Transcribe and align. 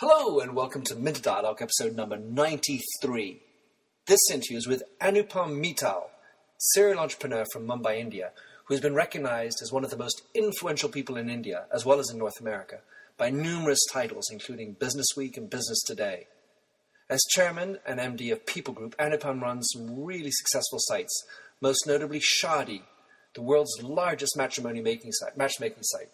Hello 0.00 0.38
and 0.38 0.54
welcome 0.54 0.82
to 0.82 0.94
Minter 0.94 1.22
Dialogue 1.22 1.60
episode 1.60 1.96
number 1.96 2.16
93. 2.16 3.42
This 4.06 4.30
interview 4.30 4.56
is 4.56 4.68
with 4.68 4.84
Anupam 5.00 5.60
Mittal, 5.60 6.04
serial 6.56 7.00
entrepreneur 7.00 7.44
from 7.52 7.66
Mumbai, 7.66 7.98
India, 7.98 8.30
who 8.66 8.74
has 8.74 8.80
been 8.80 8.94
recognized 8.94 9.58
as 9.60 9.72
one 9.72 9.82
of 9.82 9.90
the 9.90 9.96
most 9.96 10.22
influential 10.36 10.88
people 10.88 11.16
in 11.16 11.28
India, 11.28 11.64
as 11.74 11.84
well 11.84 11.98
as 11.98 12.10
in 12.10 12.18
North 12.18 12.40
America, 12.40 12.78
by 13.16 13.28
numerous 13.28 13.84
titles 13.92 14.30
including 14.30 14.74
Business 14.74 15.08
Week 15.16 15.36
and 15.36 15.50
Business 15.50 15.82
Today. 15.84 16.28
As 17.10 17.20
chairman 17.30 17.78
and 17.84 17.98
MD 17.98 18.30
of 18.30 18.46
People 18.46 18.74
Group, 18.74 18.96
Anupam 18.98 19.42
runs 19.42 19.68
some 19.72 20.04
really 20.04 20.30
successful 20.30 20.78
sites, 20.82 21.24
most 21.60 21.88
notably 21.88 22.20
Shaadi, 22.20 22.82
the 23.34 23.42
world's 23.42 23.82
largest 23.82 24.36
matrimony 24.36 24.80
making 24.80 25.10
site, 25.10 25.36
matchmaking 25.36 25.82
site. 25.82 26.10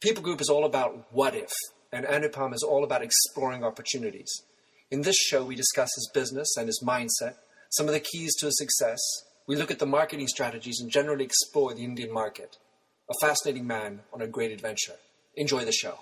People 0.00 0.22
Group 0.22 0.40
is 0.40 0.48
all 0.48 0.64
about 0.64 1.12
what 1.12 1.34
if, 1.34 1.52
and 1.90 2.04
Anupam 2.04 2.54
is 2.54 2.62
all 2.62 2.84
about 2.84 3.02
exploring 3.02 3.64
opportunities. 3.64 4.42
In 4.90 5.02
this 5.02 5.16
show, 5.16 5.42
we 5.42 5.54
discuss 5.54 5.88
his 5.94 6.10
business 6.12 6.54
and 6.56 6.66
his 6.66 6.82
mindset, 6.86 7.36
some 7.70 7.86
of 7.86 7.94
the 7.94 8.00
keys 8.00 8.34
to 8.36 8.46
his 8.46 8.58
success. 8.58 8.98
We 9.46 9.56
look 9.56 9.70
at 9.70 9.78
the 9.78 9.86
marketing 9.86 10.28
strategies 10.28 10.80
and 10.80 10.90
generally 10.90 11.24
explore 11.24 11.72
the 11.72 11.84
Indian 11.84 12.12
market. 12.12 12.58
A 13.10 13.14
fascinating 13.26 13.66
man 13.66 14.00
on 14.12 14.20
a 14.20 14.26
great 14.26 14.52
adventure. 14.52 14.96
Enjoy 15.34 15.64
the 15.64 15.72
show. 15.72 16.00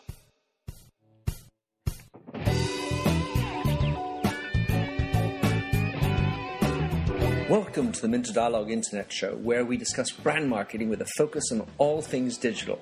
Welcome 7.49 7.93
to 7.93 8.03
the 8.03 8.09
Minter 8.09 8.33
Dialogue 8.33 8.73
Internet 8.73 9.13
Show, 9.13 9.37
where 9.37 9.65
we 9.65 9.77
discuss 9.77 10.11
brand 10.11 10.49
marketing 10.49 10.89
with 10.89 11.01
a 11.01 11.07
focus 11.17 11.53
on 11.53 11.65
all 11.79 12.03
things 12.03 12.39
digital. 12.39 12.81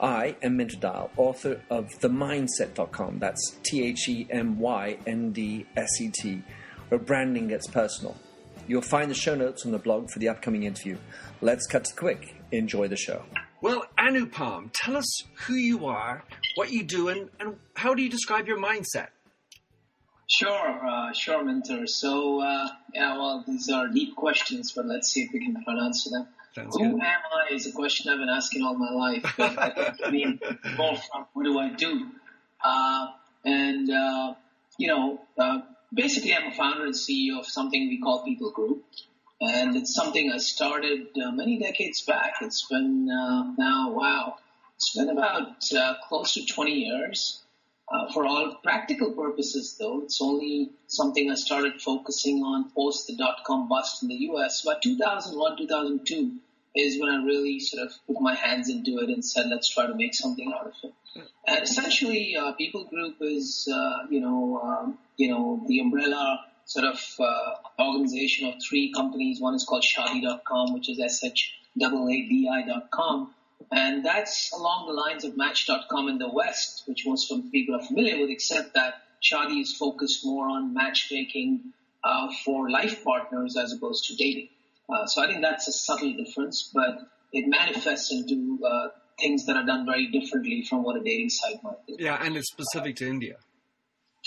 I 0.00 0.36
am 0.42 0.56
Minter 0.58 0.76
Dial, 0.76 1.10
author 1.16 1.62
of 1.70 1.86
TheMyndset.com. 2.00 3.18
That's 3.18 3.56
T 3.62 3.84
H 3.84 4.08
E 4.08 4.26
M 4.30 4.58
Y 4.58 4.98
N 5.06 5.32
D 5.32 5.66
S 5.76 6.00
E 6.00 6.10
T, 6.10 6.42
where 6.88 7.00
branding 7.00 7.48
gets 7.48 7.66
personal. 7.66 8.16
You'll 8.68 8.82
find 8.82 9.10
the 9.10 9.14
show 9.14 9.34
notes 9.34 9.64
on 9.64 9.72
the 9.72 9.78
blog 9.78 10.10
for 10.10 10.18
the 10.18 10.28
upcoming 10.28 10.64
interview. 10.64 10.98
Let's 11.40 11.66
cut 11.66 11.84
to 11.84 11.94
quick. 11.94 12.34
Enjoy 12.52 12.88
the 12.88 12.96
show. 12.96 13.22
Well, 13.62 13.86
Anupam, 13.98 14.70
tell 14.74 14.96
us 14.96 15.22
who 15.46 15.54
you 15.54 15.86
are, 15.86 16.24
what 16.56 16.72
you 16.72 16.82
do, 16.82 17.08
and, 17.08 17.30
and 17.40 17.56
how 17.74 17.94
do 17.94 18.02
you 18.02 18.10
describe 18.10 18.46
your 18.46 18.58
mindset? 18.58 19.08
Sure, 20.28 20.86
uh, 20.86 21.12
sure, 21.12 21.42
Minter. 21.44 21.86
So, 21.86 22.42
uh, 22.42 22.68
yeah, 22.92 23.16
well, 23.16 23.44
these 23.46 23.70
are 23.70 23.88
deep 23.88 24.16
questions, 24.16 24.72
but 24.74 24.86
let's 24.86 25.08
see 25.10 25.22
if 25.22 25.32
we 25.32 25.38
can 25.38 25.54
try 25.64 25.74
and 25.74 25.86
answer 25.86 26.10
them. 26.10 26.26
Sounds 26.56 26.74
Who 26.74 26.92
good. 26.92 27.02
am 27.02 27.20
I 27.50 27.52
is 27.52 27.66
a 27.66 27.72
question 27.72 28.10
I've 28.10 28.18
been 28.18 28.30
asking 28.30 28.62
all 28.62 28.78
my 28.78 28.90
life. 28.90 29.34
But 29.36 29.58
I 30.02 30.10
mean, 30.10 30.38
from 30.76 30.96
what 31.34 31.44
do 31.44 31.58
I 31.58 31.74
do? 31.74 32.06
Uh, 32.64 33.08
and, 33.44 33.90
uh, 33.90 34.34
you 34.78 34.88
know, 34.88 35.20
uh, 35.36 35.58
basically 35.92 36.34
I'm 36.34 36.50
a 36.52 36.54
founder 36.54 36.86
and 36.86 36.94
CEO 36.94 37.38
of 37.38 37.44
something 37.46 37.88
we 37.90 38.00
call 38.00 38.24
People 38.24 38.52
Group. 38.52 38.84
And 39.38 39.76
it's 39.76 39.94
something 39.94 40.32
I 40.32 40.38
started 40.38 41.08
uh, 41.22 41.30
many 41.32 41.58
decades 41.58 42.00
back. 42.00 42.36
It's 42.40 42.66
been 42.66 43.10
uh, 43.10 43.52
now, 43.58 43.90
wow, 43.90 44.36
it's 44.76 44.96
been 44.96 45.10
about 45.10 45.62
uh, 45.76 45.96
close 46.08 46.32
to 46.34 46.46
20 46.46 46.72
years. 46.72 47.42
Uh, 47.88 48.10
for 48.14 48.24
all 48.24 48.54
practical 48.64 49.12
purposes, 49.12 49.76
though, 49.78 50.00
it's 50.04 50.22
only 50.22 50.70
something 50.86 51.30
I 51.30 51.34
started 51.34 51.82
focusing 51.82 52.42
on 52.42 52.70
post 52.70 53.06
the 53.06 53.14
dot 53.14 53.44
com 53.46 53.68
bust 53.68 54.02
in 54.02 54.08
the 54.08 54.16
US. 54.30 54.64
About 54.64 54.82
2001, 54.82 55.58
2002 55.58 56.40
is 56.76 57.00
when 57.00 57.08
I 57.08 57.24
really 57.24 57.58
sort 57.60 57.86
of 57.86 57.92
put 58.06 58.20
my 58.20 58.34
hands 58.34 58.68
into 58.68 58.98
it 58.98 59.08
and 59.08 59.24
said, 59.24 59.46
let's 59.48 59.68
try 59.68 59.86
to 59.86 59.94
make 59.94 60.14
something 60.14 60.52
out 60.52 60.66
of 60.66 60.74
it. 60.84 60.92
And 61.46 61.62
essentially, 61.62 62.36
uh, 62.36 62.52
People 62.52 62.84
Group 62.84 63.16
is, 63.20 63.68
uh, 63.72 64.06
you 64.10 64.20
know, 64.20 64.60
um, 64.62 64.98
you 65.16 65.28
know, 65.28 65.64
the 65.66 65.80
umbrella 65.80 66.44
sort 66.66 66.84
of 66.84 67.00
uh, 67.18 67.54
organization 67.80 68.48
of 68.48 68.54
three 68.68 68.92
companies. 68.92 69.40
One 69.40 69.54
is 69.54 69.64
called 69.64 69.84
Shaadi.com, 69.84 70.74
which 70.74 70.90
is 70.90 71.00
S-H-A-A-D-I.com. 71.00 71.60
And 73.72 74.04
that's 74.04 74.52
along 74.52 74.86
the 74.86 74.92
lines 74.92 75.24
of 75.24 75.36
Match.com 75.36 76.08
in 76.08 76.18
the 76.18 76.28
West, 76.28 76.82
which 76.86 77.06
most 77.06 77.32
people 77.50 77.74
are 77.76 77.82
familiar 77.82 78.20
with, 78.20 78.30
except 78.30 78.74
that 78.74 78.94
Shaadi 79.22 79.62
is 79.62 79.72
focused 79.74 80.24
more 80.24 80.48
on 80.48 80.74
matchmaking 80.74 81.72
uh, 82.04 82.28
for 82.44 82.68
life 82.70 83.02
partners 83.02 83.56
as 83.56 83.72
opposed 83.72 84.04
to 84.06 84.16
dating. 84.16 84.48
Uh, 84.88 85.06
so 85.06 85.22
I 85.22 85.26
think 85.26 85.42
that's 85.42 85.68
a 85.68 85.72
subtle 85.72 86.12
difference, 86.12 86.70
but 86.72 86.98
it 87.32 87.46
manifests 87.48 88.12
into 88.12 88.60
uh, 88.64 88.88
things 89.18 89.46
that 89.46 89.56
are 89.56 89.64
done 89.64 89.84
very 89.86 90.06
differently 90.08 90.64
from 90.68 90.82
what 90.82 90.96
a 90.96 91.02
dating 91.02 91.30
site 91.30 91.62
might 91.62 91.84
do. 91.86 91.96
Yeah, 91.98 92.18
and 92.20 92.36
it's 92.36 92.50
specific 92.50 92.96
to 92.96 93.08
India. 93.08 93.36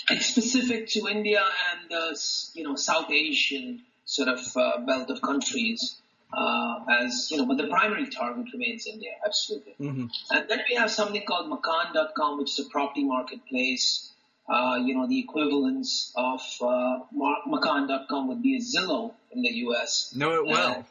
It's 0.08 0.26
specific 0.26 0.88
to 0.88 1.08
India 1.08 1.42
and 1.72 1.92
uh, 1.92 2.14
you 2.54 2.64
know 2.64 2.74
South 2.74 3.10
Asian 3.10 3.82
sort 4.04 4.28
of 4.28 4.40
uh, 4.56 4.80
belt 4.86 5.10
of 5.10 5.22
countries, 5.22 6.00
uh, 6.32 6.80
as 7.02 7.28
you 7.30 7.38
know, 7.38 7.46
but 7.46 7.58
the 7.58 7.68
primary 7.68 8.08
target 8.08 8.46
remains 8.52 8.86
India, 8.86 9.10
absolutely. 9.24 9.74
Mm-hmm. 9.80 10.06
And 10.30 10.48
then 10.48 10.60
we 10.68 10.76
have 10.76 10.90
something 10.90 11.22
called 11.26 11.50
Makaan.com, 11.50 12.38
which 12.38 12.58
is 12.58 12.66
a 12.66 12.68
property 12.70 13.04
marketplace. 13.04 14.10
Uh, 14.50 14.78
you 14.84 14.94
know, 14.96 15.06
the 15.06 15.20
equivalence 15.20 16.12
of 16.16 16.40
uh, 16.60 16.98
Makaan.com 17.46 18.28
would 18.28 18.42
be 18.42 18.56
a 18.56 18.60
Zillow 18.60 19.12
in 19.30 19.42
the 19.42 19.48
U.S. 19.48 20.12
Know 20.16 20.34
it 20.34 20.46
well. 20.46 20.70
Uh, 20.70 20.82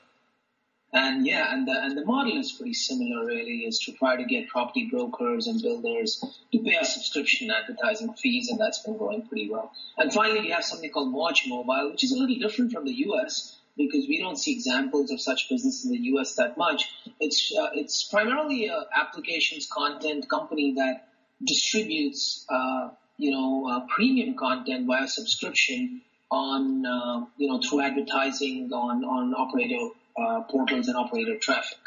and 0.92 1.28
yeah, 1.28 1.53
and 1.53 1.68
the, 1.68 1.74
and 1.74 1.96
the 1.96 2.06
model 2.06 2.38
is 2.38 2.52
pretty 2.53 2.74
similar 2.74 3.25
really, 3.25 3.66
is 3.68 3.80
to 3.80 3.92
try 3.92 4.16
to 4.16 4.24
get 4.24 4.47
property 4.47 4.88
brokers 4.90 5.46
and 5.46 5.62
builders 5.62 6.24
to 6.52 6.59
pay 6.59 6.78
us 6.78 6.96
subscription 6.96 7.52
advertising 7.52 8.14
fees, 8.14 8.50
and 8.50 8.59
that's 8.59 8.80
been 8.80 8.97
going 8.97 9.28
pretty 9.28 9.50
well. 9.50 9.72
And 9.97 10.12
finally, 10.12 10.40
we 10.40 10.50
have 10.50 10.64
something 10.64 10.90
called 10.90 11.14
Mauj 11.14 11.47
Mobile, 11.47 11.91
which 11.91 12.03
is 12.03 12.12
a 12.12 12.18
little 12.18 12.40
different 12.40 12.72
from 12.72 12.86
the 12.86 12.94
US 13.08 13.59
because 13.78 14.08
we 14.08 14.20
don't 14.20 14.38
see 14.38 14.53
examples 14.53 15.12
of 15.12 15.22
such 15.22 15.47
business 15.50 15.86
in 15.86 15.91
the 15.91 16.00
US 16.14 16.36
that 16.36 16.58
much. 16.58 16.90
It's, 17.20 17.53
uh, 17.56 17.70
it's 17.74 18.03
primarily 18.03 18.68
a 18.68 18.86
applications 18.96 19.68
content 19.68 20.30
company 20.30 20.74
that 20.76 21.08
distributes, 21.44 22.46
uh, 22.50 22.90
you 23.19 23.31
know, 23.31 23.68
uh, 23.69 23.81
premium 23.94 24.34
content 24.35 24.88
via 24.88 25.07
subscription 25.07 26.02
on, 26.31 26.85
uh, 26.85 27.25
you 27.38 27.50
know, 27.50 27.59
through 27.59 27.81
advertising 27.81 28.72
on, 28.72 29.03
on 29.03 29.35
operator 29.35 29.90
uh, 30.18 30.41
portals 30.50 30.88
and 30.88 30.96
operator 30.96 31.38
traffic. 31.38 31.79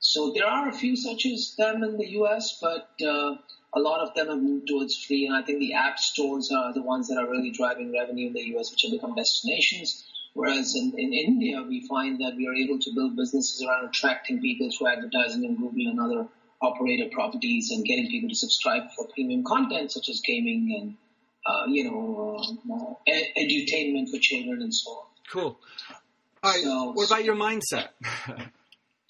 So 0.00 0.32
there 0.34 0.46
are 0.46 0.68
a 0.68 0.72
few 0.72 0.96
such 0.96 1.26
as 1.26 1.54
them 1.58 1.84
in 1.84 1.98
the 1.98 2.08
US, 2.20 2.58
but 2.62 2.88
uh, 3.06 3.36
a 3.74 3.80
lot 3.80 4.00
of 4.00 4.14
them 4.14 4.28
have 4.28 4.42
moved 4.42 4.68
towards 4.68 4.96
free, 4.96 5.26
and 5.26 5.36
I 5.36 5.42
think 5.42 5.58
the 5.58 5.74
app 5.74 5.98
stores 5.98 6.50
are 6.50 6.72
the 6.72 6.82
ones 6.82 7.08
that 7.08 7.18
are 7.18 7.28
really 7.28 7.50
driving 7.50 7.92
revenue 7.92 8.28
in 8.28 8.32
the 8.32 8.56
US, 8.56 8.70
which 8.70 8.82
have 8.82 8.92
become 8.92 9.14
destinations. 9.14 10.04
Whereas 10.32 10.74
in, 10.74 10.94
in 10.96 11.12
India, 11.12 11.62
we 11.62 11.86
find 11.86 12.18
that 12.20 12.36
we 12.36 12.46
are 12.46 12.54
able 12.54 12.78
to 12.78 12.94
build 12.94 13.16
businesses 13.16 13.62
around 13.62 13.88
attracting 13.88 14.40
people 14.40 14.70
through 14.70 14.88
advertising 14.88 15.44
and 15.44 15.58
Google 15.58 15.88
and 15.88 16.00
other 16.00 16.28
operator 16.62 17.08
properties 17.12 17.70
and 17.70 17.84
getting 17.84 18.08
people 18.08 18.28
to 18.28 18.34
subscribe 18.34 18.82
for 18.96 19.06
premium 19.14 19.44
content 19.44 19.92
such 19.92 20.08
as 20.08 20.20
gaming 20.26 20.74
and, 20.78 20.96
uh, 21.46 21.66
you 21.68 21.84
know, 21.84 22.38
uh, 22.72 22.94
ed- 23.06 23.32
edutainment 23.36 24.08
for 24.10 24.18
children 24.20 24.62
and 24.62 24.74
so 24.74 24.90
on. 24.90 25.04
Cool. 25.30 25.60
All 26.42 26.50
right. 26.52 26.62
So- 26.62 26.92
what 26.92 27.06
about 27.06 27.24
your 27.24 27.36
mindset? 27.36 27.88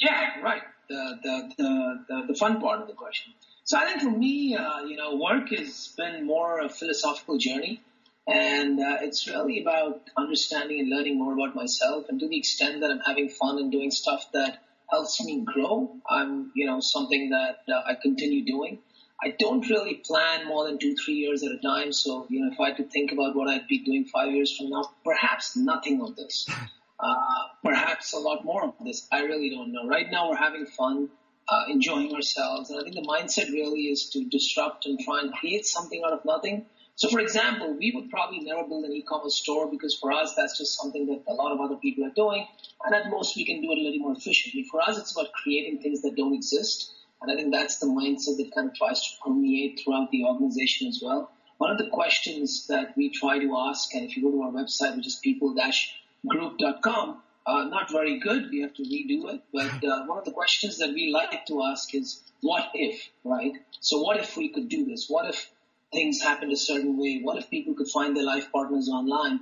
Yeah, 0.00 0.40
right. 0.42 0.62
The, 0.88 1.18
the, 1.22 1.52
the, 1.58 2.04
the, 2.08 2.26
the 2.28 2.34
fun 2.38 2.60
part 2.60 2.80
of 2.80 2.86
the 2.86 2.92
question. 2.94 3.32
So 3.64 3.76
I 3.76 3.86
think 3.86 4.00
for 4.02 4.10
me, 4.16 4.54
uh, 4.56 4.84
you 4.84 4.96
know, 4.96 5.16
work 5.16 5.48
has 5.50 5.92
been 5.96 6.24
more 6.24 6.60
a 6.60 6.68
philosophical 6.68 7.36
journey. 7.36 7.82
And 8.28 8.78
uh, 8.78 8.98
it's 9.00 9.26
really 9.26 9.60
about 9.60 10.02
understanding 10.16 10.80
and 10.80 10.88
learning 10.88 11.18
more 11.18 11.32
about 11.32 11.56
myself. 11.56 12.04
And 12.08 12.20
to 12.20 12.28
the 12.28 12.38
extent 12.38 12.80
that 12.82 12.90
I'm 12.90 13.00
having 13.00 13.28
fun 13.28 13.58
and 13.58 13.72
doing 13.72 13.90
stuff 13.90 14.24
that 14.34 14.62
helps 14.90 15.22
me 15.22 15.44
grow, 15.44 15.96
I'm, 16.08 16.50
you 16.54 16.66
know, 16.66 16.80
something 16.80 17.30
that 17.30 17.58
uh, 17.68 17.82
I 17.86 17.94
continue 17.94 18.44
doing. 18.44 18.78
I 19.22 19.34
don't 19.36 19.68
really 19.68 19.94
plan 19.94 20.46
more 20.46 20.66
than 20.66 20.78
two, 20.78 20.94
three 20.94 21.14
years 21.14 21.42
at 21.42 21.50
a 21.50 21.58
time. 21.58 21.92
So, 21.92 22.26
you 22.30 22.40
know, 22.40 22.52
if 22.52 22.60
I 22.60 22.68
had 22.68 22.76
to 22.76 22.84
think 22.84 23.10
about 23.12 23.34
what 23.34 23.48
I'd 23.48 23.66
be 23.66 23.84
doing 23.84 24.04
five 24.04 24.32
years 24.32 24.56
from 24.56 24.70
now, 24.70 24.84
perhaps 25.04 25.56
nothing 25.56 26.00
of 26.02 26.16
this. 26.16 26.48
Uh, 27.00 27.44
perhaps 27.62 28.12
a 28.12 28.18
lot 28.18 28.44
more 28.44 28.64
of 28.64 28.74
this. 28.84 29.06
I 29.12 29.20
really 29.20 29.50
don't 29.50 29.70
know. 29.70 29.86
Right 29.86 30.10
now, 30.10 30.30
we're 30.30 30.36
having 30.36 30.66
fun, 30.66 31.08
uh, 31.48 31.62
enjoying 31.68 32.12
ourselves, 32.12 32.70
and 32.70 32.80
I 32.80 32.82
think 32.82 32.96
the 32.96 33.06
mindset 33.08 33.52
really 33.52 33.82
is 33.82 34.10
to 34.14 34.24
disrupt 34.24 34.84
and 34.86 34.98
try 34.98 35.20
and 35.20 35.32
create 35.32 35.64
something 35.64 36.02
out 36.04 36.12
of 36.12 36.24
nothing. 36.24 36.66
So, 36.98 37.08
for 37.08 37.20
example, 37.20 37.76
we 37.78 37.92
would 37.92 38.10
probably 38.10 38.40
never 38.40 38.66
build 38.66 38.84
an 38.84 38.92
e-commerce 38.92 39.36
store 39.36 39.70
because 39.70 39.94
for 39.94 40.10
us, 40.10 40.34
that's 40.34 40.58
just 40.58 40.76
something 40.76 41.06
that 41.06 41.22
a 41.28 41.32
lot 41.32 41.52
of 41.52 41.60
other 41.60 41.76
people 41.76 42.04
are 42.04 42.10
doing, 42.10 42.44
and 42.84 42.92
at 42.92 43.08
most, 43.08 43.36
we 43.36 43.44
can 43.44 43.62
do 43.62 43.70
it 43.70 43.78
a 43.78 43.82
little 43.82 44.00
more 44.00 44.16
efficiently. 44.16 44.64
For 44.64 44.80
us, 44.80 44.98
it's 44.98 45.12
about 45.12 45.30
creating 45.30 45.80
things 45.80 46.02
that 46.02 46.16
don't 46.16 46.34
exist, 46.34 46.92
and 47.22 47.30
I 47.30 47.36
think 47.36 47.54
that's 47.54 47.78
the 47.78 47.86
mindset 47.86 48.38
that 48.38 48.52
kind 48.52 48.68
of 48.68 48.74
tries 48.74 49.00
to 49.00 49.10
permeate 49.24 49.78
throughout 49.78 50.10
the 50.10 50.24
organization 50.24 50.88
as 50.88 51.00
well. 51.00 51.30
One 51.58 51.70
of 51.70 51.78
the 51.78 51.86
questions 51.86 52.66
that 52.66 52.96
we 52.96 53.10
try 53.10 53.38
to 53.38 53.56
ask, 53.68 53.94
and 53.94 54.04
if 54.04 54.16
you 54.16 54.24
go 54.24 54.32
to 54.32 54.42
our 54.42 54.50
website, 54.50 54.96
which 54.96 55.06
is 55.06 55.20
people-group.com, 55.22 57.22
uh, 57.46 57.64
not 57.64 57.92
very 57.92 58.18
good. 58.18 58.50
We 58.50 58.62
have 58.62 58.74
to 58.74 58.82
redo 58.82 59.32
it. 59.32 59.42
But 59.52 59.84
uh, 59.84 60.04
one 60.06 60.18
of 60.18 60.24
the 60.24 60.32
questions 60.32 60.78
that 60.78 60.92
we 60.92 61.12
like 61.12 61.46
to 61.46 61.62
ask 61.62 61.94
is, 61.94 62.20
what 62.40 62.72
if, 62.74 63.08
right? 63.22 63.52
So 63.78 64.02
what 64.02 64.16
if 64.18 64.36
we 64.36 64.48
could 64.48 64.68
do 64.68 64.84
this? 64.84 65.08
What 65.08 65.30
if 65.30 65.48
things 65.92 66.20
happened 66.20 66.52
a 66.52 66.56
certain 66.56 66.98
way? 66.98 67.20
What 67.22 67.38
if 67.38 67.50
people 67.50 67.74
could 67.74 67.88
find 67.88 68.16
their 68.16 68.24
life 68.24 68.50
partners 68.52 68.88
online? 68.92 69.40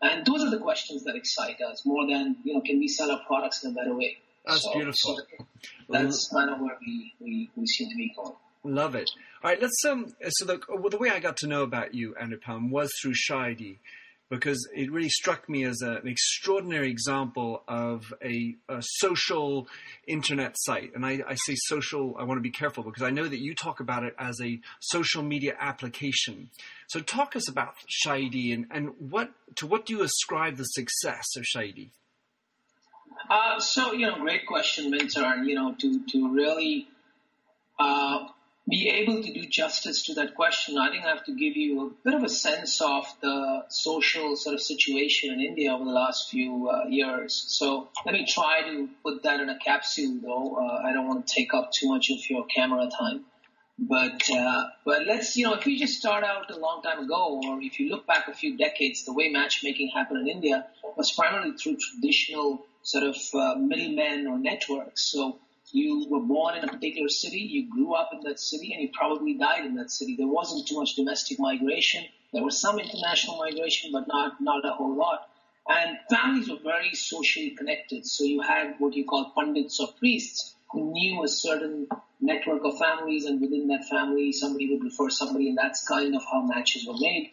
And 0.00 0.26
those 0.26 0.42
are 0.42 0.50
the 0.50 0.58
questions 0.58 1.04
that 1.04 1.14
excite 1.14 1.60
us 1.60 1.86
more 1.86 2.06
than, 2.06 2.36
you 2.44 2.54
know, 2.54 2.60
can 2.60 2.78
we 2.78 2.88
sell 2.88 3.10
our 3.10 3.20
products 3.26 3.62
in 3.64 3.70
a 3.70 3.74
better 3.74 3.94
way? 3.94 4.16
That's 4.44 4.62
so, 4.62 4.72
beautiful. 4.72 5.16
So 5.16 5.46
that's 5.88 6.28
kind 6.28 6.50
of 6.50 6.60
where 6.60 6.76
we, 6.84 7.12
we, 7.20 7.50
we 7.54 7.66
seem 7.66 7.88
to 7.88 7.96
be 7.96 8.12
going. 8.16 8.34
Love 8.64 8.94
it. 8.94 9.08
All 9.42 9.50
right, 9.50 9.60
let's 9.60 9.84
um. 9.84 10.06
So 10.28 10.44
the 10.44 10.60
well, 10.68 10.88
the 10.88 10.98
way 10.98 11.10
I 11.10 11.18
got 11.18 11.36
to 11.38 11.48
know 11.48 11.62
about 11.62 11.94
you, 11.94 12.14
Anupam, 12.20 12.70
was 12.70 12.92
through 13.00 13.14
Shaadi, 13.14 13.78
because 14.32 14.66
it 14.74 14.90
really 14.90 15.10
struck 15.10 15.46
me 15.46 15.62
as 15.64 15.82
a, 15.82 15.96
an 15.96 16.08
extraordinary 16.08 16.90
example 16.90 17.62
of 17.68 18.14
a, 18.24 18.56
a, 18.66 18.78
social 18.80 19.68
internet 20.06 20.54
site. 20.56 20.90
And 20.94 21.04
I, 21.04 21.20
I, 21.28 21.34
say 21.34 21.54
social. 21.54 22.16
I 22.18 22.24
want 22.24 22.38
to 22.38 22.42
be 22.42 22.50
careful 22.50 22.82
because 22.82 23.02
I 23.02 23.10
know 23.10 23.28
that 23.28 23.40
you 23.40 23.54
talk 23.54 23.80
about 23.80 24.04
it 24.04 24.14
as 24.18 24.40
a 24.40 24.58
social 24.80 25.22
media 25.22 25.54
application. 25.60 26.48
So 26.88 27.00
talk 27.00 27.36
us 27.36 27.46
about 27.46 27.74
Shaadi 28.06 28.54
and 28.54 28.66
and 28.70 28.94
what 28.98 29.32
to 29.56 29.66
what 29.66 29.84
do 29.84 29.92
you 29.92 30.02
ascribe 30.02 30.56
the 30.56 30.64
success 30.64 31.26
of 31.36 31.44
Shaadi? 31.44 31.90
Uh, 33.28 33.60
so 33.60 33.92
you 33.92 34.06
know, 34.06 34.18
great 34.18 34.46
question, 34.46 34.94
and 34.94 35.46
you 35.46 35.54
know, 35.56 35.74
to 35.78 36.06
to 36.06 36.32
really 36.32 36.88
uh, 37.78 38.28
be 38.68 38.88
able 38.88 39.22
to 39.22 39.32
do 39.32 39.44
justice 39.46 40.04
to 40.04 40.14
that 40.14 40.34
question, 40.34 40.78
I 40.78 40.90
think 40.90 41.04
I 41.04 41.08
have 41.08 41.24
to 41.24 41.34
give 41.34 41.56
you 41.56 41.86
a 41.86 41.90
bit 42.04 42.14
of 42.14 42.22
a 42.22 42.28
sense 42.28 42.80
of 42.80 43.04
the 43.20 43.64
social 43.68 44.36
sort 44.36 44.54
of 44.54 44.62
situation 44.62 45.32
in 45.32 45.40
India 45.40 45.72
over 45.72 45.84
the 45.84 45.90
last 45.90 46.30
few 46.30 46.70
uh, 46.70 46.86
years. 46.88 47.44
So 47.48 47.88
let 48.06 48.12
me 48.12 48.24
try 48.24 48.62
to 48.62 48.88
put 49.02 49.24
that 49.24 49.40
in 49.40 49.48
a 49.48 49.58
capsule, 49.58 50.20
though. 50.22 50.56
Uh, 50.56 50.88
I 50.88 50.92
don't 50.92 51.08
want 51.08 51.26
to 51.26 51.34
take 51.34 51.54
up 51.54 51.72
too 51.72 51.88
much 51.88 52.10
of 52.10 52.18
your 52.30 52.44
camera 52.46 52.88
time. 52.88 53.24
But 53.78 54.22
uh, 54.30 54.64
but 54.84 55.06
let's 55.06 55.36
you 55.36 55.46
know 55.46 55.54
if 55.54 55.64
we 55.64 55.76
just 55.76 55.98
start 55.98 56.22
out 56.22 56.50
a 56.50 56.58
long 56.58 56.82
time 56.82 57.00
ago, 57.00 57.40
or 57.42 57.60
if 57.62 57.80
you 57.80 57.88
look 57.88 58.06
back 58.06 58.28
a 58.28 58.34
few 58.34 58.56
decades, 58.56 59.04
the 59.04 59.12
way 59.12 59.30
matchmaking 59.30 59.90
happened 59.92 60.20
in 60.20 60.28
India 60.28 60.66
was 60.96 61.10
primarily 61.10 61.56
through 61.56 61.78
traditional 61.78 62.64
sort 62.82 63.04
of 63.04 63.16
uh, 63.34 63.54
middlemen 63.56 64.26
or 64.28 64.38
networks. 64.38 65.10
So 65.10 65.38
you 65.72 66.06
were 66.10 66.20
born 66.20 66.56
in 66.56 66.64
a 66.64 66.68
particular 66.68 67.08
city, 67.08 67.38
you 67.38 67.68
grew 67.68 67.94
up 67.94 68.10
in 68.12 68.20
that 68.24 68.38
city, 68.38 68.72
and 68.72 68.82
you 68.82 68.90
probably 68.92 69.34
died 69.34 69.64
in 69.64 69.74
that 69.76 69.90
city. 69.90 70.16
There 70.16 70.28
wasn't 70.28 70.68
too 70.68 70.76
much 70.76 70.94
domestic 70.94 71.38
migration. 71.40 72.04
There 72.32 72.44
was 72.44 72.60
some 72.60 72.78
international 72.78 73.38
migration, 73.38 73.90
but 73.92 74.06
not, 74.06 74.40
not 74.40 74.64
a 74.66 74.72
whole 74.72 74.94
lot. 74.96 75.28
And 75.68 75.96
families 76.10 76.50
were 76.50 76.58
very 76.62 76.94
socially 76.94 77.50
connected. 77.50 78.04
So 78.06 78.24
you 78.24 78.42
had 78.42 78.74
what 78.78 78.94
you 78.94 79.04
call 79.04 79.32
pundits 79.34 79.80
or 79.80 79.88
priests 79.98 80.54
who 80.70 80.92
knew 80.92 81.24
a 81.24 81.28
certain 81.28 81.86
network 82.20 82.64
of 82.64 82.78
families, 82.78 83.24
and 83.24 83.40
within 83.40 83.68
that 83.68 83.84
family, 83.88 84.32
somebody 84.32 84.70
would 84.70 84.84
refer 84.84 85.10
somebody, 85.10 85.48
and 85.48 85.58
that's 85.58 85.86
kind 85.86 86.14
of 86.14 86.22
how 86.30 86.42
matches 86.42 86.86
were 86.86 86.98
made. 86.98 87.30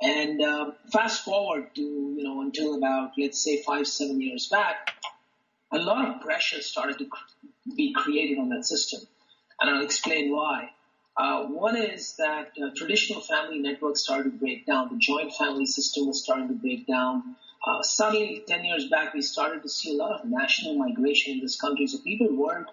And 0.00 0.42
uh, 0.42 0.72
fast 0.92 1.24
forward 1.24 1.74
to 1.74 1.80
you 1.80 2.22
know 2.22 2.40
until 2.42 2.74
about 2.76 3.12
let's 3.18 3.42
say 3.42 3.62
five 3.62 3.86
seven 3.86 4.20
years 4.20 4.48
back, 4.48 4.94
a 5.72 5.78
lot 5.78 6.08
of 6.08 6.20
pressure 6.20 6.62
started 6.62 6.98
to 6.98 7.06
be 7.74 7.92
created 7.94 8.38
on 8.38 8.48
that 8.50 8.64
system. 8.64 9.00
And 9.60 9.70
I'll 9.70 9.84
explain 9.84 10.32
why. 10.32 10.70
Uh, 11.16 11.44
one 11.44 11.76
is 11.76 12.16
that 12.16 12.52
uh, 12.62 12.68
traditional 12.76 13.22
family 13.22 13.58
networks 13.58 14.02
started 14.02 14.24
to 14.32 14.38
break 14.38 14.66
down. 14.66 14.90
The 14.92 14.98
joint 14.98 15.32
family 15.32 15.64
system 15.64 16.06
was 16.06 16.22
starting 16.22 16.48
to 16.48 16.54
break 16.54 16.86
down. 16.86 17.36
Uh, 17.66 17.82
suddenly, 17.82 18.44
10 18.46 18.64
years 18.64 18.88
back, 18.88 19.14
we 19.14 19.22
started 19.22 19.62
to 19.62 19.68
see 19.68 19.94
a 19.94 19.96
lot 19.96 20.20
of 20.20 20.26
national 20.28 20.74
migration 20.74 21.34
in 21.34 21.40
this 21.40 21.58
country. 21.58 21.86
So 21.86 21.98
people 21.98 22.28
weren't 22.36 22.68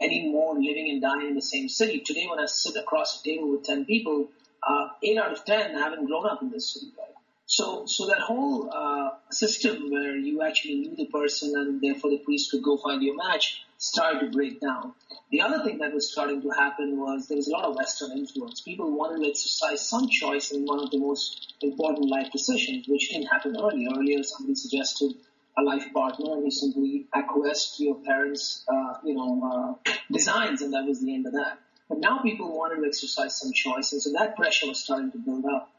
anymore 0.00 0.54
living 0.54 0.90
and 0.90 1.00
dying 1.00 1.28
in 1.28 1.34
the 1.34 1.42
same 1.42 1.68
city. 1.68 2.00
Today, 2.00 2.26
when 2.28 2.38
I 2.38 2.46
sit 2.46 2.76
across 2.76 3.20
a 3.20 3.24
table 3.24 3.50
with 3.50 3.64
10 3.64 3.86
people, 3.86 4.28
uh, 4.62 4.88
8 5.02 5.18
out 5.18 5.32
of 5.32 5.44
10 5.44 5.74
haven't 5.74 6.06
grown 6.06 6.26
up 6.26 6.42
in 6.42 6.50
this 6.50 6.74
city, 6.74 6.92
right? 6.98 7.15
So, 7.46 7.86
so 7.86 8.06
that 8.08 8.18
whole 8.18 8.70
uh, 8.72 9.10
system 9.30 9.90
where 9.90 10.16
you 10.16 10.42
actually 10.42 10.76
knew 10.76 10.96
the 10.96 11.06
person 11.06 11.52
and 11.56 11.80
therefore 11.80 12.10
the 12.10 12.18
priest 12.18 12.50
could 12.50 12.62
go 12.62 12.76
find 12.76 13.02
your 13.02 13.16
match 13.16 13.64
started 13.78 14.20
to 14.20 14.30
break 14.30 14.60
down. 14.60 14.94
The 15.30 15.42
other 15.42 15.62
thing 15.62 15.78
that 15.78 15.92
was 15.92 16.10
starting 16.10 16.42
to 16.42 16.50
happen 16.50 16.98
was 16.98 17.28
there 17.28 17.36
was 17.36 17.46
a 17.46 17.52
lot 17.52 17.64
of 17.64 17.76
Western 17.76 18.18
influence. 18.18 18.60
People 18.60 18.96
wanted 18.96 19.22
to 19.22 19.30
exercise 19.30 19.88
some 19.88 20.08
choice 20.08 20.50
in 20.50 20.64
one 20.64 20.80
of 20.80 20.90
the 20.90 20.98
most 20.98 21.54
important 21.62 22.08
life 22.08 22.32
decisions, 22.32 22.86
which 22.88 23.10
didn't 23.10 23.26
happen 23.26 23.56
earlier. 23.58 23.88
Earlier, 23.96 24.22
somebody 24.22 24.54
suggested 24.54 25.12
a 25.58 25.62
life 25.62 25.86
partner, 25.92 26.34
and 26.34 26.44
you 26.44 26.50
simply 26.50 27.06
acquiesced 27.14 27.76
to 27.76 27.84
your 27.84 27.96
parents' 27.96 28.64
uh, 28.68 28.94
you 29.04 29.14
know 29.14 29.78
uh, 29.86 29.92
designs, 30.12 30.62
and 30.62 30.72
that 30.74 30.84
was 30.84 31.00
the 31.00 31.14
end 31.14 31.26
of 31.26 31.32
that. 31.32 31.58
But 31.88 31.98
now 31.98 32.18
people 32.18 32.56
wanted 32.56 32.82
to 32.82 32.88
exercise 32.88 33.38
some 33.38 33.52
choice, 33.52 33.92
and 33.92 34.02
so 34.02 34.12
that 34.12 34.36
pressure 34.36 34.66
was 34.66 34.82
starting 34.82 35.12
to 35.12 35.18
build 35.18 35.44
up. 35.44 35.70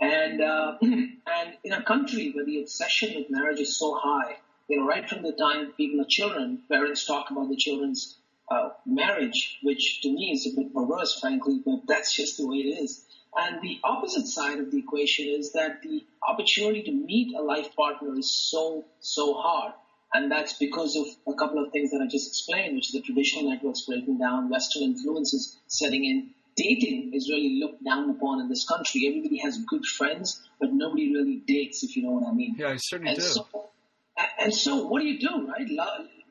And 0.00 0.40
uh, 0.40 0.76
and 0.82 1.54
in 1.64 1.72
a 1.72 1.82
country 1.82 2.32
where 2.34 2.44
the 2.44 2.60
obsession 2.60 3.14
with 3.14 3.30
marriage 3.30 3.60
is 3.60 3.78
so 3.78 3.94
high, 3.94 4.36
you 4.68 4.78
know, 4.78 4.86
right 4.86 5.08
from 5.08 5.22
the 5.22 5.32
time 5.32 5.72
people 5.76 6.00
are 6.00 6.08
children, 6.08 6.60
parents 6.70 7.04
talk 7.04 7.30
about 7.30 7.48
the 7.48 7.56
children's 7.56 8.16
uh, 8.50 8.70
marriage, 8.86 9.58
which 9.62 10.00
to 10.02 10.12
me 10.12 10.32
is 10.32 10.46
a 10.46 10.56
bit 10.56 10.74
perverse, 10.74 11.18
frankly, 11.20 11.60
but 11.64 11.80
that's 11.86 12.14
just 12.14 12.36
the 12.36 12.46
way 12.46 12.56
it 12.56 12.82
is. 12.82 13.04
And 13.34 13.62
the 13.62 13.80
opposite 13.82 14.26
side 14.26 14.58
of 14.58 14.70
the 14.70 14.78
equation 14.78 15.26
is 15.28 15.52
that 15.52 15.80
the 15.82 16.04
opportunity 16.26 16.82
to 16.82 16.92
meet 16.92 17.34
a 17.34 17.42
life 17.42 17.74
partner 17.74 18.18
is 18.18 18.30
so, 18.30 18.84
so 19.00 19.34
hard. 19.34 19.72
And 20.12 20.30
that's 20.30 20.52
because 20.58 20.96
of 20.96 21.06
a 21.26 21.36
couple 21.38 21.64
of 21.64 21.72
things 21.72 21.90
that 21.92 22.02
I 22.02 22.06
just 22.06 22.28
explained, 22.28 22.74
which 22.74 22.88
is 22.88 22.92
the 22.92 23.00
traditional 23.00 23.50
networks 23.50 23.82
breaking 23.82 24.18
down, 24.18 24.50
Western 24.50 24.82
influences 24.82 25.56
setting 25.66 26.04
in. 26.04 26.30
Dating 26.56 27.12
is 27.14 27.28
really 27.28 27.60
looked 27.60 27.82
down 27.84 28.10
upon 28.10 28.40
in 28.40 28.48
this 28.48 28.66
country. 28.66 29.06
Everybody 29.08 29.38
has 29.38 29.58
good 29.58 29.86
friends, 29.86 30.42
but 30.60 30.72
nobody 30.72 31.12
really 31.14 31.36
dates, 31.36 31.82
if 31.82 31.96
you 31.96 32.02
know 32.02 32.12
what 32.12 32.28
I 32.28 32.32
mean. 32.32 32.56
Yeah, 32.58 32.68
I 32.68 32.76
certainly 32.76 33.12
and 33.12 33.20
do. 33.20 33.24
So, 33.24 33.46
and 34.38 34.54
so 34.54 34.86
what 34.86 35.00
do 35.00 35.08
you 35.08 35.18
do, 35.18 35.48
right? 35.48 35.68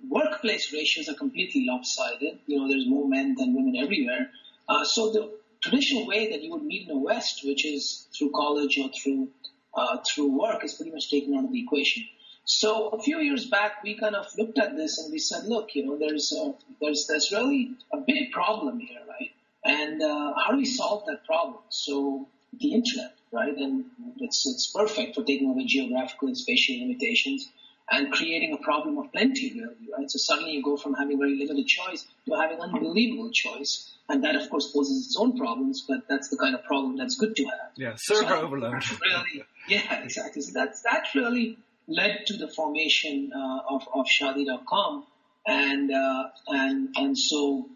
Workplace 0.10 0.74
ratios 0.74 1.10
are 1.10 1.16
completely 1.16 1.66
lopsided. 1.68 2.40
You 2.46 2.60
know, 2.60 2.68
there's 2.68 2.88
more 2.88 3.08
men 3.08 3.36
than 3.38 3.54
women 3.56 3.76
everywhere. 3.78 4.32
Uh, 4.68 4.84
so 4.84 5.12
the 5.12 5.32
traditional 5.62 6.08
way 6.08 6.32
that 6.32 6.42
you 6.42 6.52
would 6.52 6.64
meet 6.64 6.84
in 6.84 6.88
the 6.88 6.98
West, 6.98 7.42
which 7.46 7.66
is 7.66 8.08
through 8.18 8.32
college 8.32 8.78
or 8.80 8.90
through 8.90 9.30
uh, 9.74 9.98
through 10.08 10.38
work, 10.38 10.64
is 10.64 10.74
pretty 10.74 10.92
much 10.92 11.10
taken 11.10 11.36
out 11.36 11.46
of 11.46 11.52
the 11.52 11.64
equation. 11.64 12.04
So 12.46 12.90
a 12.90 13.02
few 13.02 13.20
years 13.20 13.46
back, 13.46 13.84
we 13.84 13.98
kind 13.98 14.16
of 14.16 14.28
looked 14.38 14.58
at 14.60 14.76
this 14.76 14.98
and 14.98 15.12
we 15.12 15.20
said, 15.20 15.46
look, 15.46 15.70
you 15.76 15.86
know, 15.86 15.98
there's 15.98 16.34
a, 16.34 16.54
there's 16.82 17.06
there's 17.08 17.32
really 17.32 17.72
a 17.94 17.98
big 17.98 18.32
problem 18.32 18.80
here, 18.80 19.00
right? 19.08 19.32
And 19.64 20.02
uh, 20.02 20.34
how 20.36 20.52
do 20.52 20.58
we 20.58 20.66
solve 20.66 21.06
that 21.08 21.26
problem? 21.26 21.60
So 21.70 22.28
the 22.60 22.74
internet, 22.74 23.16
right? 23.32 23.56
And 23.56 23.86
it's 24.18 24.46
it's 24.48 24.72
perfect 24.72 25.16
for 25.16 25.24
taking 25.24 25.50
away 25.50 25.66
geographical 25.66 26.28
and 26.28 26.38
spatial 26.38 26.80
limitations 26.80 27.50
and 27.92 28.12
creating 28.12 28.54
a 28.54 28.64
problem 28.64 28.98
of 28.98 29.12
plenty, 29.12 29.54
really, 29.54 29.76
right? 29.98 30.10
So 30.10 30.18
suddenly 30.18 30.52
you 30.52 30.64
go 30.64 30.78
from 30.78 30.94
having 30.94 31.20
very 31.20 31.36
limited 31.38 31.68
choice 31.68 32.06
to 32.28 32.36
having 32.36 32.60
unbelievable 32.60 33.30
choice. 33.32 33.92
And 34.08 34.24
that, 34.24 34.36
of 34.36 34.50
course, 34.50 34.72
poses 34.72 35.06
its 35.08 35.18
own 35.18 35.38
problems, 35.38 35.86
but 35.88 36.08
that's 36.08 36.30
the 36.30 36.38
kind 36.38 36.56
of 36.56 36.64
problem 36.64 36.98
that's 36.98 37.16
good 37.16 37.36
to 37.36 37.44
have. 37.46 37.72
Yeah, 37.76 37.94
server 37.98 38.28
so 38.28 38.42
overload. 38.42 38.84
Really, 39.02 39.46
yeah, 39.68 40.04
exactly. 40.04 40.42
So 40.42 40.52
that's, 40.54 40.82
that 40.84 41.08
really 41.16 41.58
led 41.88 42.26
to 42.28 42.38
the 42.38 42.48
formation 42.48 43.32
uh, 43.34 43.60
of, 43.70 43.88
of 43.94 44.06
Shaadi.com. 44.06 45.06
And, 45.46 45.92
uh, 45.92 46.24
and, 46.48 46.90
and 46.96 47.18
so 47.18 47.70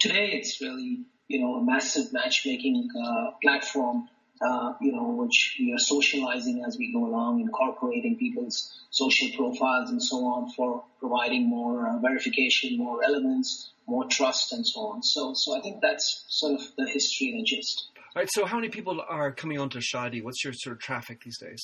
today 0.00 0.30
it's 0.32 0.60
really, 0.60 1.00
you 1.30 1.40
know, 1.40 1.54
a 1.56 1.64
massive 1.64 2.12
matchmaking 2.12 2.88
uh, 3.02 3.30
platform 3.42 4.08
uh, 4.40 4.72
you 4.80 4.92
know, 4.92 5.04
which 5.10 5.56
we 5.58 5.72
are 5.72 5.78
socializing 5.78 6.64
as 6.66 6.78
we 6.78 6.92
go 6.92 7.04
along, 7.04 7.40
incorporating 7.40 8.16
people's 8.16 8.72
social 8.90 9.28
profiles 9.36 9.90
and 9.90 10.02
so 10.02 10.16
on 10.24 10.50
for 10.56 10.82
providing 10.98 11.48
more 11.48 11.86
uh, 11.86 11.98
verification, 11.98 12.78
more 12.78 12.98
relevance, 13.00 13.70
more 13.86 14.06
trust, 14.06 14.52
and 14.52 14.66
so 14.66 14.80
on. 14.80 15.02
So, 15.02 15.34
so 15.34 15.58
I 15.58 15.60
think 15.60 15.82
that's 15.82 16.24
sort 16.28 16.54
of 16.58 16.66
the 16.78 16.88
history 16.90 17.32
and 17.32 17.40
the 17.40 17.44
gist. 17.44 17.88
All 18.16 18.22
right. 18.22 18.28
So, 18.32 18.46
how 18.46 18.56
many 18.56 18.70
people 18.70 19.02
are 19.06 19.30
coming 19.30 19.58
onto 19.58 19.80
Shaadi? 19.80 20.22
What's 20.22 20.42
your 20.42 20.54
sort 20.54 20.76
of 20.76 20.82
traffic 20.82 21.22
these 21.22 21.38
days? 21.38 21.62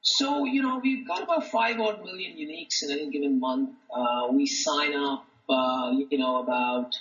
So, 0.00 0.44
you 0.44 0.62
know, 0.62 0.80
we've 0.82 1.06
got 1.08 1.22
about 1.22 1.50
five 1.50 1.80
odd 1.80 2.04
million 2.04 2.36
uniques 2.36 2.82
in 2.82 2.92
any 2.92 3.10
given 3.10 3.40
month. 3.40 3.70
Uh, 3.94 4.28
we 4.30 4.46
sign 4.46 4.94
up, 4.94 5.26
uh, 5.48 5.92
you 6.10 6.18
know, 6.18 6.42
about 6.42 6.94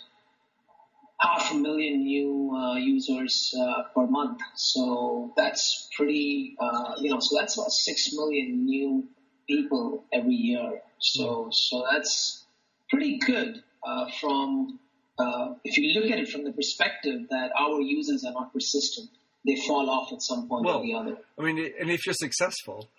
half 1.23 1.51
a 1.51 1.55
million 1.55 2.03
new 2.03 2.53
uh, 2.55 2.75
users 2.75 3.53
uh, 3.59 3.83
per 3.95 4.05
month. 4.07 4.39
So 4.55 5.33
that's 5.37 5.89
pretty, 5.95 6.55
uh, 6.59 6.95
you 6.99 7.09
know, 7.09 7.19
so 7.19 7.37
that's 7.39 7.57
about 7.57 7.71
six 7.71 8.09
million 8.13 8.65
new 8.65 9.07
people 9.47 10.03
every 10.11 10.35
year. 10.35 10.81
So, 10.99 11.49
so 11.51 11.83
that's 11.91 12.45
pretty 12.89 13.19
good 13.19 13.63
uh, 13.87 14.05
from, 14.19 14.79
uh, 15.17 15.53
if 15.63 15.77
you 15.77 15.99
look 15.99 16.11
at 16.11 16.19
it 16.19 16.29
from 16.29 16.43
the 16.43 16.51
perspective 16.51 17.21
that 17.29 17.51
our 17.59 17.81
users 17.81 18.23
are 18.25 18.33
not 18.33 18.53
persistent, 18.53 19.09
they 19.45 19.55
fall 19.55 19.89
off 19.89 20.13
at 20.13 20.21
some 20.21 20.47
point 20.47 20.65
well, 20.65 20.79
or 20.79 20.83
the 20.83 20.93
other. 20.93 21.17
I 21.37 21.43
mean, 21.43 21.57
and 21.79 21.89
if 21.89 22.05
you're 22.05 22.13
successful, 22.13 22.89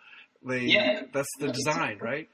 they, 0.47 0.61
yeah, 0.61 1.03
that's 1.13 1.31
the 1.39 1.49
design, 1.49 1.99
right? 2.01 2.29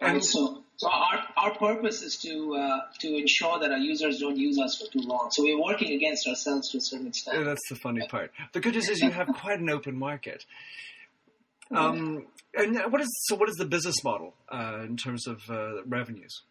And 0.00 0.24
so, 0.24 0.64
so 0.78 0.88
our, 0.88 1.24
our 1.36 1.54
purpose 1.56 2.02
is 2.02 2.16
to 2.18 2.54
uh, 2.54 2.78
to 3.00 3.16
ensure 3.16 3.58
that 3.58 3.72
our 3.72 3.78
users 3.78 4.20
don't 4.20 4.36
use 4.36 4.60
us 4.60 4.78
for 4.78 4.86
too 4.92 5.04
long. 5.06 5.28
So 5.32 5.42
we're 5.42 5.60
working 5.60 5.92
against 5.92 6.28
ourselves 6.28 6.70
to 6.70 6.78
a 6.78 6.80
certain 6.80 7.08
extent. 7.08 7.38
Yeah, 7.38 7.44
that's 7.44 7.68
the 7.68 7.74
funny 7.74 8.06
part. 8.06 8.30
The 8.52 8.60
good 8.60 8.74
news 8.74 8.88
is 8.88 9.00
you 9.00 9.10
have 9.10 9.26
quite 9.26 9.58
an 9.58 9.68
open 9.68 9.98
market. 9.98 10.44
Um, 11.72 12.26
and 12.54 12.78
what 12.92 13.00
is 13.00 13.08
so? 13.26 13.34
What 13.34 13.48
is 13.48 13.56
the 13.56 13.64
business 13.64 14.04
model 14.04 14.34
uh, 14.48 14.84
in 14.84 14.96
terms 14.96 15.26
of 15.26 15.42
uh, 15.50 15.82
revenues? 15.84 16.42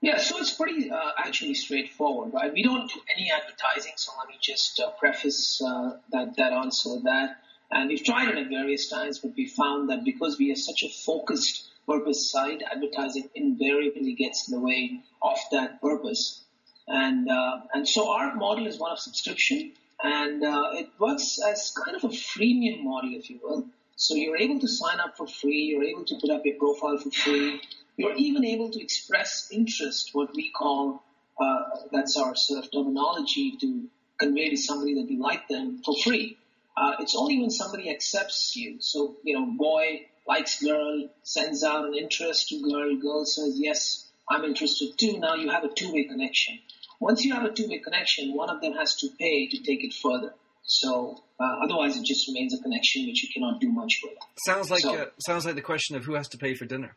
Yeah, 0.00 0.16
so 0.16 0.38
it's 0.38 0.54
pretty 0.54 0.90
uh, 0.90 1.10
actually 1.18 1.52
straightforward, 1.52 2.32
right? 2.32 2.50
We 2.50 2.62
don't 2.62 2.88
do 2.90 3.00
any 3.14 3.30
advertising, 3.30 3.92
so 3.96 4.12
let 4.18 4.28
me 4.28 4.36
just 4.40 4.80
uh, 4.82 4.92
preface 4.92 5.60
uh, 5.62 5.90
that 6.12 6.38
that 6.38 6.54
answer 6.54 7.00
that. 7.04 7.36
And 7.70 7.90
we've 7.90 8.02
tried 8.02 8.30
it 8.30 8.38
at 8.38 8.48
various 8.48 8.88
times, 8.88 9.18
but 9.18 9.32
we 9.36 9.46
found 9.46 9.90
that 9.90 10.06
because 10.06 10.38
we 10.38 10.50
are 10.52 10.56
such 10.56 10.82
a 10.84 10.88
focused 11.04 11.69
purpose 11.90 12.30
side, 12.30 12.62
advertising 12.70 13.28
invariably 13.34 14.14
gets 14.14 14.48
in 14.48 14.58
the 14.58 14.64
way 14.64 15.00
of 15.22 15.38
that 15.52 15.80
purpose. 15.80 16.44
And 16.86 17.30
uh, 17.30 17.60
and 17.74 17.88
so 17.88 18.10
our 18.12 18.34
model 18.34 18.66
is 18.66 18.78
one 18.78 18.92
of 18.92 18.98
subscription, 18.98 19.72
and 20.02 20.44
uh, 20.44 20.80
it 20.80 20.88
works 20.98 21.38
as 21.50 21.72
kind 21.84 21.96
of 21.96 22.04
a 22.04 22.14
freemium 22.30 22.82
model, 22.84 23.10
if 23.14 23.30
you 23.30 23.38
will. 23.42 23.66
So 23.96 24.14
you're 24.14 24.38
able 24.46 24.58
to 24.60 24.68
sign 24.68 24.98
up 24.98 25.16
for 25.16 25.26
free. 25.26 25.62
You're 25.70 25.84
able 25.84 26.04
to 26.04 26.16
put 26.20 26.30
up 26.30 26.42
your 26.44 26.56
profile 26.56 26.98
for 26.98 27.10
free. 27.10 27.60
You're 27.96 28.16
even 28.16 28.44
able 28.44 28.70
to 28.70 28.80
express 28.82 29.48
interest, 29.52 30.10
what 30.14 30.34
we 30.34 30.50
call 30.50 31.02
uh, 31.40 31.62
that's 31.92 32.16
our 32.16 32.34
sort 32.36 32.64
of 32.64 32.70
terminology 32.70 33.56
to 33.60 33.88
convey 34.18 34.50
to 34.50 34.56
somebody 34.56 34.94
that 35.00 35.10
you 35.10 35.20
like 35.20 35.48
them 35.48 35.80
for 35.84 35.94
free. 36.04 36.36
Uh, 36.76 36.92
it's 37.00 37.16
only 37.16 37.40
when 37.40 37.50
somebody 37.50 37.90
accepts 37.90 38.54
you. 38.56 38.76
So, 38.80 39.16
you 39.24 39.34
know, 39.34 39.46
boy 39.46 40.06
likes 40.26 40.62
girl, 40.62 41.08
sends 41.22 41.64
out 41.64 41.86
an 41.86 41.94
interest 41.94 42.48
to 42.48 42.62
girl, 42.62 42.96
girl 42.96 43.24
says, 43.24 43.54
yes, 43.56 44.08
I'm 44.28 44.44
interested 44.44 44.96
too. 44.98 45.18
Now 45.18 45.34
you 45.34 45.50
have 45.50 45.64
a 45.64 45.74
two-way 45.74 46.04
connection. 46.04 46.58
Once 47.00 47.24
you 47.24 47.34
have 47.34 47.44
a 47.44 47.52
two-way 47.52 47.78
connection, 47.78 48.34
one 48.34 48.50
of 48.50 48.60
them 48.60 48.74
has 48.74 48.96
to 48.96 49.08
pay 49.18 49.48
to 49.48 49.62
take 49.62 49.82
it 49.82 49.94
further. 49.94 50.34
So 50.62 51.22
uh, 51.40 51.64
otherwise, 51.64 51.96
it 51.96 52.04
just 52.04 52.28
remains 52.28 52.54
a 52.54 52.62
connection 52.62 53.06
which 53.06 53.22
you 53.22 53.30
cannot 53.32 53.60
do 53.60 53.72
much 53.72 54.00
with. 54.04 54.12
Sounds 54.44 54.70
like 54.70 54.82
so, 54.82 54.94
uh, 54.94 55.06
sounds 55.26 55.46
like 55.46 55.54
the 55.54 55.62
question 55.62 55.96
of 55.96 56.04
who 56.04 56.14
has 56.14 56.28
to 56.28 56.38
pay 56.38 56.54
for 56.54 56.66
dinner. 56.66 56.94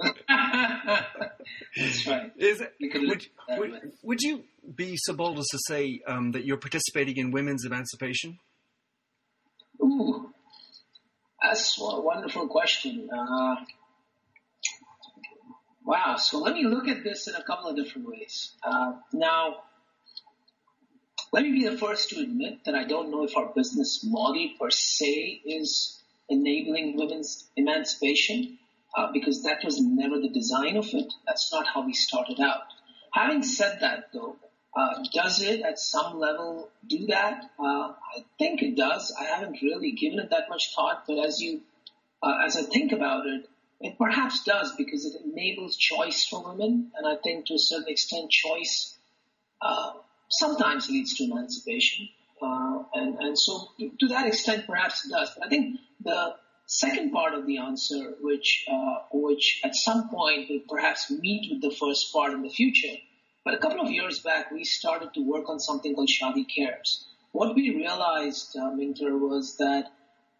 That's 0.00 2.06
right. 2.06 2.32
Is 2.36 2.60
it, 2.60 2.72
would, 2.80 3.26
would, 3.48 3.92
would, 4.02 4.20
you 4.22 4.44
be 4.74 4.96
so 4.96 5.12
bold 5.12 5.38
as 5.38 5.46
to 5.46 5.58
say 5.68 6.00
um, 6.06 6.32
that 6.32 6.44
you're 6.44 6.56
participating 6.56 7.16
in 7.16 7.30
women's 7.30 7.64
emancipation? 7.64 8.38
Ooh, 9.82 10.13
that's 11.44 11.78
a 11.78 12.00
wonderful 12.00 12.48
question. 12.48 13.08
Uh, 13.12 13.56
wow. 15.84 16.16
So 16.16 16.38
let 16.38 16.54
me 16.54 16.64
look 16.64 16.88
at 16.88 17.04
this 17.04 17.28
in 17.28 17.34
a 17.34 17.42
couple 17.42 17.68
of 17.68 17.76
different 17.76 18.08
ways. 18.08 18.52
Uh, 18.62 18.94
now, 19.12 19.56
let 21.32 21.42
me 21.42 21.52
be 21.52 21.68
the 21.68 21.76
first 21.76 22.10
to 22.10 22.20
admit 22.20 22.64
that 22.64 22.74
I 22.74 22.84
don't 22.84 23.10
know 23.10 23.24
if 23.24 23.36
our 23.36 23.52
business 23.54 24.04
model 24.04 24.50
per 24.58 24.70
se 24.70 25.42
is 25.44 26.00
enabling 26.28 26.96
women's 26.96 27.50
emancipation, 27.56 28.58
uh, 28.96 29.12
because 29.12 29.42
that 29.42 29.64
was 29.64 29.80
never 29.80 30.20
the 30.20 30.30
design 30.30 30.76
of 30.76 30.86
it. 30.92 31.12
That's 31.26 31.52
not 31.52 31.66
how 31.66 31.84
we 31.84 31.92
started 31.92 32.40
out. 32.40 32.62
Having 33.12 33.42
said 33.42 33.78
that, 33.80 34.04
though, 34.12 34.36
uh, 34.76 35.04
does 35.12 35.40
it 35.40 35.60
at 35.62 35.78
some 35.78 36.18
level 36.18 36.68
do 36.86 37.06
that? 37.06 37.50
Uh, 37.58 37.92
I 37.92 38.24
think 38.38 38.62
it 38.62 38.76
does. 38.76 39.14
I 39.18 39.24
haven't 39.24 39.62
really 39.62 39.92
given 39.92 40.18
it 40.18 40.30
that 40.30 40.48
much 40.48 40.74
thought, 40.74 41.04
but 41.06 41.24
as 41.24 41.40
you, 41.40 41.60
uh, 42.22 42.38
as 42.44 42.56
I 42.56 42.62
think 42.62 42.92
about 42.92 43.26
it, 43.26 43.48
it 43.80 43.98
perhaps 43.98 44.42
does 44.44 44.74
because 44.76 45.04
it 45.04 45.20
enables 45.24 45.76
choice 45.76 46.24
for 46.24 46.42
women, 46.42 46.90
and 46.96 47.06
I 47.06 47.16
think 47.22 47.46
to 47.46 47.54
a 47.54 47.58
certain 47.58 47.88
extent, 47.88 48.30
choice 48.30 48.96
uh, 49.62 49.92
sometimes 50.28 50.88
leads 50.88 51.14
to 51.16 51.24
emancipation, 51.24 52.08
uh, 52.42 52.82
and 52.94 53.18
and 53.18 53.38
so 53.38 53.68
to 53.78 54.08
that 54.08 54.26
extent, 54.26 54.66
perhaps 54.66 55.04
it 55.06 55.10
does. 55.10 55.30
But 55.36 55.46
I 55.46 55.50
think 55.50 55.78
the 56.02 56.34
second 56.66 57.12
part 57.12 57.34
of 57.34 57.46
the 57.46 57.58
answer, 57.58 58.14
which 58.20 58.64
uh, 58.70 58.96
which 59.12 59.60
at 59.62 59.76
some 59.76 60.08
point 60.08 60.50
will 60.50 60.62
perhaps 60.68 61.10
meet 61.10 61.52
with 61.52 61.60
the 61.60 61.76
first 61.76 62.12
part 62.12 62.32
in 62.32 62.42
the 62.42 62.50
future 62.50 62.96
but 63.44 63.54
a 63.54 63.58
couple 63.58 63.80
of 63.80 63.90
years 63.90 64.20
back, 64.20 64.50
we 64.50 64.64
started 64.64 65.12
to 65.14 65.20
work 65.20 65.48
on 65.48 65.60
something 65.60 65.94
called 65.94 66.08
Shaadi 66.08 66.46
Cares. 66.54 67.06
What 67.32 67.54
we 67.54 67.70
realized, 67.70 68.56
uh, 68.56 68.70
Minter, 68.70 69.16
was 69.18 69.56
that 69.58 69.92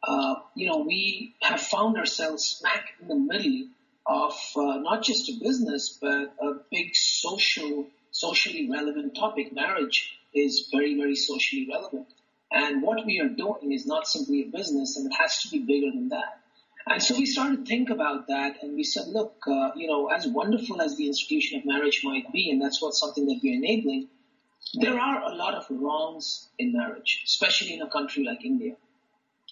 uh, 0.03 0.37
you 0.55 0.69
know 0.69 0.79
we 0.79 1.35
have 1.43 1.61
found 1.61 1.97
ourselves 1.97 2.45
smack 2.45 2.95
in 3.01 3.09
the 3.09 3.15
middle 3.15 3.69
of 4.07 4.35
uh, 4.57 4.77
not 4.79 5.03
just 5.03 5.29
a 5.31 5.33
business 5.43 5.99
but 6.01 6.35
a 6.41 6.53
big 6.71 6.95
social, 6.95 7.87
socially 8.11 8.69
relevant 8.71 9.15
topic. 9.17 9.53
Marriage 9.53 10.19
is 10.35 10.69
very, 10.73 10.97
very 10.97 11.17
socially 11.17 11.69
relevant, 11.71 12.07
and 12.51 12.83
what 12.83 13.05
we 13.05 13.21
are 13.21 13.29
doing 13.29 13.73
is 13.73 13.87
not 13.87 14.07
simply 14.07 14.43
a 14.43 14.57
business, 14.57 14.97
and 14.97 15.11
it 15.11 15.17
has 15.21 15.43
to 15.43 15.51
be 15.51 15.59
bigger 15.59 15.91
than 15.91 16.09
that. 16.09 16.41
And 16.87 17.03
so 17.03 17.17
we 17.17 17.25
started 17.25 17.65
to 17.65 17.65
think 17.65 17.89
about 17.89 18.27
that 18.29 18.63
and 18.63 18.77
we 18.77 18.85
said, 18.85 19.09
look, 19.09 19.37
uh, 19.47 19.71
you 19.75 19.87
know, 19.87 20.09
as 20.09 20.27
wonderful 20.27 20.83
as 20.83 20.97
the 20.97 21.07
institution 21.07 21.59
of 21.59 21.65
marriage 21.65 22.03
might 22.05 22.31
be, 22.31 22.51
and 22.51 22.61
that's 22.61 22.83
what 22.83 22.95
something 22.95 23.25
that 23.27 23.41
we're 23.43 23.55
enabling, 23.55 24.09
there 24.75 24.99
are 24.99 25.23
a 25.23 25.35
lot 25.35 25.55
of 25.55 25.67
wrongs 25.71 26.49
in 26.59 26.73
marriage, 26.73 27.23
especially 27.25 27.75
in 27.75 27.83
a 27.83 27.89
country 27.89 28.25
like 28.25 28.45
India. 28.45 28.77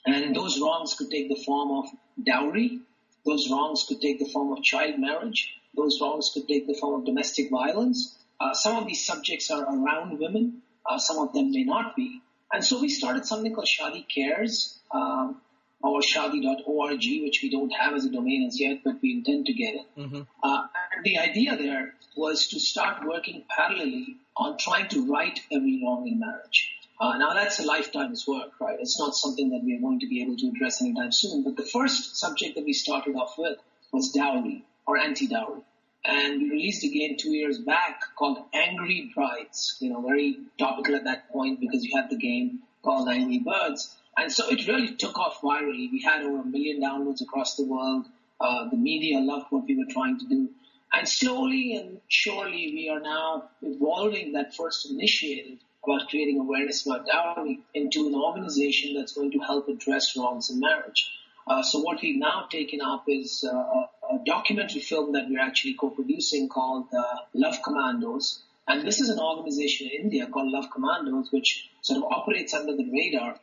And 0.05 0.35
those 0.35 0.61
wrongs 0.61 0.95
could 0.95 1.11
take 1.11 1.29
the 1.29 1.43
form 1.45 1.71
of 1.71 1.91
dowry. 2.23 2.81
Those 3.25 3.49
wrongs 3.51 3.85
could 3.89 4.01
take 4.01 4.19
the 4.19 4.29
form 4.29 4.53
of 4.53 4.63
child 4.63 4.99
marriage. 4.99 5.55
Those 5.77 5.99
wrongs 6.01 6.31
could 6.35 6.49
take 6.49 6.67
the 6.67 6.75
form 6.75 7.01
of 7.01 7.07
domestic 7.07 7.51
violence. 7.51 8.19
Uh, 8.41 8.53
some 8.53 8.77
of 8.77 8.87
these 8.87 9.07
subjects 9.07 9.51
are 9.51 9.63
around 9.63 10.19
women. 10.19 10.63
Uh, 10.85 10.99
some 10.99 11.19
of 11.19 11.33
them 11.33 11.53
may 11.53 11.63
not 11.63 11.95
be. 11.95 12.21
And 12.53 12.65
so 12.65 12.81
we 12.81 12.89
started 12.89 13.25
something 13.25 13.55
called 13.55 13.69
Shaadi 13.69 14.07
Cares. 14.09 14.79
Um, 14.91 15.41
or 15.83 16.01
shaadi.org, 16.01 17.05
which 17.23 17.41
we 17.43 17.51
don't 17.51 17.71
have 17.71 17.95
as 17.95 18.05
a 18.05 18.11
domain 18.11 18.47
as 18.47 18.61
yet, 18.61 18.79
but 18.85 18.97
we 19.03 19.15
intend 19.15 19.47
to 19.47 19.53
get 19.53 19.75
it. 19.75 19.87
Mm-hmm. 19.99 20.23
Uh, 20.43 20.67
and 20.95 21.05
the 21.05 21.19
idea 21.19 21.57
there 21.57 21.95
was 22.17 22.49
to 22.49 22.61
start 22.61 23.07
working 23.07 23.45
parallelly 23.59 24.17
on 24.37 24.59
trying 24.59 24.89
to 24.89 25.13
right 25.13 25.39
every 25.51 25.83
wrong 25.85 26.07
in 26.07 26.21
marriage. 26.21 26.71
Uh, 27.01 27.19
now 27.19 27.35
that's 27.35 27.59
a 27.59 27.65
lifetime's 27.65 28.27
work, 28.29 28.53
right? 28.61 28.79
It's 28.79 28.99
not 28.99 29.17
something 29.17 29.51
that 29.51 29.65
we 29.65 29.77
are 29.77 29.81
going 29.81 30.01
to 30.01 30.09
be 30.09 30.23
able 30.23 30.37
to 30.37 30.49
address 30.49 30.81
anytime 30.81 31.11
soon. 31.11 31.43
But 31.43 31.57
the 31.57 31.65
first 31.65 32.17
subject 32.17 32.55
that 32.55 32.65
we 32.65 32.73
started 32.73 33.17
off 33.17 33.35
with 33.37 33.59
was 33.93 34.13
dowry 34.13 34.65
or 34.87 34.97
anti-dowry. 34.97 35.63
And 36.05 36.43
we 36.43 36.51
released 36.51 36.85
a 36.85 36.89
game 36.89 37.17
two 37.19 37.31
years 37.31 37.59
back 37.59 38.03
called 38.17 38.39
Angry 38.53 39.13
Brides, 39.15 39.77
you 39.81 39.91
know, 39.91 40.01
very 40.01 40.39
topical 40.59 40.95
at 40.97 41.05
that 41.05 41.31
point 41.31 41.61
because 41.61 41.85
you 41.85 41.97
had 41.97 42.11
the 42.11 42.17
game 42.17 42.61
called 42.83 43.09
Angry 43.09 43.39
Birds. 43.39 43.97
And 44.17 44.31
so 44.31 44.49
it 44.51 44.67
really 44.69 44.95
took 44.95 45.19
off 45.19 45.41
virally. 45.41 45.91
We 45.91 46.03
had 46.05 46.23
over 46.23 46.43
a 46.43 46.45
million 46.45 46.83
downloads 46.83 47.23
across 47.23 47.57
the 47.57 47.65
world. 47.65 48.07
Uh, 48.41 48.69
the 48.71 48.77
media 48.77 49.21
loved 49.21 49.47
what 49.51 49.65
we 49.67 49.77
were 49.77 49.91
trying 49.91 50.19
to 50.19 50.27
do. 50.27 50.51
And 50.93 51.09
slowly 51.09 51.77
and 51.77 52.01
surely 52.09 52.73
we 52.75 52.91
are 52.93 53.01
now 53.01 53.49
evolving 53.63 54.33
that 54.33 54.55
first 54.55 54.91
initiative 54.91 55.59
about 55.85 56.09
creating 56.09 56.39
awareness 56.39 56.87
about 56.87 57.07
dowry 57.07 57.61
into 57.75 58.07
an 58.07 58.15
organization 58.15 58.95
that's 58.95 59.13
going 59.13 59.33
to 59.33 59.39
help 59.39 59.69
address 59.69 60.17
wrongs 60.17 60.51
in 60.51 60.61
marriage. 60.61 61.11
Uh, 61.47 61.63
so 61.63 61.81
what 61.81 62.01
we've 62.03 62.21
now 62.21 62.47
taken 62.51 62.81
up 62.81 63.05
is 63.09 63.45
uh, 63.45 63.57
a, 63.57 63.89
documentary 64.25 64.81
film 64.81 65.13
that 65.13 65.29
we're 65.29 65.41
actually 65.41 65.75
co-producing 65.75 66.49
called 66.49 66.87
uh, 66.97 67.17
Love 67.35 67.57
Commandos. 67.65 68.43
And 68.69 68.87
this 68.87 69.01
is 69.01 69.09
an 69.09 69.19
organization 69.19 69.89
in 69.89 70.03
India 70.03 70.27
called 70.27 70.53
Love 70.53 70.71
Commandos, 70.71 71.33
which 71.33 71.69
sort 71.81 71.97
of 71.97 72.05
operates 72.13 72.55
under 72.55 72.77
the 72.77 72.89
radar 72.93 73.37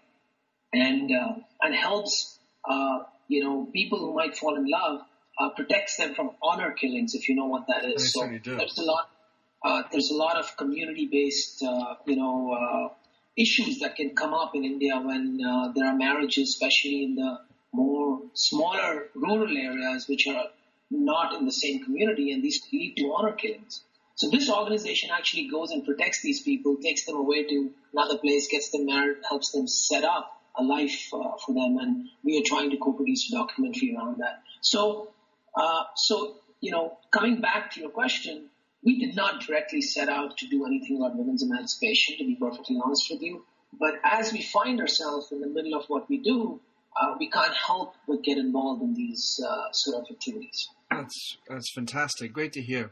and 0.73 1.11
uh, 1.11 1.33
and 1.61 1.75
helps 1.75 2.39
uh, 2.69 2.99
you 3.27 3.43
know 3.43 3.67
people 3.73 3.99
who 3.99 4.13
might 4.13 4.38
fall 4.38 4.55
in 4.55 4.69
love 4.69 5.01
uh, 5.39 5.49
protects 5.49 5.97
them 5.97 6.13
from 6.13 6.31
honor 6.41 6.71
killings 6.71 7.15
if 7.15 7.29
you 7.29 7.35
know 7.35 7.45
what 7.45 7.67
that 7.67 7.85
is. 7.85 8.13
so 8.13 8.27
there's 8.27 8.77
a 8.77 8.83
lot 8.83 9.09
uh, 9.63 9.83
there's 9.91 10.11
a 10.11 10.15
lot 10.15 10.38
of 10.38 10.55
community 10.57 11.07
based 11.11 11.63
uh, 11.63 11.95
you 12.05 12.15
know 12.15 12.51
uh, 12.51 12.93
issues 13.38 13.79
that 13.79 13.95
can 13.95 14.15
come 14.15 14.33
up 14.33 14.55
in 14.55 14.63
India 14.63 14.99
when 14.99 15.38
there 15.75 15.85
are 15.85 15.95
marriages, 15.95 16.49
especially 16.49 17.03
in 17.03 17.15
the 17.15 17.39
more 17.71 18.21
smaller 18.33 19.05
rural 19.15 19.55
areas 19.55 20.07
which 20.07 20.27
are 20.27 20.45
not 20.89 21.35
in 21.35 21.45
the 21.45 21.51
same 21.51 21.83
community, 21.83 22.31
and 22.31 22.43
these 22.43 22.61
lead 22.73 22.95
to 22.97 23.13
honor 23.15 23.31
killings. 23.33 23.83
So 24.15 24.29
this 24.29 24.49
organization 24.49 25.11
actually 25.13 25.47
goes 25.47 25.71
and 25.71 25.85
protects 25.85 26.21
these 26.21 26.41
people, 26.41 26.75
takes 26.83 27.05
them 27.05 27.15
away 27.15 27.43
to 27.45 27.71
another 27.93 28.17
place, 28.17 28.49
gets 28.49 28.69
them 28.71 28.85
married, 28.85 29.17
helps 29.29 29.51
them 29.51 29.67
set 29.67 30.03
up 30.03 30.38
a 30.60 30.63
life 30.63 31.10
uh, 31.13 31.38
for 31.46 31.54
them, 31.54 31.78
and 31.80 32.10
we 32.24 32.39
are 32.39 32.44
trying 32.46 32.70
to 32.72 32.78
co-produce 32.78 33.32
a 33.32 33.36
documentary 33.36 33.96
around 33.96 34.18
that. 34.20 34.42
So, 34.62 35.12
uh, 35.56 35.84
so 35.96 36.36
you 36.62 36.72
know, 36.72 36.98
coming 37.12 37.42
back 37.42 37.72
to 37.72 37.82
your 37.82 37.89
question, 37.89 38.50
we 38.84 39.00
did 39.00 39.16
not 39.16 39.42
directly 39.42 39.82
set 39.82 40.10
out 40.10 40.38
to 40.38 40.48
do 40.48 40.66
anything 40.66 40.98
about 40.98 41.16
women's 41.16 41.44
emancipation, 41.44 42.18
to 42.18 42.25
be 42.25 42.36
perfectly 42.36 42.78
honest 42.84 43.08
with 43.10 43.22
you. 43.22 43.46
But 43.80 43.96
as 44.04 44.34
we 44.34 44.42
find 44.42 44.80
ourselves 44.80 45.32
in 45.32 45.42
the 45.42 45.48
middle 45.48 45.75
of 45.75 45.86
what 45.88 46.10
we 46.10 46.18
do, 46.18 46.60
uh, 47.00 47.16
we 47.20 47.30
can't 47.30 47.54
help 47.56 47.94
but 48.08 48.24
get 48.24 48.38
involved 48.38 48.82
in 48.82 48.94
these 48.94 49.39
uh, 49.46 49.72
sort 49.72 50.01
of 50.01 50.08
activities. 50.12 50.70
That's 50.89 51.38
that's 51.48 51.72
fantastic. 51.74 52.34
Great 52.34 52.54
to 52.54 52.62
hear. 52.62 52.92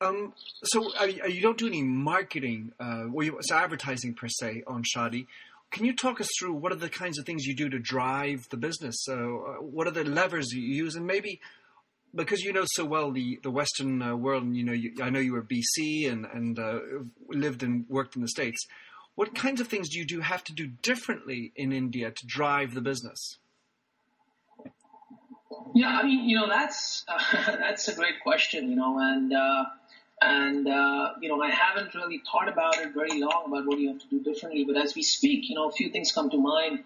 Um, 0.00 0.34
so 0.64 0.92
uh, 1.00 1.04
you 1.04 1.40
don't 1.40 1.56
do 1.56 1.66
any 1.66 1.82
marketing, 1.82 2.72
uh, 2.78 3.06
or 3.12 3.22
you, 3.22 3.38
so 3.40 3.56
advertising 3.56 4.12
per 4.12 4.28
se 4.28 4.62
on 4.66 4.82
Shaadi. 4.84 5.26
Can 5.70 5.84
you 5.84 5.94
talk 5.94 6.20
us 6.20 6.28
through 6.38 6.54
what 6.54 6.72
are 6.72 6.76
the 6.76 6.88
kinds 6.88 7.18
of 7.18 7.26
things 7.26 7.44
you 7.44 7.54
do 7.54 7.68
to 7.68 7.78
drive 7.78 8.46
the 8.50 8.56
business? 8.56 8.96
So, 9.00 9.44
uh, 9.48 9.62
what 9.62 9.86
are 9.86 9.92
the 9.92 10.04
levers 10.04 10.52
you 10.52 10.62
use, 10.62 10.94
and 10.94 11.06
maybe 11.06 11.40
because 12.14 12.42
you 12.42 12.52
know 12.52 12.64
so 12.64 12.84
well 12.84 13.12
the 13.12 13.38
the 13.42 13.50
Western 13.50 14.00
uh, 14.02 14.16
world, 14.16 14.42
and 14.42 14.56
you 14.56 14.64
know, 14.64 14.72
you, 14.72 14.94
I 15.02 15.10
know 15.10 15.20
you 15.20 15.32
were 15.32 15.42
BC 15.42 16.10
and 16.10 16.24
and 16.26 16.58
uh, 16.58 16.78
lived 17.28 17.62
and 17.62 17.84
worked 17.88 18.16
in 18.16 18.22
the 18.22 18.28
states. 18.28 18.66
What 19.14 19.34
kinds 19.34 19.60
of 19.60 19.68
things 19.68 19.88
do 19.88 19.98
you 19.98 20.06
do 20.06 20.20
have 20.20 20.44
to 20.44 20.52
do 20.52 20.66
differently 20.66 21.52
in 21.56 21.72
India 21.72 22.10
to 22.10 22.26
drive 22.26 22.74
the 22.74 22.82
business? 22.82 23.38
Yeah, 25.74 25.88
I 25.88 26.02
mean, 26.04 26.28
you 26.28 26.36
know, 26.36 26.48
that's 26.48 27.04
uh, 27.08 27.18
that's 27.58 27.88
a 27.88 27.94
great 27.94 28.20
question, 28.22 28.70
you 28.70 28.76
know, 28.76 28.98
and 28.98 29.32
uh, 29.32 29.64
and 30.20 30.66
uh, 30.66 31.12
you 31.20 31.28
know, 31.28 31.42
I 31.42 31.50
haven't 31.50 31.94
really 31.94 32.22
thought 32.30 32.48
about 32.48 32.78
it 32.78 32.94
very 32.94 33.20
long 33.20 33.44
about 33.46 33.66
what 33.66 33.78
you 33.78 33.88
have 33.88 33.98
to 34.00 34.08
do 34.08 34.22
differently. 34.22 34.64
But 34.64 34.76
as 34.76 34.94
we 34.94 35.02
speak, 35.02 35.48
you 35.48 35.54
know, 35.54 35.68
a 35.68 35.72
few 35.72 35.90
things 35.90 36.12
come 36.12 36.30
to 36.30 36.38
mind. 36.38 36.84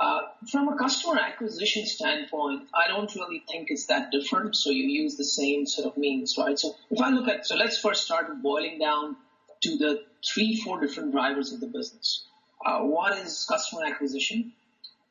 Uh, 0.00 0.22
from 0.50 0.68
a 0.68 0.76
customer 0.76 1.20
acquisition 1.20 1.86
standpoint, 1.86 2.62
I 2.74 2.88
don't 2.88 3.14
really 3.14 3.44
think 3.48 3.68
it's 3.70 3.86
that 3.86 4.10
different. 4.10 4.56
So 4.56 4.70
you 4.70 4.88
use 4.88 5.16
the 5.16 5.24
same 5.24 5.66
sort 5.66 5.86
of 5.86 5.96
means, 5.96 6.36
right? 6.36 6.58
So 6.58 6.74
if 6.90 7.00
I 7.00 7.10
look 7.10 7.28
at, 7.28 7.46
so 7.46 7.54
let's 7.54 7.78
first 7.78 8.04
start 8.04 8.26
boiling 8.42 8.80
down 8.80 9.16
to 9.62 9.76
the 9.76 10.02
three, 10.26 10.60
four 10.60 10.80
different 10.80 11.12
drivers 11.12 11.52
of 11.52 11.60
the 11.60 11.68
business. 11.68 12.26
Uh, 12.66 12.80
one 12.80 13.16
is 13.18 13.46
customer 13.48 13.84
acquisition. 13.84 14.52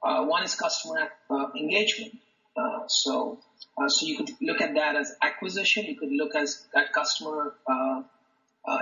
Uh, 0.03 0.25
one 0.25 0.43
is 0.43 0.53
customer 0.55 1.08
uh, 1.29 1.46
engagement. 1.58 2.15
Uh, 2.55 2.88
so, 2.88 3.39
uh, 3.77 3.89
so 3.89 4.05
you 4.05 4.17
could 4.17 4.31
look 4.41 4.62
at 4.62 4.75
that 4.75 4.95
as 4.95 5.12
acquisition. 5.22 5.86
You 5.86 5.95
could 5.95 6.12
look 6.12 6.36
as 6.36 6.65
at 6.75 6.93
customer 6.93 7.55
uh, 7.67 8.03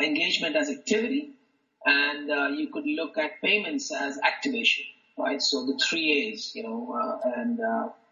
engagement 0.02 0.56
as 0.56 0.70
activity, 0.70 1.32
and 1.86 2.58
you 2.58 2.68
could 2.72 2.86
look 2.86 3.18
at 3.18 3.42
payments 3.42 3.92
as 3.94 4.20
activation. 4.24 4.86
Right. 5.18 5.42
So 5.42 5.66
the 5.66 5.78
three 5.78 6.30
A's, 6.30 6.52
you 6.56 6.64
know, 6.64 7.20
and 7.36 7.60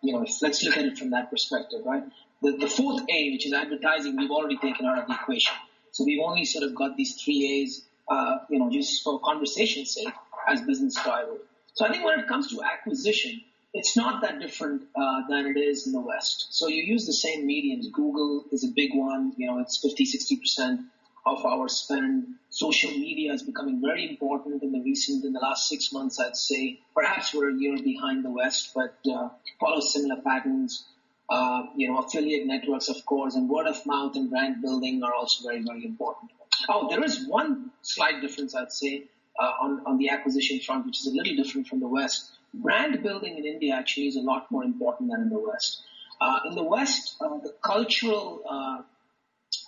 you 0.02 0.14
know, 0.14 0.26
let's 0.42 0.64
look 0.64 0.78
at 0.78 0.86
it 0.86 0.98
from 0.98 1.12
that 1.12 1.30
perspective, 1.30 1.82
right? 1.86 2.04
The, 2.42 2.52
the 2.54 2.68
fourth 2.68 3.04
A, 3.10 3.32
which 3.32 3.46
is 3.46 3.54
advertising, 3.54 4.16
we've 4.16 4.32
already 4.32 4.58
taken 4.58 4.86
out 4.86 5.00
of 5.00 5.08
the 5.08 5.14
equation. 5.14 5.56
So 5.92 6.06
we've 6.06 6.22
only 6.24 6.46
sort 6.46 6.64
of 6.64 6.76
got 6.76 6.96
these 6.96 7.16
three 7.22 7.62
A's, 7.62 7.86
uh, 8.08 8.38
you 8.50 8.60
know, 8.60 8.70
just 8.70 9.04
for 9.04 9.20
conversation's 9.20 9.94
sake 9.94 10.14
as 10.48 10.62
business 10.62 10.96
drivers. 11.04 11.42
So 11.74 11.86
I 11.86 11.92
think 11.92 12.06
when 12.06 12.20
it 12.20 12.28
comes 12.28 12.50
to 12.52 12.62
acquisition, 12.64 13.42
it's 13.74 13.96
not 13.96 14.22
that 14.22 14.40
different 14.40 14.84
uh, 14.96 15.22
than 15.30 15.46
it 15.46 15.58
is 15.60 15.86
in 15.86 15.94
the 15.94 16.02
West. 16.02 16.48
So 16.52 16.68
you 16.68 16.84
use 16.84 17.06
the 17.06 17.14
same 17.14 17.46
mediums. 17.46 17.88
Google 17.92 18.46
is 18.52 18.64
a 18.64 18.72
big 18.76 18.92
one. 18.94 19.34
You 19.38 19.48
know, 19.48 19.60
it's 19.60 19.78
50, 19.78 20.06
60% 20.06 20.86
of 21.26 21.46
our 21.46 21.68
spend. 21.70 22.28
Social 22.50 22.90
media 22.92 23.34
is 23.34 23.44
becoming 23.44 23.80
very 23.82 24.10
important 24.10 24.64
in 24.64 24.72
the 24.72 24.82
recent, 24.82 25.24
in 25.24 25.34
the 25.34 25.40
last 25.40 25.70
six 25.70 25.94
months, 25.94 26.20
I'd 26.20 26.36
say. 26.36 26.80
Perhaps 26.96 27.34
we're 27.34 27.52
a 27.52 27.56
year 27.56 27.78
behind 27.78 28.26
the 28.26 28.32
West, 28.32 28.72
but 28.74 28.96
uh, 29.12 29.30
follow 29.60 29.82
similar 29.82 30.22
patterns. 30.22 30.86
Uh, 31.30 31.68
you 31.76 31.88
know, 31.88 32.00
affiliate 32.00 32.48
networks, 32.48 32.90
of 32.90 33.06
course, 33.06 33.36
and 33.36 33.48
word 33.48 33.68
of 33.68 33.86
mouth 33.86 34.16
and 34.16 34.32
brand 34.32 34.64
building 34.64 35.04
are 35.04 35.14
also 35.14 35.48
very, 35.48 35.62
very 35.62 35.86
important. 35.86 36.32
Oh, 36.68 36.90
there 36.90 37.04
is 37.04 37.28
one 37.28 37.70
slight 37.84 38.20
difference, 38.22 38.56
I'd 38.56 38.72
say, 38.72 39.04
on, 39.40 39.82
on 39.86 39.98
the 39.98 40.10
acquisition 40.10 40.60
front, 40.60 40.86
which 40.86 41.00
is 41.00 41.08
a 41.08 41.16
little 41.16 41.36
different 41.36 41.68
from 41.68 41.80
the 41.80 41.88
West 41.88 42.32
brand 42.54 43.02
building 43.04 43.38
in 43.38 43.46
India 43.46 43.76
actually 43.76 44.08
is 44.08 44.16
a 44.16 44.22
lot 44.22 44.50
more 44.52 44.64
important 44.64 45.12
than 45.12 45.22
in 45.22 45.30
the 45.30 45.40
West. 45.40 45.82
Uh, 46.22 46.40
in 46.46 46.56
the 46.56 46.64
West, 46.64 47.16
uh, 47.22 47.38
the 47.40 47.54
cultural, 47.62 48.42
uh, 48.50 48.82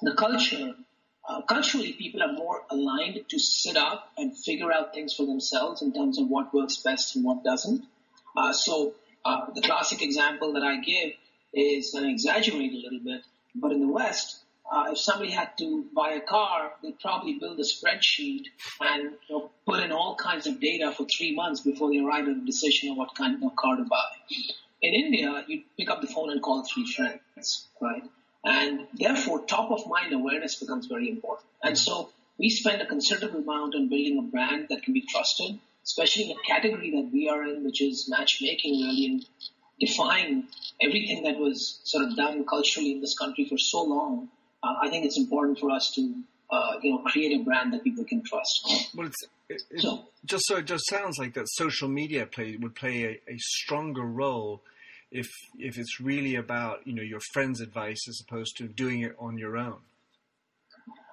the 0.01 0.13
culture, 0.13 0.75
uh, 1.27 1.41
culturally, 1.43 1.93
people 1.93 2.21
are 2.21 2.33
more 2.33 2.63
aligned 2.69 3.19
to 3.29 3.39
sit 3.39 3.77
up 3.77 4.11
and 4.17 4.37
figure 4.37 4.71
out 4.71 4.93
things 4.93 5.13
for 5.13 5.25
themselves 5.25 5.81
in 5.81 5.93
terms 5.93 6.19
of 6.19 6.27
what 6.27 6.53
works 6.53 6.77
best 6.77 7.15
and 7.15 7.23
what 7.23 7.43
doesn't. 7.43 7.83
Uh, 8.35 8.51
so 8.51 8.95
uh, 9.23 9.45
the 9.53 9.61
classic 9.61 10.01
example 10.01 10.53
that 10.53 10.63
I 10.63 10.81
give 10.81 11.13
is, 11.53 11.93
and 11.93 12.07
I 12.07 12.09
exaggerate 12.09 12.73
a 12.73 12.77
little 12.77 12.99
bit, 13.03 13.21
but 13.55 13.71
in 13.71 13.79
the 13.79 13.91
West, 13.91 14.39
uh, 14.71 14.85
if 14.91 14.97
somebody 14.97 15.31
had 15.31 15.49
to 15.57 15.85
buy 15.93 16.11
a 16.11 16.21
car, 16.21 16.71
they'd 16.81 16.97
probably 16.99 17.33
build 17.33 17.59
a 17.59 17.63
spreadsheet 17.63 18.45
and 18.79 19.11
you 19.27 19.37
know, 19.37 19.51
put 19.65 19.81
in 19.81 19.91
all 19.91 20.15
kinds 20.15 20.47
of 20.47 20.61
data 20.61 20.93
for 20.95 21.05
three 21.05 21.35
months 21.35 21.59
before 21.59 21.91
they 21.91 21.99
arrive 21.99 22.27
at 22.29 22.37
a 22.37 22.45
decision 22.45 22.89
on 22.89 22.97
what 22.97 23.13
kind 23.13 23.43
of 23.43 23.55
car 23.57 23.75
to 23.75 23.83
buy. 23.83 24.05
In 24.81 24.93
India, 24.93 25.43
you 25.47 25.63
pick 25.77 25.89
up 25.89 25.99
the 25.99 26.07
phone 26.07 26.31
and 26.31 26.41
call 26.41 26.63
three 26.63 26.89
friends, 26.89 27.67
right? 27.81 28.03
And 28.45 28.87
therefore, 28.93 29.45
top 29.45 29.71
of 29.71 29.85
mind 29.87 30.13
awareness 30.13 30.55
becomes 30.55 30.87
very 30.87 31.09
important. 31.09 31.47
And 31.61 31.77
so 31.77 32.09
we 32.39 32.49
spend 32.49 32.81
a 32.81 32.85
considerable 32.85 33.41
amount 33.41 33.75
on 33.75 33.89
building 33.89 34.17
a 34.19 34.31
brand 34.31 34.67
that 34.69 34.83
can 34.83 34.93
be 34.93 35.01
trusted, 35.01 35.59
especially 35.83 36.31
in 36.31 36.37
a 36.37 36.41
category 36.47 36.91
that 36.91 37.09
we 37.11 37.27
are 37.27 37.43
in, 37.43 37.65
which 37.65 37.81
is 37.81 38.07
matchmaking 38.09 38.81
really 38.81 39.05
and 39.05 39.25
defying 39.81 40.47
everything 40.81 41.23
that 41.23 41.37
was 41.37 41.81
sort 41.83 42.05
of 42.05 42.15
done 42.15 42.45
culturally 42.45 42.93
in 42.93 43.01
this 43.01 43.17
country 43.17 43.45
for 43.49 43.57
so 43.57 43.83
long 43.83 44.29
uh, 44.63 44.75
I 44.81 44.89
think 44.89 45.05
it's 45.05 45.17
important 45.17 45.59
for 45.59 45.71
us 45.71 45.91
to 45.95 46.13
uh, 46.49 46.73
you 46.81 46.91
know 46.91 46.99
create 46.99 47.39
a 47.39 47.43
brand 47.43 47.73
that 47.73 47.83
people 47.83 48.03
can 48.03 48.23
trust. 48.23 48.91
Well, 48.95 49.07
it's, 49.07 49.23
it, 49.49 49.61
it 49.71 49.81
so, 49.81 50.05
just 50.25 50.45
so 50.47 50.57
it 50.57 50.65
just 50.65 50.87
sounds 50.89 51.17
like 51.17 51.33
that 51.33 51.47
social 51.49 51.87
media 51.87 52.25
play 52.25 52.57
would 52.57 52.75
play 52.75 53.03
a, 53.03 53.31
a, 53.31 53.37
stronger 53.37 54.03
role 54.03 54.61
if 55.11 55.29
if 55.57 55.77
it's 55.77 55.99
really 55.99 56.35
about 56.35 56.85
you 56.85 56.93
know 56.93 57.01
your 57.01 57.21
friend's 57.33 57.61
advice 57.61 58.07
as 58.07 58.21
opposed 58.21 58.57
to 58.57 58.67
doing 58.67 59.01
it 59.01 59.15
on 59.19 59.37
your 59.37 59.57
own. 59.57 59.77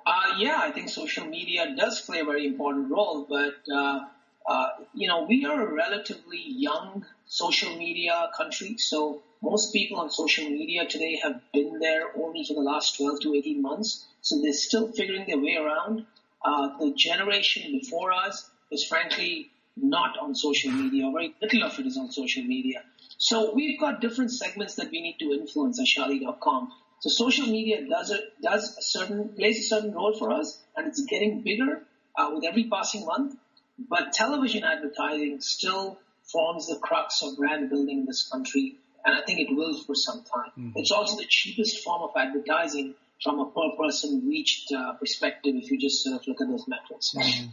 Uh, 0.07 0.37
yeah, 0.39 0.59
I 0.63 0.71
think 0.71 0.89
social 0.89 1.27
media 1.27 1.75
does 1.77 2.01
play 2.01 2.21
a 2.21 2.25
very 2.25 2.47
important 2.47 2.91
role, 2.91 3.27
but 3.29 3.57
uh, 3.73 4.01
uh, 4.47 4.69
you 4.95 5.09
know 5.09 5.25
we 5.25 5.45
are 5.47 5.69
a 5.69 5.73
relatively 5.73 6.43
young 6.47 7.05
social 7.27 7.77
media 7.77 8.31
country, 8.37 8.77
so 8.79 9.23
most 9.43 9.73
people 9.73 9.99
on 9.99 10.11
social 10.11 10.49
media 10.49 10.87
today 10.87 11.21
have 11.23 11.41
been 11.53 11.79
there 11.79 12.11
only 12.17 12.45
for 12.45 12.55
the 12.55 12.61
last 12.61 12.97
12 12.97 13.21
to 13.21 13.35
18 13.35 13.63
months, 13.63 14.07
so 14.21 14.41
they're 14.43 14.53
still 14.53 14.91
figuring 14.93 15.27
their 15.27 15.39
way 15.39 15.57
around. 15.57 16.07
Uh, 16.45 16.77
the 16.79 16.93
generation 16.97 17.73
before 17.73 18.13
us 18.13 18.51
is 18.71 18.85
frankly 18.85 19.51
not 19.77 20.19
on 20.19 20.35
social 20.35 20.73
media. 20.73 21.11
Very 21.13 21.35
little 21.41 21.65
of 21.65 21.79
it 21.79 21.87
is 21.87 21.97
on 21.97 22.11
social 22.11 22.43
media. 22.43 22.83
So 23.17 23.55
we've 23.55 23.79
got 23.79 24.01
different 24.01 24.33
segments 24.33 24.75
that 24.77 24.91
we 24.91 25.01
need 25.01 25.19
to 25.21 25.33
influence 25.33 25.81
at 25.81 25.87
Shaadi.com. 25.87 26.73
So 27.01 27.11
social 27.11 27.47
media 27.47 27.89
does 27.89 28.11
a, 28.11 28.19
does 28.43 28.77
a 28.77 28.83
certain 28.83 29.29
plays 29.31 29.59
a 29.61 29.63
certain 29.63 29.93
role 29.93 30.17
for 30.17 30.33
us, 30.33 30.61
and 30.77 30.89
it's 30.89 31.05
getting 31.05 31.43
bigger 31.43 31.83
uh, 32.17 32.31
with 32.35 32.45
every 32.45 32.65
passing 32.65 33.07
month. 33.07 33.37
But 33.79 34.13
television 34.13 34.65
advertising 34.65 35.41
still 35.41 36.01
forms 36.25 36.67
the 36.67 36.77
crux 36.77 37.23
of 37.23 37.37
brand 37.37 37.71
building 37.71 38.01
in 38.01 38.07
this 38.07 38.29
country 38.29 38.77
and 39.05 39.17
I 39.17 39.23
think 39.23 39.41
it 39.41 39.55
will 39.55 39.83
for 39.85 39.95
some 39.95 40.25
time. 40.25 40.51
Mm-hmm. 40.59 40.73
It's 40.77 40.91
also 40.91 41.17
the 41.17 41.27
cheapest 41.29 41.83
form 41.83 42.03
of 42.03 42.11
advertising 42.17 42.95
from 43.23 43.41
a 43.41 43.47
per 43.47 43.77
person 43.77 44.25
reached 44.29 44.73
uh, 44.73 44.93
perspective 44.95 45.55
if 45.57 45.71
you 45.71 45.79
just 45.79 46.03
sort 46.03 46.21
of 46.21 46.27
look 46.27 46.41
at 46.41 46.49
those 46.49 46.67
metrics. 46.69 47.15
Mm-hmm. 47.17 47.49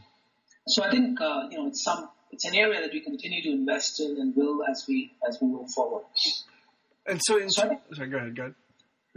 So 0.67 0.84
I 0.84 0.91
think 0.91 1.21
uh, 1.21 1.47
you 1.49 1.58
know 1.58 1.67
it's 1.67 1.84
some 1.84 2.10
it's 2.31 2.45
an 2.45 2.55
area 2.55 2.81
that 2.81 2.91
we 2.91 2.99
continue 3.01 3.41
to 3.43 3.49
invest 3.49 3.99
in 3.99 4.17
and 4.19 4.36
will 4.36 4.63
as 4.69 4.86
we 4.88 5.13
as 5.27 5.38
we 5.41 5.47
move 5.47 5.69
forward. 5.75 6.03
And 7.08 7.21
so, 7.23 7.38
in 7.38 7.49
so 7.49 7.62
sorry, 7.93 8.10
go 8.10 8.17
ahead, 8.17 8.36
go 8.36 8.43
ahead. 8.43 8.55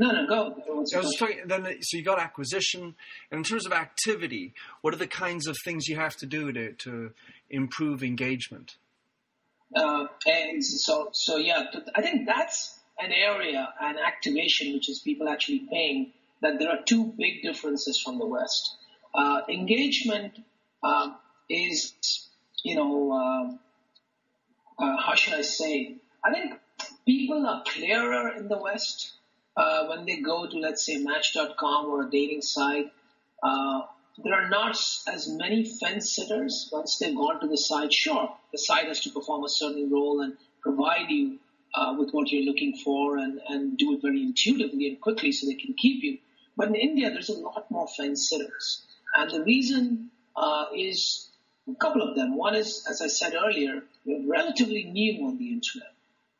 No, 0.00 0.12
no, 0.12 0.26
go. 0.28 0.62
I 0.94 0.98
was 0.98 1.16
talking, 1.18 1.40
then, 1.46 1.66
so 1.80 1.96
you 1.96 2.04
got 2.04 2.20
acquisition, 2.20 2.94
and 3.32 3.38
in 3.38 3.42
terms 3.42 3.66
of 3.66 3.72
activity, 3.72 4.54
what 4.80 4.94
are 4.94 4.98
the 4.98 5.08
kinds 5.08 5.48
of 5.48 5.56
things 5.64 5.88
you 5.88 5.96
have 5.96 6.14
to 6.16 6.26
do 6.26 6.52
to, 6.52 6.72
to 6.72 7.10
improve 7.50 8.04
engagement? 8.04 8.76
Uh, 9.74 10.06
and 10.26 10.64
so, 10.64 11.10
so 11.12 11.36
yeah, 11.36 11.64
I 11.94 12.02
think 12.02 12.26
that's 12.26 12.78
an 12.98 13.12
area, 13.12 13.72
an 13.80 13.96
activation, 13.98 14.72
which 14.74 14.88
is 14.88 14.98
people 15.00 15.28
actually 15.28 15.66
paying, 15.70 16.12
that 16.40 16.58
there 16.58 16.70
are 16.70 16.82
two 16.84 17.12
big 17.18 17.42
differences 17.42 18.00
from 18.00 18.18
the 18.18 18.26
West. 18.26 18.76
Uh, 19.14 19.40
engagement 19.48 20.38
uh, 20.82 21.10
is, 21.48 21.92
you 22.62 22.74
know, 22.74 23.12
uh, 23.12 24.82
uh, 24.82 24.96
how 24.96 25.14
should 25.14 25.34
I 25.34 25.42
say? 25.42 25.96
I 26.24 26.32
think 26.32 26.54
people 27.06 27.46
are 27.46 27.62
clearer 27.66 28.36
in 28.36 28.48
the 28.48 28.58
West 28.58 29.12
uh, 29.56 29.86
when 29.86 30.06
they 30.06 30.20
go 30.20 30.46
to, 30.46 30.56
let's 30.58 30.84
say, 30.84 30.98
Match.com 30.98 31.86
or 31.86 32.06
a 32.06 32.10
dating 32.10 32.42
site 32.42 32.92
there 34.24 34.34
are 34.34 34.48
not 34.48 34.76
as 35.06 35.28
many 35.28 35.64
fence 35.64 36.14
sitters 36.14 36.68
once 36.72 36.98
they've 36.98 37.16
gone 37.16 37.40
to 37.40 37.48
the 37.48 37.56
site. 37.56 37.92
Sure, 37.92 38.34
the 38.52 38.58
site 38.58 38.86
has 38.86 39.00
to 39.00 39.10
perform 39.10 39.44
a 39.44 39.48
certain 39.48 39.90
role 39.90 40.20
and 40.20 40.34
provide 40.62 41.10
you 41.10 41.38
uh, 41.74 41.94
with 41.98 42.10
what 42.12 42.30
you're 42.30 42.44
looking 42.44 42.76
for 42.84 43.18
and, 43.18 43.40
and 43.48 43.78
do 43.78 43.94
it 43.94 44.02
very 44.02 44.22
intuitively 44.22 44.88
and 44.88 45.00
quickly 45.00 45.32
so 45.32 45.46
they 45.46 45.54
can 45.54 45.74
keep 45.74 46.02
you. 46.02 46.18
But 46.56 46.68
in 46.68 46.74
India, 46.76 47.10
there's 47.10 47.28
a 47.30 47.38
lot 47.38 47.70
more 47.70 47.88
fence 47.96 48.28
sitters. 48.28 48.84
And 49.14 49.30
the 49.30 49.42
reason 49.44 50.10
uh, 50.36 50.66
is 50.76 51.30
a 51.68 51.74
couple 51.76 52.02
of 52.02 52.16
them. 52.16 52.36
One 52.36 52.54
is, 52.56 52.84
as 52.90 53.00
I 53.02 53.08
said 53.08 53.34
earlier, 53.34 53.82
we're 54.04 54.30
relatively 54.30 54.84
new 54.84 55.26
on 55.26 55.38
the 55.38 55.52
internet. 55.52 55.92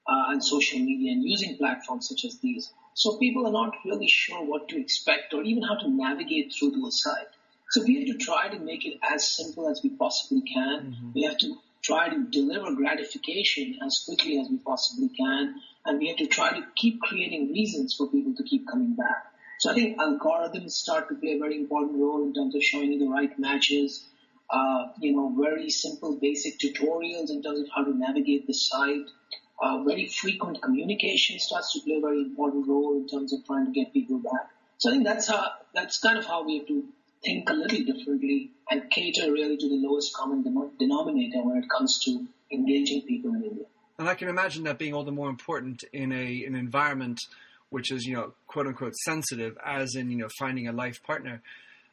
uh, 0.07 0.25
and 0.31 0.43
social 0.45 0.79
media 0.81 1.13
and 1.13 1.23
using 1.25 1.57
platforms 1.57 2.09
such 2.09 2.25
as 2.25 2.39
these. 2.41 2.73
So 2.95 3.19
people 3.19 3.47
are 3.47 3.53
not 3.53 3.75
really 3.85 4.09
sure 4.09 4.45
what 4.45 4.69
to 4.71 4.81
expect 4.81 5.35
or 5.35 5.43
even 5.45 5.63
how 5.63 5.77
to 5.77 5.89
navigate 5.91 6.53
through 6.59 6.73
to 6.73 6.87
a 6.87 6.91
site. 6.93 7.35
So 7.71 7.83
we 7.83 7.99
have 7.99 8.19
to 8.19 8.25
try 8.25 8.49
to 8.49 8.59
make 8.59 8.87
it 8.87 8.99
as 9.03 9.29
simple 9.29 9.69
as 9.69 9.81
we 9.83 9.91
possibly 9.91 10.43
can. 10.43 10.93
Mm-hmm. 10.93 11.13
We 11.15 11.23
have 11.25 11.39
to 11.39 11.57
try 11.83 12.09
to 12.09 12.25
deliver 12.25 12.75
gratification 12.75 13.79
as 13.85 14.03
quickly 14.05 14.39
as 14.41 14.49
we 14.51 14.59
possibly 14.59 15.11
can. 15.11 15.55
And 15.85 15.99
we 15.99 16.09
have 16.09 16.17
to 16.19 16.27
try 16.27 16.51
to 16.51 16.67
keep 16.77 17.01
creating 17.01 17.53
reasons 17.53 17.95
for 17.95 18.09
people 18.09 18.35
to 18.37 18.43
keep 18.43 18.67
coming 18.69 18.95
back. 18.95 19.33
So 19.61 19.71
I 19.71 19.75
think 19.75 19.99
algorithms 19.99 20.71
start 20.71 21.09
to 21.09 21.15
play 21.17 21.33
a 21.33 21.39
very 21.39 21.57
important 21.57 21.99
role 22.01 22.23
in 22.23 22.33
terms 22.33 22.55
of 22.55 22.63
showing 22.63 22.93
you 22.93 22.99
the 22.99 23.09
right 23.09 23.37
matches. 23.39 24.07
Uh, 24.51 24.89
you 25.01 25.15
know, 25.15 25.35
very 25.39 25.69
simple, 25.69 26.19
basic 26.21 26.59
tutorials 26.59 27.29
in 27.29 27.43
terms 27.43 27.61
of 27.61 27.67
how 27.75 27.85
to 27.85 27.95
navigate 27.95 28.47
the 28.47 28.55
site. 28.55 29.11
Uh, 29.61 29.83
very 29.83 30.07
frequent 30.07 30.63
communication 30.63 31.39
starts 31.39 31.73
to 31.73 31.81
play 31.81 31.97
a 31.97 32.01
very 32.01 32.23
important 32.23 32.67
role 32.67 32.97
in 32.97 33.07
terms 33.09 33.33
of 33.33 33.45
trying 33.45 33.67
to 33.67 33.73
get 33.73 33.93
people 33.93 34.19
back. 34.19 34.49
So 34.79 34.91
I 34.91 34.93
think 34.93 35.05
that's 35.05 35.27
how 35.27 35.51
that's 35.75 35.99
kind 35.99 36.17
of 36.17 36.25
how 36.25 36.45
we 36.47 36.59
have 36.59 36.69
to 36.69 36.85
think 37.25 37.49
a 37.51 37.53
little 37.53 37.85
differently 37.85 38.51
and 38.71 38.91
cater 38.91 39.33
really 39.33 39.57
to 39.57 39.69
the 39.69 39.77
lowest 39.77 40.15
common 40.15 40.43
denominator 40.79 41.43
when 41.43 41.63
it 41.63 41.69
comes 41.69 41.99
to 42.05 42.27
engaging 42.53 43.03
people 43.03 43.35
in 43.35 43.45
India. 43.45 43.65
And 43.99 44.09
I 44.09 44.15
can 44.15 44.29
imagine 44.29 44.65
that 44.65 44.79
being 44.79 44.95
all 44.95 45.05
the 45.05 45.13
more 45.13 45.29
important 45.29 45.83
in 45.93 46.13
a 46.13 46.45
an 46.45 46.55
environment 46.55 47.19
which 47.71 47.93
is 47.93 48.05
you 48.05 48.15
know 48.15 48.33
quote 48.47 48.67
unquote 48.67 48.95
sensitive, 48.97 49.57
as 49.65 49.95
in 49.95 50.11
you 50.11 50.19
know 50.19 50.29
finding 50.39 50.69
a 50.69 50.73
life 50.73 51.03
partner, 51.03 51.43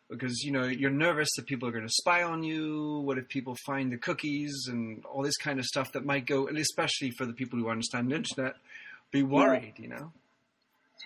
because 0.10 0.42
you 0.44 0.52
know 0.52 0.66
you're 0.66 0.92
nervous 0.92 1.30
that 1.36 1.46
people 1.46 1.68
are 1.68 1.72
going 1.72 1.88
to 1.88 1.94
spy 1.94 2.24
on 2.24 2.44
you. 2.44 3.02
What 3.04 3.18
if 3.18 3.28
people 3.28 3.56
find 3.66 3.92
the 3.92 3.98
cookies 3.98 4.68
and 4.68 5.04
all 5.06 5.24
this 5.24 5.38
kind 5.38 5.60
of 5.60 5.66
stuff 5.66 5.92
that 5.94 6.06
might 6.06 6.26
go, 6.26 6.48
and 6.48 6.58
especially 6.58 7.12
for 7.12 7.26
the 7.26 7.34
people 7.34 7.60
who 7.60 7.70
understand 7.70 8.12
the 8.12 8.16
internet, 8.16 8.56
be 9.12 9.24
worried, 9.24 9.74
yeah. 9.78 9.84
you 9.84 9.90
know. 9.90 10.12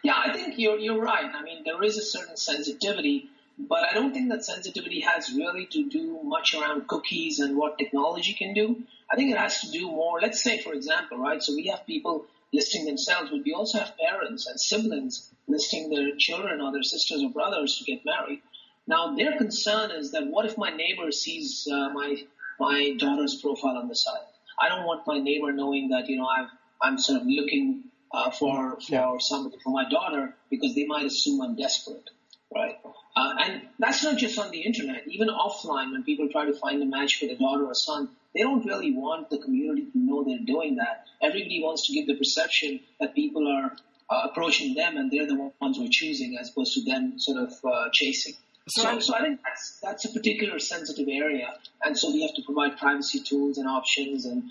Yeah, 0.03 0.15
I 0.17 0.33
think 0.33 0.55
you're 0.57 0.77
you're 0.77 1.01
right. 1.01 1.31
I 1.33 1.41
mean, 1.43 1.63
there 1.65 1.81
is 1.83 1.97
a 1.97 2.03
certain 2.03 2.37
sensitivity 2.37 3.29
but 3.59 3.83
I 3.89 3.93
don't 3.93 4.13
think 4.13 4.29
that 4.29 4.45
sensitivity 4.45 5.01
has 5.01 5.33
really 5.33 5.65
to 5.67 5.89
do 5.89 6.19
much 6.23 6.53
around 6.53 6.87
cookies 6.87 7.39
and 7.39 7.57
what 7.57 7.77
technology 7.77 8.33
can 8.33 8.53
do. 8.53 8.83
I 9.11 9.17
think 9.17 9.31
it 9.31 9.37
has 9.37 9.59
to 9.61 9.71
do 9.71 9.87
more, 9.87 10.21
let's 10.21 10.41
say, 10.41 10.59
for 10.59 10.73
example, 10.73 11.17
right? 11.17 11.43
So 11.43 11.53
we 11.53 11.67
have 11.67 11.85
people 11.85 12.25
listing 12.53 12.85
themselves, 12.85 13.31
but 13.31 13.41
we 13.43 13.53
also 13.53 13.79
have 13.79 13.97
parents 13.97 14.47
and 14.47 14.59
siblings 14.59 15.29
listing 15.47 15.89
their 15.89 16.15
children 16.17 16.61
or 16.61 16.71
their 16.71 16.83
sisters 16.83 17.21
or 17.21 17.31
brothers 17.31 17.77
to 17.77 17.83
get 17.83 18.05
married. 18.05 18.41
Now, 18.87 19.15
their 19.15 19.37
concern 19.37 19.91
is 19.91 20.11
that 20.11 20.27
what 20.27 20.45
if 20.45 20.57
my 20.57 20.69
neighbor 20.69 21.11
sees 21.11 21.67
uh, 21.71 21.89
my 21.89 22.15
my 22.59 22.95
daughter's 22.97 23.35
profile 23.35 23.77
on 23.77 23.87
the 23.87 23.95
site? 23.95 24.21
I 24.59 24.69
don't 24.69 24.85
want 24.85 25.05
my 25.05 25.19
neighbor 25.19 25.51
knowing 25.51 25.89
that 25.89 26.07
you 26.07 26.17
know 26.17 26.25
I've, 26.25 26.49
I'm 26.81 26.97
sort 26.97 27.21
of 27.21 27.27
looking 27.27 27.83
uh, 28.11 28.31
for 28.31 28.79
for 28.81 28.91
yeah. 28.91 29.17
somebody 29.19 29.57
for 29.63 29.71
my 29.71 29.87
daughter 29.89 30.35
because 30.49 30.75
they 30.75 30.85
might 30.85 31.05
assume 31.05 31.41
I'm 31.41 31.55
desperate, 31.55 32.09
right? 32.53 32.75
Uh, 33.15 33.33
and 33.39 33.61
that's 33.77 34.03
not 34.03 34.17
just 34.17 34.39
on 34.39 34.51
the 34.51 34.61
internet. 34.61 35.07
Even 35.07 35.27
offline, 35.29 35.91
when 35.91 36.03
people 36.03 36.29
try 36.29 36.45
to 36.45 36.53
find 36.53 36.81
a 36.81 36.85
match 36.85 37.19
for 37.19 37.27
their 37.27 37.35
daughter 37.35 37.65
or 37.65 37.73
son, 37.73 38.09
they 38.33 38.41
don't 38.41 38.65
really 38.65 38.91
want 38.91 39.29
the 39.29 39.37
community 39.37 39.85
to 39.91 39.97
know 39.97 40.23
they're 40.23 40.45
doing 40.45 40.75
that. 40.75 41.05
Everybody 41.21 41.61
wants 41.63 41.87
to 41.87 41.93
give 41.93 42.07
the 42.07 42.15
perception 42.15 42.79
that 42.99 43.15
people 43.15 43.47
are 43.47 43.75
uh, 44.09 44.27
approaching 44.29 44.73
them 44.73 44.97
and 44.97 45.11
they're 45.11 45.27
the 45.27 45.51
ones 45.59 45.77
who 45.77 45.85
are 45.85 45.89
choosing 45.91 46.37
as 46.39 46.49
opposed 46.49 46.73
to 46.73 46.83
them 46.83 47.19
sort 47.19 47.37
of 47.37 47.53
uh, 47.65 47.89
chasing. 47.91 48.33
So, 48.67 48.83
so, 48.83 48.99
so 48.99 49.15
I 49.15 49.21
think 49.21 49.39
that's, 49.43 49.79
that's 49.81 50.05
a 50.05 50.09
particular 50.11 50.59
sensitive 50.59 51.07
area. 51.07 51.53
And 51.83 51.97
so 51.97 52.11
we 52.11 52.21
have 52.21 52.35
to 52.35 52.43
provide 52.43 52.77
privacy 52.77 53.21
tools 53.21 53.57
and 53.57 53.67
options 53.67 54.25
and 54.25 54.43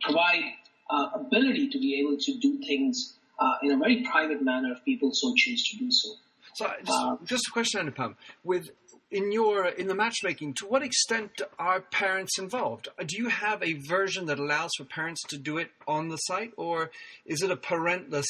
provide 0.00 0.42
uh, 0.90 1.10
ability 1.14 1.68
to 1.70 1.78
be 1.78 2.00
able 2.00 2.16
to 2.18 2.38
do 2.38 2.58
things 2.58 3.14
uh, 3.38 3.54
in 3.62 3.72
a 3.72 3.76
very 3.76 4.02
private 4.02 4.42
manner 4.42 4.72
if 4.72 4.84
people 4.84 5.12
so 5.12 5.34
choose 5.36 5.68
to 5.70 5.76
do 5.76 5.90
so. 5.90 6.10
So, 6.58 6.66
just, 6.84 6.90
uh, 6.90 7.16
just 7.24 7.46
a 7.46 7.50
question, 7.52 7.86
Anupam. 7.86 8.16
With 8.42 8.70
in 9.10 9.30
your 9.30 9.66
in 9.66 9.86
the 9.86 9.94
matchmaking, 9.94 10.54
to 10.54 10.66
what 10.66 10.82
extent 10.82 11.40
are 11.56 11.80
parents 11.80 12.36
involved? 12.36 12.88
Do 13.06 13.16
you 13.16 13.28
have 13.28 13.62
a 13.62 13.74
version 13.74 14.26
that 14.26 14.40
allows 14.40 14.72
for 14.76 14.84
parents 14.84 15.22
to 15.28 15.38
do 15.38 15.56
it 15.56 15.70
on 15.86 16.08
the 16.08 16.16
site, 16.16 16.52
or 16.56 16.90
is 17.24 17.42
it 17.42 17.50
a 17.52 17.56
parentless 17.56 18.26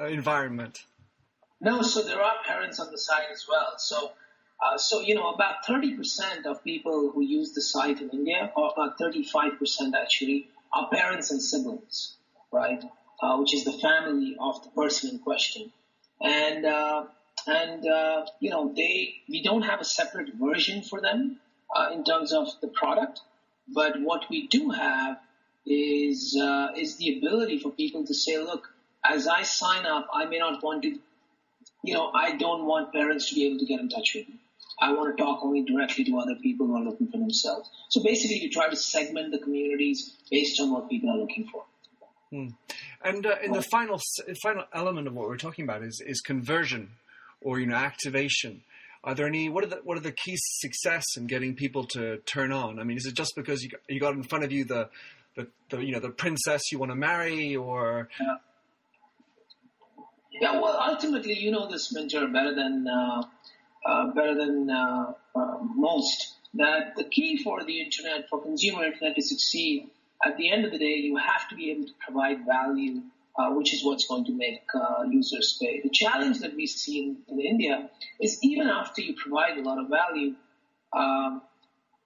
environment? 0.00 0.80
No, 1.60 1.82
so 1.82 2.02
there 2.02 2.20
are 2.20 2.34
parents 2.44 2.80
on 2.80 2.90
the 2.90 2.98
site 2.98 3.30
as 3.32 3.44
well. 3.48 3.74
So, 3.78 4.12
uh, 4.60 4.76
so 4.76 5.00
you 5.00 5.14
know, 5.14 5.30
about 5.30 5.64
thirty 5.64 5.94
percent 5.94 6.46
of 6.46 6.64
people 6.64 7.12
who 7.14 7.22
use 7.22 7.52
the 7.52 7.62
site 7.62 8.00
in 8.00 8.10
India, 8.10 8.50
or 8.56 8.72
about 8.76 8.98
thirty-five 8.98 9.60
percent 9.60 9.94
actually, 9.94 10.48
are 10.72 10.88
parents 10.90 11.30
and 11.30 11.40
siblings, 11.40 12.16
right? 12.50 12.82
Uh, 13.22 13.36
which 13.38 13.54
is 13.54 13.62
the 13.64 13.78
family 13.80 14.36
of 14.40 14.62
the 14.64 14.70
person 14.70 15.10
in 15.10 15.18
question, 15.20 15.72
and 16.20 16.66
uh, 16.66 17.04
and 17.46 17.86
uh, 17.86 18.26
you 18.40 18.50
know 18.50 18.72
they 18.74 19.14
we 19.28 19.42
don't 19.42 19.62
have 19.62 19.80
a 19.80 19.84
separate 19.84 20.34
version 20.34 20.82
for 20.82 21.00
them 21.00 21.38
uh, 21.74 21.90
in 21.92 22.04
terms 22.04 22.32
of 22.32 22.48
the 22.60 22.68
product, 22.68 23.20
but 23.68 24.00
what 24.00 24.24
we 24.30 24.46
do 24.48 24.70
have 24.70 25.18
is 25.66 26.38
uh, 26.40 26.68
is 26.76 26.96
the 26.96 27.18
ability 27.18 27.58
for 27.58 27.70
people 27.70 28.06
to 28.06 28.14
say, 28.14 28.38
look, 28.38 28.68
as 29.04 29.26
I 29.26 29.42
sign 29.42 29.86
up, 29.86 30.08
I 30.12 30.26
may 30.26 30.38
not 30.38 30.62
want 30.62 30.82
to, 30.82 30.98
you 31.82 31.94
know, 31.94 32.10
I 32.12 32.36
don't 32.36 32.66
want 32.66 32.92
parents 32.92 33.28
to 33.30 33.34
be 33.34 33.46
able 33.46 33.58
to 33.58 33.66
get 33.66 33.80
in 33.80 33.88
touch 33.88 34.12
with 34.14 34.28
me. 34.28 34.40
I 34.80 34.92
want 34.92 35.16
to 35.16 35.22
talk 35.22 35.44
only 35.44 35.62
directly 35.62 36.04
to 36.04 36.18
other 36.18 36.34
people 36.42 36.66
who 36.66 36.76
are 36.76 36.82
looking 36.82 37.06
for 37.06 37.18
themselves. 37.18 37.70
So 37.90 38.02
basically, 38.02 38.40
we 38.40 38.50
try 38.50 38.68
to 38.68 38.76
segment 38.76 39.30
the 39.30 39.38
communities 39.38 40.16
based 40.30 40.60
on 40.60 40.72
what 40.72 40.90
people 40.90 41.10
are 41.10 41.16
looking 41.16 41.46
for. 41.46 41.64
Hmm. 42.30 42.48
And 43.04 43.24
uh, 43.26 43.36
in 43.42 43.52
the 43.52 43.62
final 43.62 44.00
final 44.42 44.64
element 44.72 45.06
of 45.06 45.14
what 45.14 45.28
we're 45.28 45.36
talking 45.36 45.64
about 45.64 45.82
is 45.82 46.02
is 46.04 46.20
conversion 46.20 46.90
or 47.44 47.60
you 47.60 47.66
know 47.66 47.76
activation 47.76 48.62
are 49.04 49.14
there 49.14 49.26
any 49.26 49.48
what 49.48 49.62
are 49.62 49.68
the 49.68 49.80
what 49.84 49.96
are 49.96 50.00
the 50.00 50.10
keys 50.10 50.40
to 50.40 50.68
success 50.68 51.04
in 51.16 51.26
getting 51.26 51.54
people 51.54 51.84
to 51.84 52.16
turn 52.26 52.50
on 52.50 52.80
i 52.80 52.84
mean 52.84 52.96
is 52.96 53.06
it 53.06 53.14
just 53.14 53.34
because 53.36 53.62
you 53.62 53.70
got, 53.70 53.80
you 53.88 54.00
got 54.00 54.14
in 54.14 54.22
front 54.24 54.44
of 54.44 54.50
you 54.50 54.64
the, 54.64 54.88
the, 55.36 55.46
the 55.70 55.78
you 55.84 55.92
know 55.92 56.00
the 56.00 56.10
princess 56.10 56.72
you 56.72 56.78
want 56.78 56.90
to 56.90 56.96
marry 56.96 57.54
or 57.54 58.08
yeah. 58.20 58.34
yeah 60.40 60.60
well 60.60 60.76
ultimately 60.80 61.38
you 61.38 61.52
know 61.52 61.70
this 61.70 61.92
Minter 61.92 62.26
better 62.26 62.54
than 62.54 62.88
uh, 62.88 63.22
uh, 63.86 64.06
better 64.12 64.34
than 64.34 64.70
uh, 64.70 65.12
uh, 65.36 65.58
most 65.74 66.34
that 66.54 66.96
the 66.96 67.04
key 67.04 67.42
for 67.42 67.62
the 67.64 67.80
internet 67.80 68.28
for 68.28 68.40
consumer 68.40 68.84
internet 68.84 69.14
to 69.14 69.22
succeed 69.22 69.90
at 70.24 70.36
the 70.38 70.50
end 70.50 70.64
of 70.64 70.72
the 70.72 70.78
day 70.78 70.94
you 70.94 71.16
have 71.16 71.48
to 71.50 71.54
be 71.54 71.70
able 71.70 71.86
to 71.86 71.92
provide 72.00 72.46
value 72.46 73.02
uh, 73.36 73.50
which 73.50 73.74
is 73.74 73.84
what's 73.84 74.06
going 74.06 74.24
to 74.24 74.32
make 74.32 74.62
uh, 74.74 75.02
users 75.10 75.58
pay. 75.60 75.80
The 75.82 75.90
challenge 75.90 76.40
that 76.40 76.54
we 76.54 76.66
see 76.66 77.02
in, 77.02 77.16
in, 77.28 77.40
India 77.40 77.90
is 78.20 78.38
even 78.42 78.68
after 78.68 79.02
you 79.02 79.14
provide 79.14 79.58
a 79.58 79.62
lot 79.62 79.78
of 79.78 79.88
value, 79.88 80.34
um, 80.92 81.42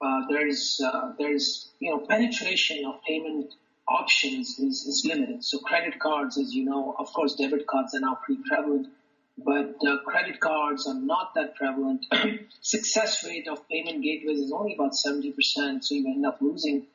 uh, 0.00 0.20
there's 0.30 0.80
uh, 0.84 1.12
there's 1.18 1.70
you 1.80 1.90
know 1.90 2.06
penetration 2.06 2.84
of 2.86 3.02
payment 3.06 3.52
options 3.88 4.58
is, 4.58 4.84
is 4.86 5.04
limited. 5.08 5.44
So 5.44 5.58
credit 5.58 5.98
cards, 5.98 6.38
as 6.38 6.52
you 6.54 6.64
know, 6.64 6.94
of 6.98 7.12
course, 7.12 7.34
debit 7.34 7.66
cards 7.66 7.94
are 7.94 8.00
now 8.00 8.18
pretty 8.24 8.42
prevalent, 8.46 8.88
but 9.36 9.76
uh, 9.86 9.98
credit 10.06 10.40
cards 10.40 10.86
are 10.86 10.94
not 10.94 11.34
that 11.34 11.54
prevalent. 11.56 12.06
Success 12.60 13.24
rate 13.24 13.48
of 13.48 13.68
payment 13.68 14.02
gateways 14.02 14.40
is 14.40 14.52
only 14.52 14.74
about 14.74 14.92
70%, 14.92 15.82
so 15.82 15.94
you 15.94 16.06
end 16.06 16.26
up 16.26 16.38
losing 16.40 16.86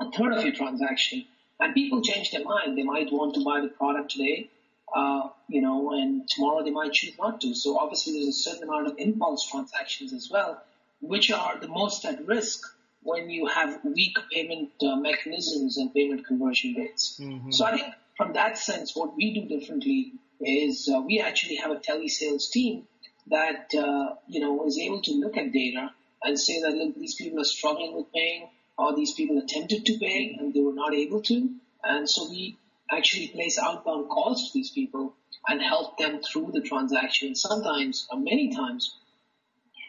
a 0.00 0.10
third 0.10 0.32
of 0.32 0.44
your 0.44 0.54
transaction. 0.54 1.24
And 1.62 1.74
people 1.74 2.02
change 2.02 2.32
their 2.32 2.42
mind. 2.42 2.76
They 2.76 2.82
might 2.82 3.12
want 3.12 3.34
to 3.36 3.44
buy 3.44 3.60
the 3.60 3.68
product 3.68 4.10
today, 4.10 4.50
uh, 4.92 5.28
you 5.48 5.60
know, 5.60 5.92
and 5.92 6.28
tomorrow 6.28 6.64
they 6.64 6.72
might 6.72 6.92
choose 6.92 7.16
not 7.16 7.40
to. 7.42 7.54
So 7.54 7.78
obviously 7.78 8.14
there's 8.14 8.34
a 8.34 8.42
certain 8.50 8.64
amount 8.68 8.88
of 8.88 8.94
impulse 8.98 9.48
transactions 9.48 10.12
as 10.12 10.28
well, 10.28 10.60
which 11.00 11.30
are 11.30 11.60
the 11.60 11.68
most 11.68 12.04
at 12.04 12.26
risk 12.26 12.60
when 13.04 13.30
you 13.30 13.46
have 13.46 13.78
weak 13.84 14.16
payment 14.32 14.70
uh, 14.82 14.96
mechanisms 14.96 15.76
and 15.76 15.94
payment 15.94 16.26
conversion 16.26 16.74
rates. 16.76 17.16
Mm-hmm. 17.20 17.52
So 17.52 17.64
I 17.64 17.76
think 17.76 17.94
from 18.16 18.32
that 18.32 18.58
sense, 18.58 18.96
what 18.96 19.14
we 19.16 19.32
do 19.32 19.42
differently 19.56 20.14
is 20.40 20.90
uh, 20.92 21.00
we 21.00 21.20
actually 21.20 21.56
have 21.62 21.70
a 21.70 21.76
telesales 21.76 22.50
team 22.50 22.88
that, 23.28 23.70
uh, 23.78 24.16
you 24.26 24.40
know, 24.40 24.66
is 24.66 24.78
able 24.78 25.00
to 25.02 25.12
look 25.12 25.36
at 25.36 25.52
data 25.52 25.90
and 26.24 26.38
say 26.38 26.60
that, 26.62 26.72
look, 26.72 26.96
these 26.96 27.14
people 27.14 27.40
are 27.40 27.44
struggling 27.44 27.94
with 27.94 28.12
paying 28.12 28.48
or 28.82 28.96
these 28.96 29.12
people 29.12 29.38
attempted 29.38 29.86
to 29.86 29.98
pay 29.98 30.36
and 30.38 30.52
they 30.52 30.60
were 30.60 30.74
not 30.74 30.92
able 30.92 31.22
to. 31.22 31.50
And 31.84 32.08
so 32.08 32.28
we 32.28 32.58
actually 32.90 33.28
place 33.28 33.58
outbound 33.58 34.08
calls 34.08 34.48
to 34.48 34.58
these 34.58 34.70
people 34.70 35.14
and 35.46 35.62
help 35.62 35.98
them 35.98 36.20
through 36.20 36.50
the 36.52 36.60
transaction. 36.60 37.34
Sometimes, 37.34 38.06
or 38.10 38.18
many 38.18 38.54
times, 38.54 38.96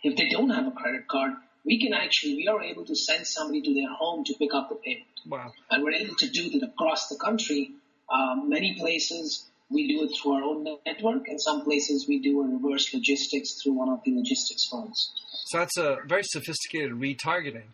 if 0.04 0.16
they 0.16 0.30
don't 0.30 0.50
have 0.50 0.68
a 0.68 0.72
credit 0.72 1.08
card, 1.08 1.34
we 1.66 1.80
can 1.82 1.94
actually, 1.94 2.36
we 2.36 2.48
are 2.48 2.62
able 2.62 2.86
to 2.86 2.96
send 2.96 3.26
somebody 3.26 3.62
to 3.62 3.74
their 3.74 3.90
home 3.90 4.24
to 4.26 4.34
pick 4.38 4.54
up 4.54 4.70
the 4.70 4.76
payment. 4.76 5.08
Wow. 5.26 5.52
And 5.72 5.84
we're 5.84 5.94
able 5.94 6.16
to 6.16 6.30
do 6.30 6.50
that 6.52 6.64
across 6.68 7.08
the 7.08 7.18
country. 7.18 7.72
Um, 8.12 8.50
many 8.50 8.76
places 8.76 9.48
we 9.70 9.88
do 9.88 10.04
it 10.04 10.12
through 10.16 10.34
our 10.34 10.44
own 10.44 10.66
network, 10.86 11.28
and 11.28 11.42
some 11.42 11.64
places 11.64 12.06
we 12.08 12.20
do 12.20 12.42
a 12.42 12.48
reverse 12.48 12.94
logistics 12.94 13.62
through 13.62 13.74
one 13.74 13.90
of 13.90 14.04
the 14.04 14.14
logistics 14.14 14.68
firms. 14.70 15.12
So 15.46 15.60
that's 15.60 15.78
a 15.78 15.98
very 16.06 16.24
sophisticated 16.24 16.92
retargeting. 16.92 17.72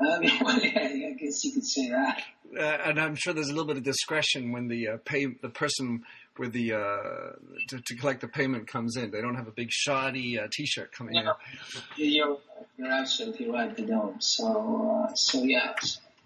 Um, 0.00 0.20
well, 0.42 0.58
yeah, 0.60 1.08
I 1.08 1.16
guess 1.18 1.44
you 1.44 1.52
could 1.52 1.66
say 1.66 1.88
that. 1.90 2.22
uh, 2.56 2.62
and 2.62 3.00
I'm 3.00 3.14
sure 3.16 3.32
there's 3.32 3.48
a 3.48 3.52
little 3.52 3.66
bit 3.66 3.76
of 3.76 3.82
discretion 3.82 4.52
when 4.52 4.68
the 4.68 4.88
uh, 4.88 4.96
pay 5.04 5.26
the 5.26 5.48
person 5.48 6.04
with 6.38 6.52
the 6.52 6.72
uh, 6.72 7.32
to, 7.68 7.80
to, 7.84 7.96
collect 7.96 8.20
the 8.20 8.28
payment 8.28 8.68
comes 8.68 8.96
in. 8.96 9.10
They 9.10 9.20
don't 9.20 9.34
have 9.34 9.48
a 9.48 9.52
big 9.52 9.70
Shaadi 9.70 10.40
uh, 10.40 10.46
T-shirt 10.52 10.92
coming 10.92 11.16
yeah. 11.16 11.32
in. 11.96 12.12
You're, 12.12 12.38
you're 12.76 12.92
absolutely 12.92 13.50
right. 13.50 13.76
They 13.76 13.84
don't. 13.84 14.22
So 14.22 15.06
uh, 15.08 15.14
so 15.14 15.42
yeah. 15.42 15.74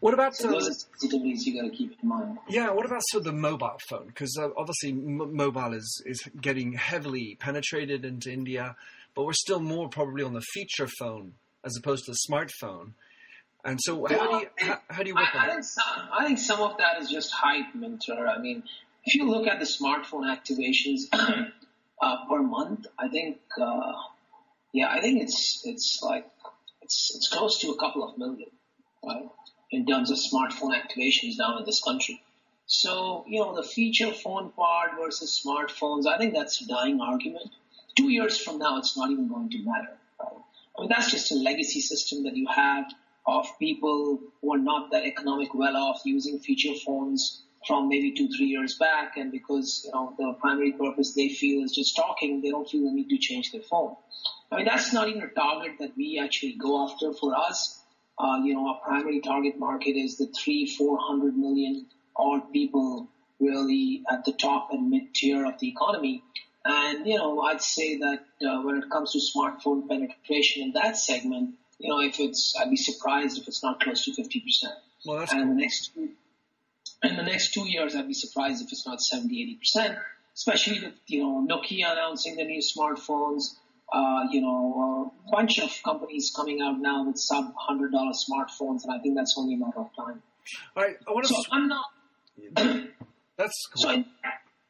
What 0.00 0.14
about 0.14 0.34
so 0.34 0.50
those 0.50 0.86
are 1.02 1.06
you 1.16 1.62
got 1.62 1.70
to 1.70 1.74
keep 1.74 1.96
in 2.02 2.08
mind? 2.08 2.38
Yeah. 2.48 2.70
What 2.70 2.84
about 2.84 3.02
of 3.14 3.24
the 3.24 3.32
mobile 3.32 3.78
phone? 3.88 4.08
Because 4.08 4.36
uh, 4.38 4.48
obviously 4.56 4.90
m- 4.90 5.34
mobile 5.34 5.72
is 5.72 6.02
is 6.04 6.28
getting 6.40 6.74
heavily 6.74 7.38
penetrated 7.40 8.04
into 8.04 8.30
India, 8.30 8.76
but 9.14 9.24
we're 9.24 9.32
still 9.32 9.60
more 9.60 9.88
probably 9.88 10.24
on 10.24 10.34
the 10.34 10.42
feature 10.52 10.88
phone 10.98 11.34
as 11.64 11.76
opposed 11.78 12.04
to 12.04 12.12
the 12.12 12.18
smartphone. 12.28 12.92
And 13.64 13.80
so, 13.80 14.06
how 14.06 14.30
do 14.30 14.36
you 14.38 14.48
how, 14.58 14.80
how 14.90 15.02
do 15.02 15.08
you 15.08 15.14
work 15.14 15.34
I, 15.34 15.46
I 15.46 15.50
think 15.50 15.64
some, 15.64 16.08
I 16.12 16.26
think 16.26 16.38
some 16.38 16.60
of 16.60 16.78
that 16.78 17.00
is 17.00 17.10
just 17.10 17.30
hype, 17.32 17.74
Minter. 17.74 18.26
I 18.26 18.38
mean, 18.38 18.64
if 19.04 19.14
you 19.14 19.28
look 19.28 19.46
at 19.46 19.60
the 19.60 19.64
smartphone 19.64 20.24
activations 20.26 21.02
uh, 22.02 22.16
per 22.28 22.42
month, 22.42 22.86
I 22.98 23.08
think, 23.08 23.38
uh, 23.60 23.92
yeah, 24.72 24.88
I 24.90 25.00
think 25.00 25.22
it's 25.22 25.62
it's 25.64 26.00
like 26.02 26.28
it's 26.80 27.14
it's 27.14 27.28
close 27.28 27.60
to 27.60 27.70
a 27.70 27.78
couple 27.78 28.02
of 28.02 28.18
million, 28.18 28.50
right? 29.04 29.28
In 29.70 29.86
terms 29.86 30.10
of 30.10 30.18
smartphone 30.18 30.76
activations 30.76 31.38
down 31.38 31.58
in 31.58 31.64
this 31.64 31.80
country. 31.80 32.20
So, 32.66 33.24
you 33.28 33.40
know, 33.40 33.54
the 33.54 33.62
feature 33.62 34.12
phone 34.12 34.50
part 34.50 34.92
versus 34.98 35.40
smartphones, 35.44 36.06
I 36.06 36.18
think 36.18 36.34
that's 36.34 36.60
a 36.62 36.66
dying 36.66 37.00
argument. 37.00 37.50
Two 37.96 38.10
years 38.10 38.38
from 38.38 38.58
now, 38.58 38.78
it's 38.78 38.96
not 38.96 39.10
even 39.10 39.28
going 39.28 39.50
to 39.50 39.58
matter. 39.58 39.96
Right? 40.18 40.32
I 40.76 40.80
mean, 40.80 40.88
that's 40.88 41.10
just 41.10 41.32
a 41.32 41.34
legacy 41.34 41.80
system 41.80 42.24
that 42.24 42.36
you 42.36 42.46
have 42.54 42.92
of 43.26 43.46
people 43.58 44.20
who 44.40 44.54
are 44.54 44.58
not 44.58 44.90
that 44.90 45.04
economic 45.04 45.54
well 45.54 45.76
off 45.76 46.00
using 46.04 46.38
feature 46.40 46.74
phones 46.84 47.42
from 47.66 47.88
maybe 47.88 48.12
two, 48.12 48.28
three 48.36 48.46
years 48.46 48.76
back. 48.76 49.16
And 49.16 49.30
because, 49.30 49.82
you 49.84 49.92
know, 49.92 50.14
the 50.18 50.32
primary 50.40 50.72
purpose 50.72 51.14
they 51.14 51.28
feel 51.28 51.64
is 51.64 51.72
just 51.72 51.94
talking, 51.94 52.40
they 52.40 52.50
don't 52.50 52.68
feel 52.68 52.84
the 52.84 52.92
need 52.92 53.08
to 53.10 53.18
change 53.18 53.52
their 53.52 53.62
phone. 53.62 53.94
I 54.50 54.56
mean, 54.56 54.64
that's 54.64 54.92
not 54.92 55.08
even 55.08 55.22
a 55.22 55.28
target 55.28 55.72
that 55.78 55.96
we 55.96 56.20
actually 56.22 56.54
go 56.54 56.84
after 56.84 57.12
for 57.12 57.34
us. 57.36 57.80
Uh, 58.18 58.40
you 58.44 58.54
know, 58.54 58.68
our 58.68 58.80
primary 58.84 59.20
target 59.20 59.58
market 59.58 59.96
is 59.96 60.18
the 60.18 60.26
three, 60.26 60.66
four 60.66 60.98
hundred 61.00 61.36
million 61.36 61.86
odd 62.16 62.52
people 62.52 63.08
really 63.40 64.02
at 64.10 64.24
the 64.24 64.32
top 64.32 64.68
and 64.72 64.90
mid 64.90 65.14
tier 65.14 65.46
of 65.46 65.58
the 65.60 65.68
economy. 65.68 66.22
And, 66.64 67.06
you 67.06 67.16
know, 67.16 67.40
I'd 67.40 67.62
say 67.62 67.98
that 67.98 68.24
uh, 68.46 68.62
when 68.62 68.76
it 68.76 68.90
comes 68.90 69.12
to 69.12 69.18
smartphone 69.18 69.88
penetration 69.88 70.62
in 70.62 70.72
that 70.72 70.96
segment, 70.96 71.54
you 71.82 71.88
know, 71.88 72.00
if 72.00 72.20
it's, 72.20 72.54
I'd 72.60 72.70
be 72.70 72.76
surprised 72.76 73.38
if 73.38 73.48
it's 73.48 73.62
not 73.62 73.80
close 73.80 74.04
to 74.04 74.12
50%. 74.12 74.22
Well, 75.04 75.18
that's 75.18 75.32
and 75.32 75.42
cool. 75.42 75.54
the 75.54 75.60
next, 75.60 75.90
in 75.96 77.16
the 77.16 77.22
next 77.24 77.52
two 77.52 77.68
years, 77.68 77.96
I'd 77.96 78.06
be 78.06 78.14
surprised 78.14 78.64
if 78.64 78.70
it's 78.70 78.86
not 78.86 79.00
70, 79.00 79.58
80%, 79.76 79.98
especially 80.36 80.80
with, 80.80 80.94
you 81.08 81.24
know, 81.24 81.44
Nokia 81.44 81.90
announcing 81.90 82.36
the 82.36 82.44
new 82.44 82.60
smartphones, 82.60 83.56
uh, 83.92 84.28
you 84.30 84.40
know, 84.40 85.12
a 85.26 85.30
bunch 85.32 85.58
of 85.58 85.70
companies 85.84 86.32
coming 86.34 86.62
out 86.62 86.78
now 86.78 87.04
with 87.04 87.18
sub 87.18 87.52
$100 87.68 87.90
smartphones, 87.90 88.84
and 88.84 88.92
I 88.92 89.00
think 89.00 89.16
that's 89.16 89.34
only 89.36 89.54
a 89.54 89.58
matter 89.58 89.80
of 89.80 89.90
time. 89.96 90.22
All 90.76 90.84
right, 90.84 90.96
I 91.06 91.10
want 91.10 91.26
to. 91.26 91.34
So 91.34 91.42
I'm 91.50 91.66
not. 91.66 91.86
that's 93.36 93.68
cool. 93.74 93.82
So 93.82 93.90
in, 93.90 94.04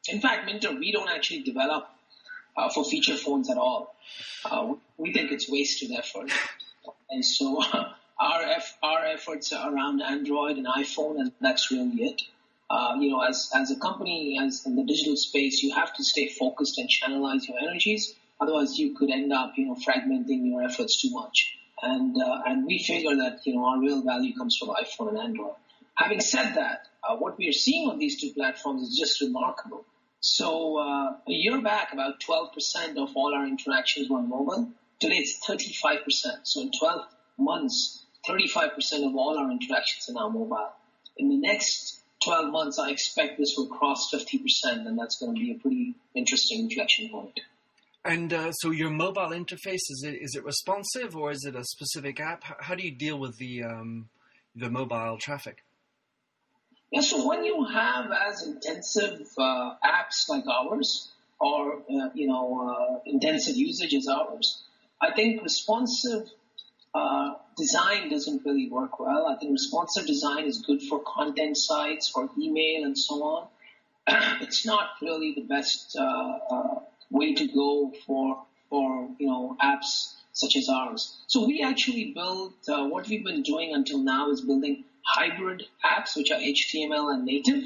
in 0.08 0.20
fact, 0.20 0.46
Minter, 0.46 0.72
we 0.78 0.92
don't 0.92 1.08
actually 1.10 1.42
develop 1.42 1.88
uh, 2.56 2.70
for 2.70 2.84
feature 2.84 3.16
phones 3.16 3.50
at 3.50 3.58
all. 3.58 3.94
Uh, 4.44 4.74
we 4.96 5.12
think 5.12 5.30
it's 5.30 5.50
wasted 5.50 5.90
effort. 5.92 6.30
And 7.12 7.24
so 7.24 7.62
our, 8.20 8.42
our 8.82 9.04
efforts 9.04 9.52
are 9.52 9.72
around 9.72 10.00
Android 10.02 10.56
and 10.56 10.66
iPhone, 10.66 11.20
and 11.20 11.32
that's 11.40 11.70
really 11.70 12.02
it. 12.02 12.22
Uh, 12.70 12.96
you 12.98 13.10
know, 13.10 13.20
as, 13.20 13.50
as 13.54 13.70
a 13.70 13.78
company, 13.78 14.38
as 14.42 14.64
in 14.64 14.76
the 14.76 14.84
digital 14.84 15.14
space, 15.16 15.62
you 15.62 15.74
have 15.74 15.92
to 15.94 16.02
stay 16.02 16.28
focused 16.28 16.78
and 16.78 16.88
channelize 16.88 17.46
your 17.46 17.58
energies. 17.58 18.14
Otherwise, 18.40 18.78
you 18.78 18.96
could 18.96 19.10
end 19.10 19.32
up, 19.32 19.52
you 19.56 19.66
know, 19.66 19.76
fragmenting 19.86 20.46
your 20.50 20.62
efforts 20.62 21.00
too 21.00 21.10
much. 21.10 21.54
And, 21.82 22.16
uh, 22.20 22.40
and 22.46 22.64
we 22.64 22.82
figure 22.82 23.14
that, 23.16 23.40
you 23.44 23.56
know, 23.56 23.66
our 23.66 23.78
real 23.78 24.02
value 24.02 24.34
comes 24.34 24.56
from 24.56 24.68
iPhone 24.70 25.10
and 25.10 25.18
Android. 25.18 25.54
Having 25.94 26.20
said 26.20 26.54
that, 26.54 26.86
uh, 27.06 27.16
what 27.16 27.36
we 27.36 27.48
are 27.48 27.52
seeing 27.52 27.90
on 27.90 27.98
these 27.98 28.20
two 28.20 28.32
platforms 28.32 28.88
is 28.88 28.96
just 28.98 29.20
remarkable. 29.20 29.84
So 30.20 30.78
uh, 30.78 31.16
a 31.28 31.32
year 31.32 31.60
back, 31.60 31.92
about 31.92 32.20
12% 32.20 32.96
of 32.96 33.10
all 33.16 33.34
our 33.34 33.46
interactions 33.46 34.08
were 34.08 34.22
mobile. 34.22 34.70
Today 35.02 35.16
it's 35.16 35.44
35%. 35.44 35.98
So 36.44 36.60
in 36.60 36.70
12 36.78 37.00
months, 37.36 38.06
35% 38.24 39.04
of 39.04 39.16
all 39.16 39.36
our 39.36 39.50
interactions 39.50 40.08
are 40.08 40.12
now 40.12 40.28
mobile. 40.28 40.70
In 41.16 41.28
the 41.28 41.38
next 41.38 42.02
12 42.24 42.52
months, 42.52 42.78
I 42.78 42.90
expect 42.90 43.36
this 43.36 43.54
will 43.56 43.66
cross 43.66 44.14
50%, 44.14 44.86
and 44.86 44.96
that's 44.96 45.18
going 45.18 45.34
to 45.34 45.40
be 45.40 45.50
a 45.50 45.58
pretty 45.58 45.96
interesting 46.14 46.60
inflection 46.60 47.08
point. 47.08 47.40
And 48.04 48.32
uh, 48.32 48.52
so 48.52 48.70
your 48.70 48.90
mobile 48.90 49.30
interface 49.30 49.82
is 49.90 50.04
it 50.06 50.22
is 50.22 50.36
it 50.36 50.44
responsive 50.44 51.16
or 51.16 51.32
is 51.32 51.44
it 51.44 51.56
a 51.56 51.64
specific 51.64 52.20
app? 52.20 52.44
How 52.60 52.76
do 52.76 52.84
you 52.84 52.92
deal 52.92 53.18
with 53.18 53.36
the 53.38 53.64
um, 53.64 54.08
the 54.54 54.70
mobile 54.70 55.18
traffic? 55.18 55.64
Yeah, 56.92 57.00
so 57.00 57.26
when 57.26 57.44
you 57.44 57.64
have 57.64 58.10
as 58.12 58.46
intensive 58.46 59.26
uh, 59.36 59.74
apps 59.84 60.28
like 60.28 60.44
ours, 60.46 61.10
or 61.40 61.78
uh, 61.78 62.10
you 62.14 62.28
know, 62.28 62.46
uh, 62.70 62.98
intensive 63.04 63.56
usage 63.56 63.94
as 63.94 64.06
ours, 64.06 64.62
I 65.02 65.10
think 65.12 65.42
responsive 65.42 66.28
uh, 66.94 67.32
design 67.56 68.10
doesn't 68.10 68.44
really 68.44 68.68
work 68.70 69.00
well. 69.00 69.26
I 69.26 69.36
think 69.36 69.52
responsive 69.52 70.06
design 70.06 70.44
is 70.46 70.62
good 70.62 70.80
for 70.82 71.02
content 71.04 71.56
sites, 71.56 72.08
for 72.08 72.30
email, 72.38 72.84
and 72.84 72.96
so 72.96 73.22
on. 73.22 73.48
it's 74.40 74.64
not 74.64 74.90
really 75.02 75.34
the 75.34 75.42
best 75.42 75.96
uh, 75.98 76.38
uh, 76.50 76.80
way 77.10 77.34
to 77.34 77.46
go 77.48 77.92
for 78.06 78.44
for 78.70 79.08
you 79.18 79.26
know 79.26 79.56
apps 79.60 80.14
such 80.32 80.56
as 80.56 80.68
ours. 80.68 81.18
So 81.26 81.46
we 81.46 81.62
actually 81.62 82.12
built 82.14 82.54
what 82.66 83.08
we've 83.08 83.24
been 83.24 83.42
doing 83.42 83.74
until 83.74 83.98
now 83.98 84.30
is 84.30 84.40
building 84.40 84.84
hybrid 85.04 85.64
apps, 85.84 86.16
which 86.16 86.30
are 86.30 86.38
HTML 86.38 87.12
and 87.12 87.24
native. 87.24 87.64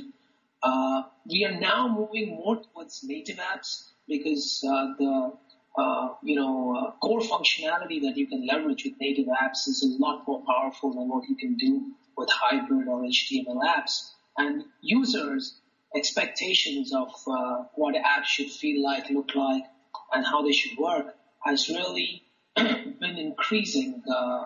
Uh, 0.63 1.03
we 1.29 1.45
are 1.45 1.59
now 1.61 1.89
moving 1.89 2.31
more 2.31 2.61
towards 2.61 3.05
native 3.05 3.37
apps 3.37 3.85
because 4.09 4.65
uh, 4.67 4.95
the 4.99 5.33
uh, 5.77 6.09
you 6.23 6.37
know 6.37 6.77
uh, 6.77 6.91
core 7.03 7.21
functionality 7.21 8.01
that 8.03 8.17
you 8.17 8.27
can 8.27 8.47
leverage 8.47 8.85
with 8.85 8.95
native 9.01 9.27
apps 9.27 9.69
is 9.69 9.83
a 9.83 10.03
lot 10.03 10.27
more 10.27 10.43
powerful 10.47 10.93
than 10.93 11.09
what 11.09 11.29
you 11.29 11.37
can 11.37 11.57
do 11.57 11.93
with 12.17 12.31
hybrid 12.31 12.89
or 12.89 13.03
HTML 13.03 13.61
apps. 13.63 14.11
And 14.39 14.65
users' 14.81 15.59
expectations 15.95 16.93
of 16.95 17.09
uh, 17.27 17.65
what 17.75 17.95
apps 17.95 18.25
should 18.25 18.51
feel 18.51 18.83
like, 18.85 19.09
look 19.11 19.35
like, 19.35 19.65
and 20.13 20.27
how 20.27 20.43
they 20.43 20.53
should 20.53 20.79
work 20.79 21.15
has 21.45 21.69
really 21.69 22.23
been 22.57 23.19
increasing 23.19 24.03
uh, 24.09 24.45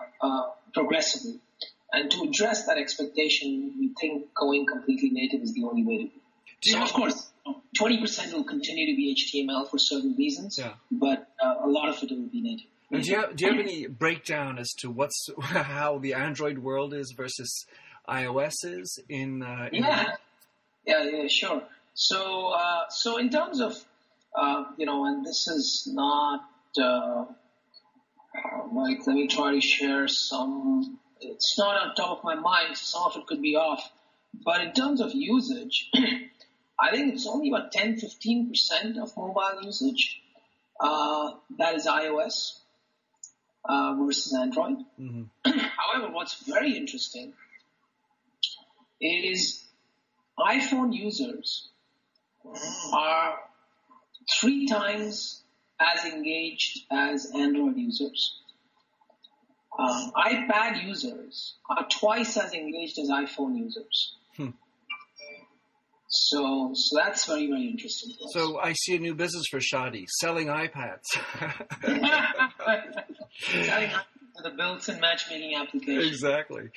progressively. 0.73 1.39
And 1.93 2.09
to 2.11 2.23
address 2.23 2.67
that 2.67 2.77
expectation, 2.77 3.73
we 3.77 3.93
think 3.99 4.33
going 4.33 4.65
completely 4.65 5.09
native 5.09 5.41
is 5.41 5.53
the 5.53 5.65
only 5.65 5.83
way 5.83 5.97
to 5.97 6.03
do. 6.03 6.71
So 6.71 6.81
of 6.81 6.93
course, 6.93 7.30
20% 7.77 8.33
will 8.33 8.43
continue 8.43 8.87
to 8.87 8.95
be 8.95 9.15
HTML 9.15 9.69
for 9.69 9.77
certain 9.77 10.15
reasons, 10.17 10.57
yeah. 10.59 10.73
but 10.91 11.27
uh, 11.43 11.55
a 11.63 11.67
lot 11.67 11.89
of 11.89 12.01
it 12.03 12.11
will 12.11 12.27
be 12.27 12.41
native. 12.41 12.67
And 12.91 13.03
do 13.03 13.11
you 13.11 13.15
have, 13.17 13.35
do 13.35 13.45
you 13.45 13.51
have 13.51 13.59
any 13.59 13.87
breakdown 13.87 14.59
as 14.59 14.69
to 14.79 14.91
what's 14.91 15.29
how 15.39 15.97
the 15.97 16.13
Android 16.13 16.57
world 16.59 16.93
is 16.93 17.13
versus 17.15 17.65
iOS 18.09 18.53
is 18.63 18.99
in? 19.07 19.41
Uh, 19.41 19.69
in 19.71 19.83
yeah. 19.83 20.15
yeah, 20.85 21.03
yeah, 21.03 21.27
sure. 21.27 21.63
So, 21.93 22.47
uh, 22.49 22.89
so 22.89 23.17
in 23.17 23.29
terms 23.29 23.61
of 23.61 23.77
uh, 24.35 24.65
you 24.77 24.85
know, 24.85 25.05
and 25.05 25.25
this 25.25 25.47
is 25.47 25.89
not 25.93 26.41
uh, 26.81 27.25
like 28.73 29.05
let 29.05 29.15
me 29.15 29.27
try 29.27 29.53
to 29.53 29.61
share 29.61 30.07
some 30.07 30.99
it's 31.21 31.57
not 31.57 31.75
on 31.81 31.95
top 31.95 32.19
of 32.19 32.23
my 32.23 32.35
mind, 32.35 32.77
so 32.77 32.97
some 32.97 33.03
of 33.11 33.15
it 33.17 33.27
could 33.27 33.41
be 33.41 33.55
off. 33.55 33.91
But 34.45 34.61
in 34.61 34.73
terms 34.73 35.01
of 35.01 35.11
usage, 35.13 35.89
I 36.79 36.91
think 36.91 37.13
it's 37.13 37.27
only 37.27 37.49
about 37.49 37.71
10 37.71 37.97
15% 37.97 39.01
of 39.01 39.15
mobile 39.15 39.63
usage. 39.63 40.21
Uh, 40.79 41.33
that 41.57 41.75
is 41.75 41.85
iOS 41.85 42.57
uh, 43.65 43.95
versus 43.99 44.33
Android. 44.33 44.77
Mm-hmm. 44.99 45.23
However, 45.45 46.11
what's 46.11 46.43
very 46.45 46.75
interesting 46.75 47.33
is 48.99 49.63
iPhone 50.39 50.93
users 50.93 51.69
are 52.93 53.39
three 54.39 54.67
times 54.67 55.41
as 55.79 56.05
engaged 56.05 56.85
as 56.91 57.31
Android 57.35 57.77
users 57.77 58.41
um, 59.77 60.11
iPad 60.15 60.83
users 60.83 61.55
are 61.69 61.87
twice 61.89 62.37
as 62.37 62.53
engaged 62.53 62.99
as 62.99 63.09
iPhone 63.09 63.57
users. 63.57 64.15
Hmm. 64.35 64.49
So, 66.13 66.71
so 66.73 66.97
that's 66.97 67.25
very, 67.25 67.47
very 67.47 67.67
interesting. 67.67 68.13
So 68.33 68.59
I 68.59 68.73
see 68.73 68.97
a 68.97 68.99
new 68.99 69.15
business 69.15 69.45
for 69.49 69.59
Shaadi, 69.59 70.05
selling 70.19 70.47
iPads. 70.47 71.05
selling, 73.63 73.91
to 74.35 74.43
the 74.43 74.55
built-in 74.55 74.99
matchmaking 74.99 75.55
application. 75.55 76.01
Exactly. 76.01 76.69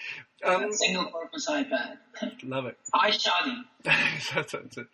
Um, 0.44 0.72
single-purpose 0.72 1.48
iPad. 1.48 1.96
Love 2.44 2.66
it. 2.66 2.78
iShaadi. 2.94 3.56
that's, 3.84 4.30
that's 4.52 4.54
it. 4.54 4.86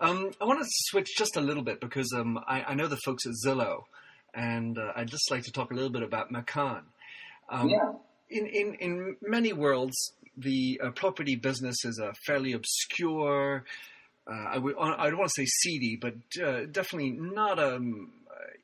Um, 0.00 0.30
I 0.40 0.44
want 0.44 0.60
to 0.60 0.66
switch 0.68 1.08
just 1.16 1.36
a 1.36 1.40
little 1.40 1.64
bit 1.64 1.80
because 1.80 2.12
um, 2.16 2.38
I, 2.46 2.62
I, 2.62 2.74
know 2.74 2.86
the 2.86 2.98
folks 3.04 3.26
at 3.26 3.32
Zillow, 3.44 3.84
and 4.34 4.78
uh, 4.78 4.92
I'd 4.94 5.08
just 5.08 5.30
like 5.30 5.44
to 5.44 5.52
talk 5.52 5.70
a 5.70 5.74
little 5.74 5.90
bit 5.90 6.02
about 6.02 6.32
Makaan. 6.32 6.82
Um, 7.48 7.68
yeah. 7.68 7.92
In, 8.28 8.46
in, 8.46 8.74
in 8.74 9.16
many 9.22 9.52
worlds, 9.52 10.12
the 10.40 10.80
uh, 10.82 10.90
property 10.90 11.36
business 11.36 11.84
is 11.84 11.98
a 11.98 12.12
fairly 12.26 12.52
obscure, 12.52 13.64
uh, 14.30 14.44
I, 14.54 14.58
would, 14.58 14.76
I 14.78 15.08
don't 15.08 15.18
want 15.18 15.30
to 15.34 15.42
say 15.42 15.46
seedy, 15.46 15.96
but 15.96 16.14
uh, 16.42 16.66
definitely 16.70 17.10
not 17.10 17.58
a 17.58 17.76
um, 17.76 18.12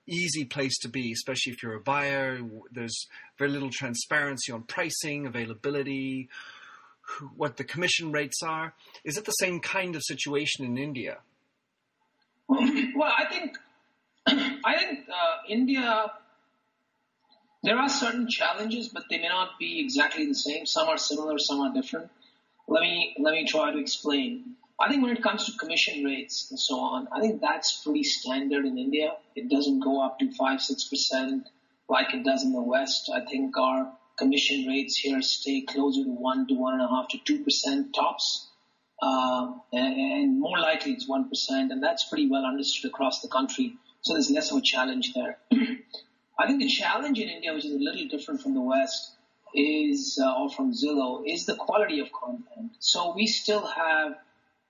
easy 0.07 0.45
place 0.45 0.79
to 0.79 0.89
be, 0.89 1.13
especially 1.13 1.53
if 1.53 1.63
you're 1.63 1.75
a 1.75 1.81
buyer. 1.81 2.41
There's 2.71 3.07
very 3.39 3.51
little 3.51 3.71
transparency 3.71 4.53
on 4.53 4.63
pricing, 4.63 5.27
availability, 5.27 6.29
what 7.37 7.57
the 7.57 7.65
commission 7.65 8.13
rates 8.13 8.43
are. 8.43 8.75
Is 9.05 9.17
it 9.17 9.25
the 9.25 9.33
same 9.33 9.61
kind 9.61 9.97
of 9.97 10.03
situation 10.05 10.65
in 10.65 10.79
India? 10.79 11.19
Well, 12.49 13.13
I 13.19 13.25
think 13.27 13.59
I 14.27 14.79
think 14.79 15.09
uh, 15.09 15.37
India. 15.49 16.13
There 17.67 17.81
are 17.81 17.89
certain 17.89 18.29
challenges, 18.29 18.91
but 18.91 19.07
they 19.11 19.19
may 19.19 19.27
not 19.27 19.59
be 19.59 19.81
exactly 19.81 20.25
the 20.25 20.37
same. 20.37 20.67
Some 20.67 20.89
are 20.89 20.97
similar, 20.97 21.37
some 21.41 21.61
are 21.63 21.75
different. 21.75 22.13
Let 22.69 22.81
me 22.81 23.17
let 23.19 23.33
me 23.33 23.45
try 23.45 23.73
to 23.73 23.79
explain. 23.79 24.55
I 24.79 24.89
think 24.89 25.03
when 25.03 25.17
it 25.17 25.21
comes 25.21 25.47
to 25.47 25.59
commission 25.59 26.05
rates 26.05 26.49
and 26.51 26.61
so 26.61 26.79
on, 26.79 27.09
I 27.11 27.21
think 27.21 27.41
that's 27.41 27.83
pretty 27.83 28.05
standard 28.05 28.67
in 28.67 28.79
India. 28.79 29.17
It 29.35 29.51
doesn't 29.51 29.81
go 29.81 30.01
up 30.01 30.21
to 30.21 30.31
five, 30.31 30.61
six 30.61 30.85
percent 30.85 31.49
like 31.89 32.15
it 32.15 32.23
does 32.23 32.45
in 32.45 32.53
the 32.53 32.63
West. 32.63 33.11
I 33.13 33.25
think 33.25 33.59
our 33.59 33.93
commission 34.17 34.67
rates 34.69 34.97
here 34.97 35.21
stay 35.21 35.63
closer 35.63 36.05
to 36.05 36.11
one 36.11 36.47
to 36.47 36.55
one 36.55 36.75
and 36.75 36.83
a 36.83 36.89
half 36.89 37.09
to 37.09 37.19
two 37.25 37.43
percent 37.43 37.93
tops. 37.93 38.47
Uh, 39.03 39.55
and, 39.73 40.01
and, 40.01 40.41
more 40.41 40.61
likely 40.61 40.93
it's 40.93 41.09
one 41.09 41.29
percent, 41.29 41.73
and 41.73 41.83
that's 41.83 42.05
pretty 42.05 42.29
well 42.31 42.45
understood 42.45 42.89
across 42.89 43.23
the 43.23 43.29
country. 43.29 43.75
So 44.03 44.13
there's 44.13 44.31
less 44.31 44.53
of 44.53 44.59
a 44.59 44.63
challenge 44.63 45.15
there. 45.15 45.39
I 46.39 46.47
think 46.47 46.61
the 46.61 46.69
challenge 46.69 47.19
in 47.19 47.29
India, 47.29 47.55
which 47.55 47.65
is 47.65 47.73
a 47.73 47.79
little 47.79 48.07
different 48.09 48.43
from 48.43 48.55
the 48.55 48.61
West, 48.61 49.13
is 49.55 50.21
uh, 50.23 50.35
or 50.39 50.51
from 50.51 50.73
Zillow, 50.73 51.23
is 51.27 51.47
the 51.47 51.57
quality 51.57 52.01
of 52.01 52.13
content. 52.13 52.73
So 52.79 53.15
we 53.15 53.27
still 53.27 53.67
have 53.67 54.17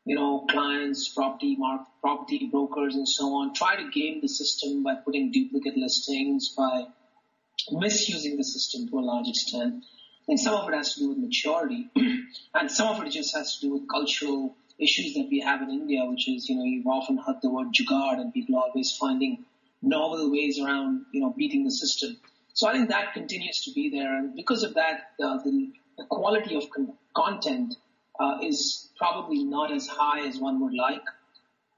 you 0.07 0.15
know, 0.15 0.47
clients, 0.49 1.09
property 1.09 1.57
mark, 1.59 1.83
property 2.01 2.49
brokers, 2.51 2.95
and 2.95 3.09
so 3.09 3.35
on, 3.35 3.53
try 3.53 3.75
to 3.75 3.91
game 3.91 4.21
the 4.23 4.29
system 4.29 4.85
by 4.85 4.95
putting 4.95 5.33
duplicate 5.33 5.77
listings, 5.77 6.55
by 6.57 6.87
misusing 7.73 8.37
the 8.37 8.45
system 8.45 8.89
to 8.89 9.01
a 9.01 9.03
large 9.03 9.29
extent. 9.29 9.85
I 10.23 10.25
think 10.27 10.39
some 10.39 10.55
of 10.55 10.69
it 10.69 10.77
has 10.77 10.95
to 10.95 11.01
do 11.01 11.09
with 11.09 11.19
maturity, 11.19 11.91
and 12.55 12.71
some 12.71 12.95
of 12.95 13.05
it 13.05 13.11
just 13.11 13.35
has 13.37 13.57
to 13.57 13.67
do 13.67 13.73
with 13.75 13.89
cultural 13.91 14.55
issues 14.79 15.15
that 15.15 15.27
we 15.29 15.41
have 15.41 15.61
in 15.63 15.71
India, 15.71 16.05
which 16.05 16.29
is, 16.29 16.49
you 16.49 16.55
know, 16.55 16.65
you've 16.65 16.87
often 16.87 17.19
heard 17.19 17.37
the 17.43 17.51
word 17.51 17.69
jugaad, 17.73 18.21
and 18.21 18.33
people 18.33 18.55
are 18.55 18.69
always 18.69 18.93
finding 18.97 19.45
novel 19.83 20.31
ways 20.31 20.59
around, 20.59 21.07
you 21.13 21.21
know, 21.21 21.35
beating 21.37 21.65
the 21.65 21.71
system. 21.71 22.17
So 22.55 22.69
I 22.69 22.73
think 22.73 22.89
that 22.89 23.13
continues 23.13 23.65
to 23.65 23.73
be 23.73 23.91
there, 23.91 24.17
and 24.17 24.35
because 24.35 24.63
of 24.63 24.75
that, 24.75 25.11
the, 25.19 25.73
the 25.99 26.05
quality 26.05 26.57
of 26.57 26.71
con- 26.71 26.95
content 27.15 27.75
uh, 28.19 28.39
is 28.43 28.89
probably 28.97 29.45
not 29.45 29.73
as 29.73 29.87
high 29.87 30.27
as 30.27 30.39
one 30.39 30.61
would 30.61 30.75
like. 30.75 31.05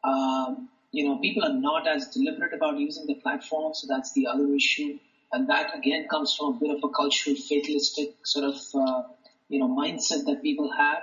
Um, 0.04 0.68
you 0.92 1.04
know, 1.04 1.18
people 1.18 1.44
are 1.44 1.52
not 1.52 1.87
as 1.88 2.08
deliberate 2.08 2.54
about 2.54 2.78
using 2.78 3.06
the 3.06 3.14
platform, 3.14 3.74
so 3.74 3.87
that's 3.88 4.12
the 4.12 4.28
other 4.28 4.54
issue. 4.54 4.98
And 5.32 5.50
that 5.50 5.76
again 5.76 6.06
comes 6.08 6.34
from 6.34 6.54
a 6.54 6.58
bit 6.61 6.70
of 6.70 6.82
a 6.82 6.88
cultural 6.88 7.37
fatalistic 7.37 8.14
sort 8.24 8.46
of, 8.46 8.56
uh, 8.74 9.02
you 9.48 9.58
know, 9.58 9.68
mindset 9.68 10.24
that 10.26 10.40
people 10.42 10.70
have. 10.72 11.02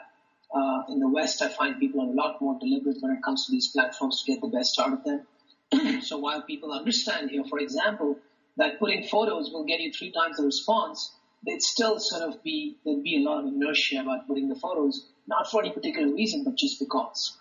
Uh, 0.55 0.84
in 0.89 0.99
the 0.99 1.10
West, 1.10 1.41
I 1.41 1.49
find 1.49 1.79
people 1.79 2.01
are 2.01 2.10
a 2.10 2.15
lot 2.15 2.41
more 2.41 2.58
deliberate 2.60 2.97
when 3.01 3.12
it 3.12 3.21
comes 3.23 3.45
to 3.45 3.51
these 3.51 3.67
platforms 3.67 4.23
to 4.23 4.31
get 4.31 4.41
the 4.41 4.47
best 4.47 4.79
out 4.79 4.93
of 4.93 5.03
them. 5.03 5.27
so 6.01 6.17
while 6.17 6.41
people 6.41 6.71
understand 6.71 7.32
here, 7.32 7.43
for 7.49 7.60
example, 7.60 8.17
that 8.58 8.80
putting 8.80 9.04
photos 9.04 9.51
will 9.51 9.65
get 9.65 9.80
you 9.80 9.91
three 9.91 10.12
times 10.12 10.38
the 10.38 10.43
response, 10.43 11.13
they'd 11.45 11.62
still 11.62 11.99
sort 11.99 12.23
of 12.23 12.43
be, 12.43 12.78
there'd 12.86 13.04
be 13.04 13.17
a 13.17 13.30
lot 13.30 13.39
of 13.39 13.54
inertia 13.54 14.01
about 14.01 14.28
putting 14.28 14.49
the 14.49 14.56
photos 14.56 15.08
not 15.28 15.49
for 15.49 15.62
any 15.62 15.71
particular 15.71 16.13
reason, 16.13 16.43
but 16.43 16.56
just 16.56 16.80
because. 16.80 17.38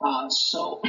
Uh, 0.00 0.28
so, 0.28 0.82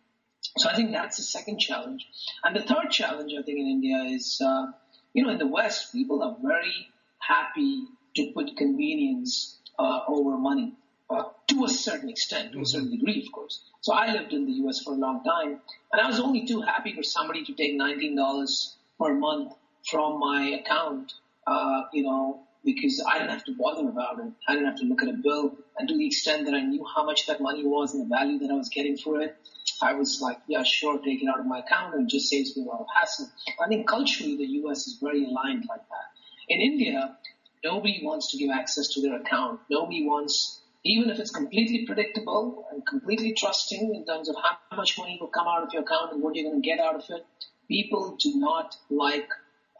so 0.58 0.68
I 0.68 0.74
think 0.74 0.92
that's 0.92 1.16
the 1.18 1.22
second 1.22 1.58
challenge. 1.58 2.06
And 2.42 2.56
the 2.56 2.62
third 2.62 2.90
challenge, 2.90 3.32
I 3.38 3.42
think, 3.42 3.58
in 3.58 3.66
India 3.66 4.02
is, 4.14 4.40
uh, 4.44 4.66
you 5.12 5.24
know, 5.24 5.30
in 5.30 5.38
the 5.38 5.46
West, 5.46 5.92
people 5.92 6.22
are 6.22 6.36
very 6.42 6.88
happy 7.18 7.84
to 8.16 8.32
put 8.34 8.56
convenience 8.56 9.58
uh, 9.78 10.00
over 10.08 10.36
money. 10.38 10.74
Uh, 11.12 11.24
to 11.48 11.64
a 11.64 11.68
certain 11.68 12.08
extent, 12.08 12.52
to 12.52 12.60
a 12.60 12.64
certain 12.64 12.88
mm-hmm. 12.88 12.96
degree, 12.96 13.22
of 13.26 13.32
course. 13.32 13.62
So 13.80 13.92
I 13.92 14.12
lived 14.12 14.32
in 14.32 14.46
the 14.46 14.52
U.S. 14.64 14.80
for 14.80 14.94
a 14.94 14.96
long 14.96 15.22
time, 15.24 15.60
and 15.92 16.00
I 16.00 16.06
was 16.06 16.18
only 16.20 16.46
too 16.46 16.62
happy 16.62 16.94
for 16.94 17.02
somebody 17.02 17.44
to 17.44 17.52
take 17.52 17.78
$19 17.78 18.74
per 18.98 19.14
month 19.14 19.52
from 19.90 20.18
my 20.18 20.60
account, 20.60 21.12
uh, 21.46 21.82
you 21.92 22.04
know, 22.04 22.40
because 22.64 23.04
I 23.06 23.18
didn't 23.18 23.30
have 23.30 23.44
to 23.44 23.54
bother 23.58 23.88
about 23.88 24.20
it. 24.20 24.32
I 24.46 24.54
didn't 24.54 24.68
have 24.68 24.78
to 24.78 24.84
look 24.84 25.02
at 25.02 25.08
a 25.08 25.14
bill. 25.14 25.56
And 25.76 25.88
to 25.88 25.96
the 25.96 26.06
extent 26.06 26.46
that 26.46 26.54
I 26.54 26.60
knew 26.60 26.86
how 26.94 27.04
much 27.04 27.26
that 27.26 27.40
money 27.40 27.64
was 27.66 27.92
and 27.92 28.04
the 28.04 28.08
value 28.08 28.38
that 28.38 28.50
I 28.50 28.54
was 28.54 28.68
getting 28.68 28.96
for 28.96 29.20
it, 29.20 29.36
I 29.82 29.94
was 29.94 30.20
like, 30.20 30.38
yeah, 30.46 30.62
sure, 30.62 30.98
take 30.98 31.22
it 31.22 31.28
out 31.28 31.40
of 31.40 31.46
my 31.46 31.58
account 31.58 31.94
and 31.94 32.04
it 32.04 32.10
just 32.10 32.28
saves 32.28 32.56
me 32.56 32.62
a 32.62 32.66
lot 32.66 32.80
of 32.80 32.86
hassle. 32.94 33.28
I 33.62 33.68
think 33.68 33.88
culturally 33.88 34.36
the 34.36 34.46
US 34.64 34.86
is 34.86 34.98
very 35.02 35.24
aligned 35.24 35.66
like 35.68 35.80
that. 35.80 36.06
In 36.48 36.60
India, 36.60 37.16
nobody 37.64 38.00
wants 38.02 38.30
to 38.30 38.38
give 38.38 38.50
access 38.50 38.88
to 38.94 39.02
their 39.02 39.16
account. 39.16 39.60
Nobody 39.68 40.06
wants, 40.06 40.61
even 40.84 41.10
if 41.10 41.18
it's 41.18 41.30
completely 41.30 41.86
predictable 41.86 42.66
and 42.72 42.84
completely 42.86 43.32
trusting 43.34 43.94
in 43.94 44.04
terms 44.04 44.28
of 44.28 44.36
how 44.36 44.76
much 44.76 44.98
money 44.98 45.16
will 45.20 45.28
come 45.28 45.46
out 45.46 45.62
of 45.62 45.72
your 45.72 45.82
account 45.82 46.12
and 46.12 46.22
what 46.22 46.34
you're 46.34 46.50
going 46.50 46.60
to 46.60 46.66
get 46.66 46.80
out 46.80 46.96
of 46.96 47.04
it, 47.08 47.24
people 47.68 48.16
do 48.20 48.32
not 48.36 48.74
like 48.90 49.28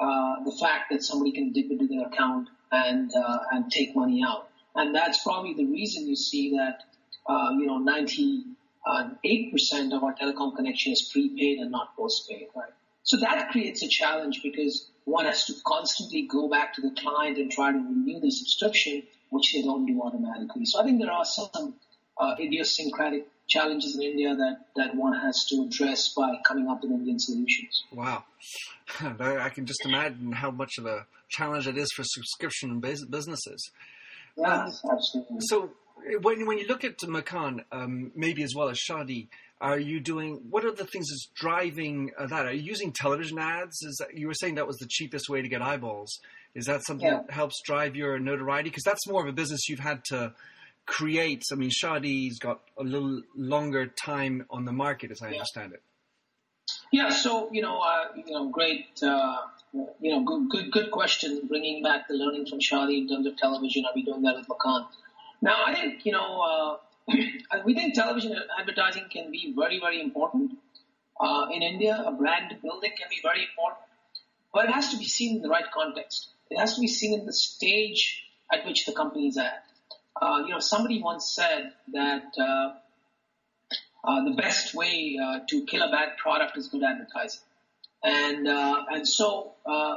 uh, 0.00 0.36
the 0.44 0.56
fact 0.60 0.90
that 0.90 1.02
somebody 1.02 1.32
can 1.32 1.52
dip 1.52 1.70
into 1.70 1.86
their 1.86 2.06
account 2.06 2.48
and 2.70 3.10
uh, 3.14 3.38
and 3.50 3.70
take 3.70 3.94
money 3.94 4.22
out. 4.26 4.48
And 4.74 4.94
that's 4.94 5.22
probably 5.22 5.54
the 5.54 5.66
reason 5.66 6.08
you 6.08 6.16
see 6.16 6.56
that 6.56 6.82
uh, 7.28 7.50
you 7.52 7.66
know 7.66 7.78
98 7.78 9.52
percent 9.52 9.92
of 9.92 10.02
our 10.02 10.14
telecom 10.14 10.56
connection 10.56 10.92
is 10.92 11.02
prepaid 11.12 11.58
and 11.58 11.70
not 11.70 11.96
postpaid, 11.96 12.48
right? 12.54 12.72
So 13.04 13.18
that 13.18 13.50
creates 13.50 13.82
a 13.82 13.88
challenge 13.88 14.40
because 14.42 14.88
one 15.04 15.24
has 15.26 15.44
to 15.46 15.54
constantly 15.66 16.28
go 16.30 16.48
back 16.48 16.74
to 16.74 16.80
the 16.80 16.94
client 16.98 17.38
and 17.38 17.50
try 17.50 17.72
to 17.72 17.78
renew 17.78 18.20
the 18.20 18.30
subscription, 18.30 19.02
which 19.32 19.52
they 19.54 19.62
don't 19.62 19.86
do 19.86 20.00
automatically. 20.02 20.64
So 20.66 20.80
I 20.80 20.84
think 20.84 21.00
there 21.00 21.10
are 21.10 21.24
some 21.24 21.74
uh, 22.18 22.34
idiosyncratic 22.38 23.26
challenges 23.48 23.96
in 23.96 24.02
India 24.02 24.34
that, 24.36 24.66
that 24.76 24.94
one 24.94 25.14
has 25.18 25.44
to 25.46 25.62
address 25.62 26.12
by 26.14 26.34
coming 26.46 26.68
up 26.68 26.82
with 26.82 26.90
Indian 26.90 27.18
solutions. 27.18 27.84
Wow. 27.92 28.24
I 29.00 29.48
can 29.48 29.66
just 29.66 29.84
imagine 29.84 30.32
how 30.32 30.50
much 30.50 30.72
of 30.78 30.86
a 30.86 31.06
challenge 31.28 31.66
it 31.66 31.78
is 31.78 31.90
for 31.96 32.04
subscription 32.04 32.80
businesses. 32.80 33.70
Yes, 34.36 34.80
um, 34.84 34.90
absolutely. 34.92 35.36
So 35.40 35.70
when, 36.20 36.46
when 36.46 36.58
you 36.58 36.66
look 36.66 36.84
at 36.84 36.98
Makaan, 36.98 37.64
um, 37.72 38.12
maybe 38.14 38.42
as 38.42 38.54
well 38.54 38.68
as 38.68 38.78
Shaadi, 38.78 39.28
are 39.60 39.78
you 39.78 40.00
doing, 40.00 40.40
what 40.50 40.64
are 40.64 40.72
the 40.72 40.86
things 40.86 41.08
that's 41.08 41.28
driving 41.34 42.10
uh, 42.18 42.26
that? 42.26 42.46
Are 42.46 42.52
you 42.52 42.62
using 42.62 42.92
television 42.92 43.38
ads? 43.38 43.80
Is 43.82 43.96
that, 44.00 44.18
you 44.18 44.26
were 44.26 44.34
saying 44.34 44.56
that 44.56 44.66
was 44.66 44.78
the 44.78 44.88
cheapest 44.88 45.28
way 45.28 45.40
to 45.40 45.48
get 45.48 45.62
eyeballs. 45.62 46.18
Is 46.54 46.66
that 46.66 46.84
something 46.84 47.06
yeah. 47.06 47.22
that 47.26 47.30
helps 47.30 47.60
drive 47.64 47.96
your 47.96 48.18
notoriety? 48.18 48.68
Because 48.68 48.84
that's 48.84 49.06
more 49.08 49.22
of 49.22 49.28
a 49.28 49.32
business 49.32 49.68
you've 49.68 49.78
had 49.78 50.04
to 50.06 50.34
create. 50.86 51.42
I 51.50 51.54
mean, 51.54 51.70
Shaadi's 51.70 52.38
got 52.38 52.60
a 52.78 52.82
little 52.82 53.22
longer 53.34 53.86
time 53.86 54.46
on 54.50 54.64
the 54.64 54.72
market, 54.72 55.10
as 55.10 55.22
I 55.22 55.28
yeah. 55.28 55.32
understand 55.34 55.72
it. 55.72 55.82
Yeah. 56.92 57.10
So 57.10 57.50
you 57.52 57.62
know, 57.62 57.80
uh, 57.80 58.08
you 58.14 58.34
know, 58.34 58.48
great. 58.48 58.86
Uh, 59.02 59.36
you 59.72 60.10
know, 60.10 60.22
good, 60.22 60.50
good, 60.50 60.70
good 60.70 60.90
question. 60.90 61.46
Bringing 61.48 61.82
back 61.82 62.06
the 62.08 62.14
learning 62.14 62.46
from 62.46 62.58
Shaadi 62.60 62.98
in 62.98 63.08
terms 63.08 63.26
of 63.26 63.36
television. 63.36 63.84
Are 63.86 63.92
we 63.94 64.02
doing 64.02 64.22
that 64.22 64.36
with 64.36 64.46
Makaan? 64.46 64.86
Now, 65.40 65.64
I 65.66 65.74
think 65.74 66.04
you 66.04 66.12
know, 66.12 66.78
uh, 67.08 67.14
we 67.64 67.74
think 67.74 67.94
television 67.94 68.34
advertising 68.60 69.06
can 69.10 69.30
be 69.30 69.54
very, 69.56 69.80
very 69.80 70.00
important. 70.00 70.58
Uh, 71.18 71.46
in 71.52 71.62
India, 71.62 72.02
a 72.06 72.12
brand 72.12 72.56
building 72.62 72.90
can 72.98 73.08
be 73.08 73.20
very 73.22 73.44
important, 73.44 73.80
but 74.52 74.64
it 74.66 74.72
has 74.72 74.90
to 74.90 74.98
be 74.98 75.04
seen 75.04 75.36
in 75.36 75.42
the 75.42 75.48
right 75.48 75.70
context. 75.72 76.31
It 76.50 76.58
has 76.58 76.74
to 76.74 76.80
be 76.80 76.88
seen 76.88 77.18
in 77.18 77.26
the 77.26 77.32
stage 77.32 78.24
at 78.52 78.66
which 78.66 78.84
the 78.86 78.92
company 78.92 79.28
is 79.28 79.38
at. 79.38 79.64
Uh, 80.20 80.42
you 80.46 80.52
know, 80.52 80.60
somebody 80.60 81.02
once 81.02 81.30
said 81.30 81.72
that 81.92 82.24
uh, 82.38 82.72
uh, 84.04 84.24
the 84.24 84.34
best 84.36 84.74
way 84.74 85.18
uh, 85.22 85.40
to 85.48 85.64
kill 85.64 85.82
a 85.82 85.90
bad 85.90 86.16
product 86.18 86.56
is 86.58 86.68
good 86.68 86.82
advertising, 86.82 87.40
and 88.04 88.46
uh, 88.46 88.84
and 88.90 89.08
so 89.08 89.52
uh, 89.64 89.96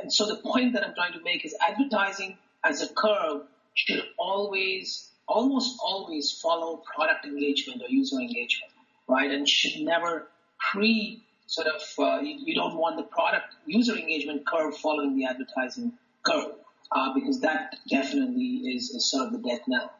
and 0.00 0.12
so 0.12 0.26
the 0.26 0.36
point 0.36 0.74
that 0.74 0.84
I'm 0.86 0.94
trying 0.94 1.14
to 1.14 1.22
make 1.22 1.44
is 1.44 1.54
advertising 1.60 2.38
as 2.64 2.82
a 2.82 2.88
curve 2.88 3.42
should 3.74 4.02
always, 4.18 5.10
almost 5.28 5.78
always 5.82 6.32
follow 6.32 6.82
product 6.94 7.24
engagement 7.24 7.82
or 7.82 7.88
user 7.88 8.18
engagement, 8.18 8.72
right? 9.08 9.30
And 9.30 9.48
should 9.48 9.82
never 9.82 10.28
pre 10.58 11.22
sort 11.46 11.68
of 11.68 11.82
you, 12.24 12.38
you 12.44 12.54
don't 12.54 12.76
want 12.76 12.96
the 12.96 13.04
product 13.04 13.54
user 13.66 13.94
engagement 13.94 14.46
curve 14.46 14.76
following 14.76 15.16
the 15.16 15.24
advertising 15.26 15.92
curve 16.22 16.52
uh, 16.92 17.14
because 17.14 17.40
that 17.40 17.76
definitely 17.88 18.74
is, 18.74 18.90
is 18.90 19.10
sort 19.10 19.26
of 19.26 19.32
the 19.32 19.48
death 19.48 19.62
knell. 19.66 19.92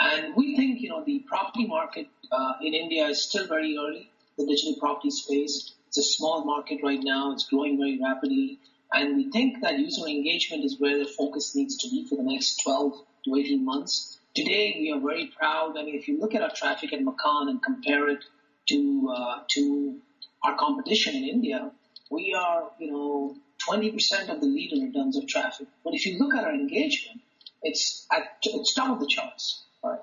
And 0.00 0.34
we 0.34 0.56
think, 0.56 0.80
you 0.80 0.88
know, 0.88 1.04
the 1.04 1.20
property 1.20 1.66
market 1.66 2.08
uh, 2.32 2.54
in 2.60 2.74
India 2.74 3.06
is 3.06 3.22
still 3.22 3.46
very 3.46 3.76
early, 3.78 4.10
the 4.36 4.46
digital 4.46 4.74
property 4.80 5.10
space. 5.10 5.72
It's 5.88 5.98
a 5.98 6.02
small 6.02 6.44
market 6.44 6.80
right 6.82 7.00
now. 7.00 7.32
It's 7.32 7.48
growing 7.48 7.78
very 7.78 8.00
rapidly. 8.02 8.58
And 8.92 9.16
we 9.16 9.30
think 9.30 9.60
that 9.62 9.78
user 9.78 10.06
engagement 10.06 10.64
is 10.64 10.80
where 10.80 10.98
the 10.98 11.06
focus 11.06 11.54
needs 11.54 11.76
to 11.78 11.88
be 11.88 12.06
for 12.08 12.16
the 12.16 12.24
next 12.24 12.60
12 12.64 12.94
to 13.26 13.36
18 13.36 13.64
months. 13.64 14.18
Today, 14.34 14.76
we 14.80 14.90
are 14.90 15.00
very 15.00 15.32
proud. 15.38 15.78
I 15.78 15.84
mean, 15.84 15.94
if 15.94 16.08
you 16.08 16.18
look 16.18 16.34
at 16.34 16.42
our 16.42 16.50
traffic 16.50 16.92
at 16.92 17.00
Makaan 17.00 17.48
and 17.48 17.62
compare 17.62 18.08
it 18.08 18.24
to, 18.68 19.14
uh, 19.16 19.38
to 19.50 20.00
our 20.44 20.56
competition 20.56 21.16
in 21.16 21.24
India, 21.24 21.72
we 22.10 22.34
are, 22.38 22.70
you 22.78 22.92
know, 22.92 23.36
20% 23.68 24.28
of 24.28 24.40
the 24.40 24.46
leader 24.46 24.76
in 24.76 24.92
terms 24.92 25.16
of 25.16 25.26
traffic. 25.26 25.66
But 25.82 25.94
if 25.94 26.06
you 26.06 26.18
look 26.18 26.34
at 26.34 26.44
our 26.44 26.54
engagement, 26.54 27.20
it's 27.62 28.06
at 28.12 28.36
it's 28.42 28.74
top 28.74 28.90
of 28.90 29.00
the 29.00 29.06
charts, 29.06 29.64
right? 29.82 30.00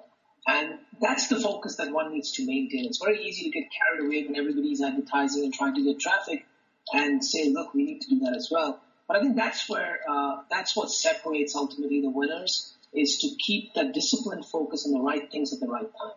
And 0.48 0.80
that's 1.00 1.28
the 1.28 1.40
focus 1.40 1.76
that 1.76 1.92
one 1.92 2.12
needs 2.12 2.32
to 2.34 2.46
maintain. 2.46 2.86
It's 2.86 2.98
very 2.98 3.24
easy 3.24 3.44
to 3.44 3.52
get 3.52 3.70
carried 3.72 4.06
away 4.06 4.26
when 4.26 4.36
everybody's 4.36 4.82
advertising 4.82 5.44
and 5.44 5.54
trying 5.54 5.76
to 5.76 5.84
get 5.84 6.00
traffic, 6.00 6.46
and 6.94 7.24
say, 7.24 7.50
look, 7.50 7.74
we 7.74 7.84
need 7.84 8.02
to 8.02 8.10
do 8.10 8.20
that 8.22 8.36
as 8.36 8.50
well. 8.52 8.82
But 9.08 9.18
I 9.18 9.22
think 9.22 9.36
that's 9.36 9.70
where 9.70 10.00
uh, 10.10 10.38
that's 10.50 10.76
what 10.76 10.90
separates 10.90 11.56
ultimately 11.56 12.02
the 12.02 12.10
winners 12.10 12.74
is 12.94 13.20
to 13.20 13.30
keep 13.38 13.74
that 13.76 13.94
disciplined 13.94 14.46
focus 14.46 14.86
on 14.86 14.94
the 14.94 15.00
right 15.00 15.32
things 15.32 15.54
at 15.54 15.60
the 15.60 15.68
right 15.68 15.90
time. 16.02 16.12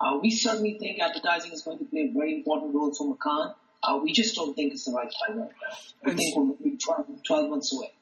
Uh, 0.00 0.18
we 0.22 0.30
certainly 0.30 0.78
think 0.78 0.98
advertising 1.00 1.52
is 1.52 1.62
going 1.62 1.78
to 1.78 1.84
play 1.84 2.10
a 2.10 2.12
very 2.12 2.34
important 2.34 2.74
role 2.74 2.92
for 2.94 3.14
Makaan. 3.14 3.54
Uh, 3.82 3.98
we 4.02 4.12
just 4.12 4.34
don't 4.34 4.54
think 4.54 4.72
it's 4.72 4.84
the 4.84 4.92
right 4.92 5.12
time 5.26 5.40
right 5.40 5.50
now. 5.50 6.12
We 6.12 6.14
think 6.14 6.36
we're 6.36 6.76
12, 6.76 7.22
12 7.26 7.50
months 7.50 7.74
away. 7.74 7.92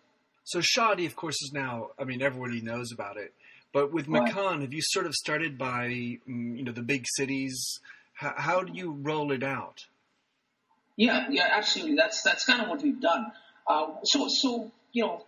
So 0.44 0.60
Shaadi, 0.60 1.06
of 1.06 1.14
course, 1.14 1.42
is 1.42 1.52
now. 1.52 1.88
I 1.98 2.04
mean, 2.04 2.22
everybody 2.22 2.60
knows 2.60 2.90
about 2.92 3.16
it. 3.16 3.34
But 3.72 3.92
with 3.92 4.08
right. 4.08 4.32
Makaan, 4.32 4.62
have 4.62 4.72
you 4.72 4.80
sort 4.82 5.06
of 5.06 5.14
started 5.14 5.58
by 5.58 5.88
mm, 6.28 6.56
you 6.56 6.64
know 6.64 6.72
the 6.72 6.82
big 6.82 7.04
cities? 7.06 7.80
How, 8.14 8.32
how 8.36 8.62
do 8.62 8.72
you 8.72 8.92
roll 8.92 9.30
it 9.30 9.42
out? 9.42 9.84
Yeah, 10.96 11.26
yeah, 11.30 11.48
absolutely. 11.52 11.96
That's 11.96 12.22
that's 12.22 12.44
kind 12.44 12.62
of 12.62 12.68
what 12.68 12.82
we've 12.82 13.00
done. 13.00 13.30
Uh, 13.66 13.88
so 14.04 14.28
so 14.28 14.72
you 14.92 15.02
know, 15.02 15.24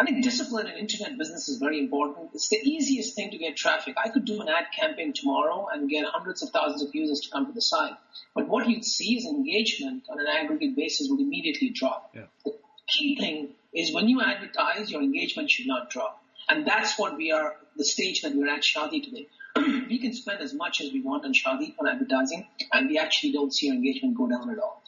I 0.00 0.04
think 0.04 0.24
discipline 0.24 0.66
in 0.66 0.78
internet 0.78 1.18
business 1.18 1.50
is 1.50 1.58
very 1.58 1.78
important. 1.78 2.30
It's 2.32 2.48
the 2.48 2.56
easiest 2.56 3.14
thing 3.14 3.32
to 3.32 3.36
get 3.36 3.54
traffic. 3.54 3.96
I 4.02 4.08
could 4.08 4.24
do 4.24 4.40
an 4.40 4.48
ad 4.48 4.68
campaign 4.74 5.12
tomorrow 5.12 5.68
and 5.70 5.90
get 5.90 6.06
hundreds 6.06 6.42
of 6.42 6.48
thousands 6.48 6.82
of 6.82 6.94
users 6.94 7.20
to 7.20 7.30
come 7.30 7.44
to 7.44 7.52
the 7.52 7.60
site. 7.60 7.92
But 8.34 8.48
what 8.48 8.66
you'd 8.66 8.86
see 8.86 9.18
is 9.18 9.26
engagement 9.26 10.04
on 10.08 10.18
an 10.18 10.26
aggregate 10.26 10.74
basis 10.74 11.08
would 11.10 11.20
immediately 11.20 11.68
drop. 11.68 12.12
Yeah. 12.14 12.22
The 12.46 12.54
key 12.88 13.18
thing 13.18 13.50
is 13.74 13.92
when 13.92 14.08
you 14.08 14.22
advertise, 14.22 14.90
your 14.90 15.02
engagement 15.02 15.50
should 15.50 15.66
not 15.66 15.90
drop. 15.90 16.22
And 16.48 16.66
that's 16.66 16.98
what 16.98 17.18
we 17.18 17.30
are, 17.32 17.56
the 17.76 17.84
stage 17.84 18.22
that 18.22 18.34
we're 18.34 18.48
at 18.48 18.62
Shaadi 18.62 19.04
today. 19.04 19.28
we 19.56 19.98
can 19.98 20.14
spend 20.14 20.40
as 20.40 20.54
much 20.54 20.80
as 20.80 20.94
we 20.94 21.02
want 21.02 21.26
on 21.26 21.34
Shaadi, 21.34 21.74
on 21.78 21.86
advertising, 21.86 22.46
and 22.72 22.88
we 22.88 22.98
actually 22.98 23.32
don't 23.32 23.52
see 23.52 23.68
our 23.68 23.76
engagement 23.76 24.16
go 24.16 24.26
down 24.26 24.48
at 24.48 24.58
all. 24.58 24.82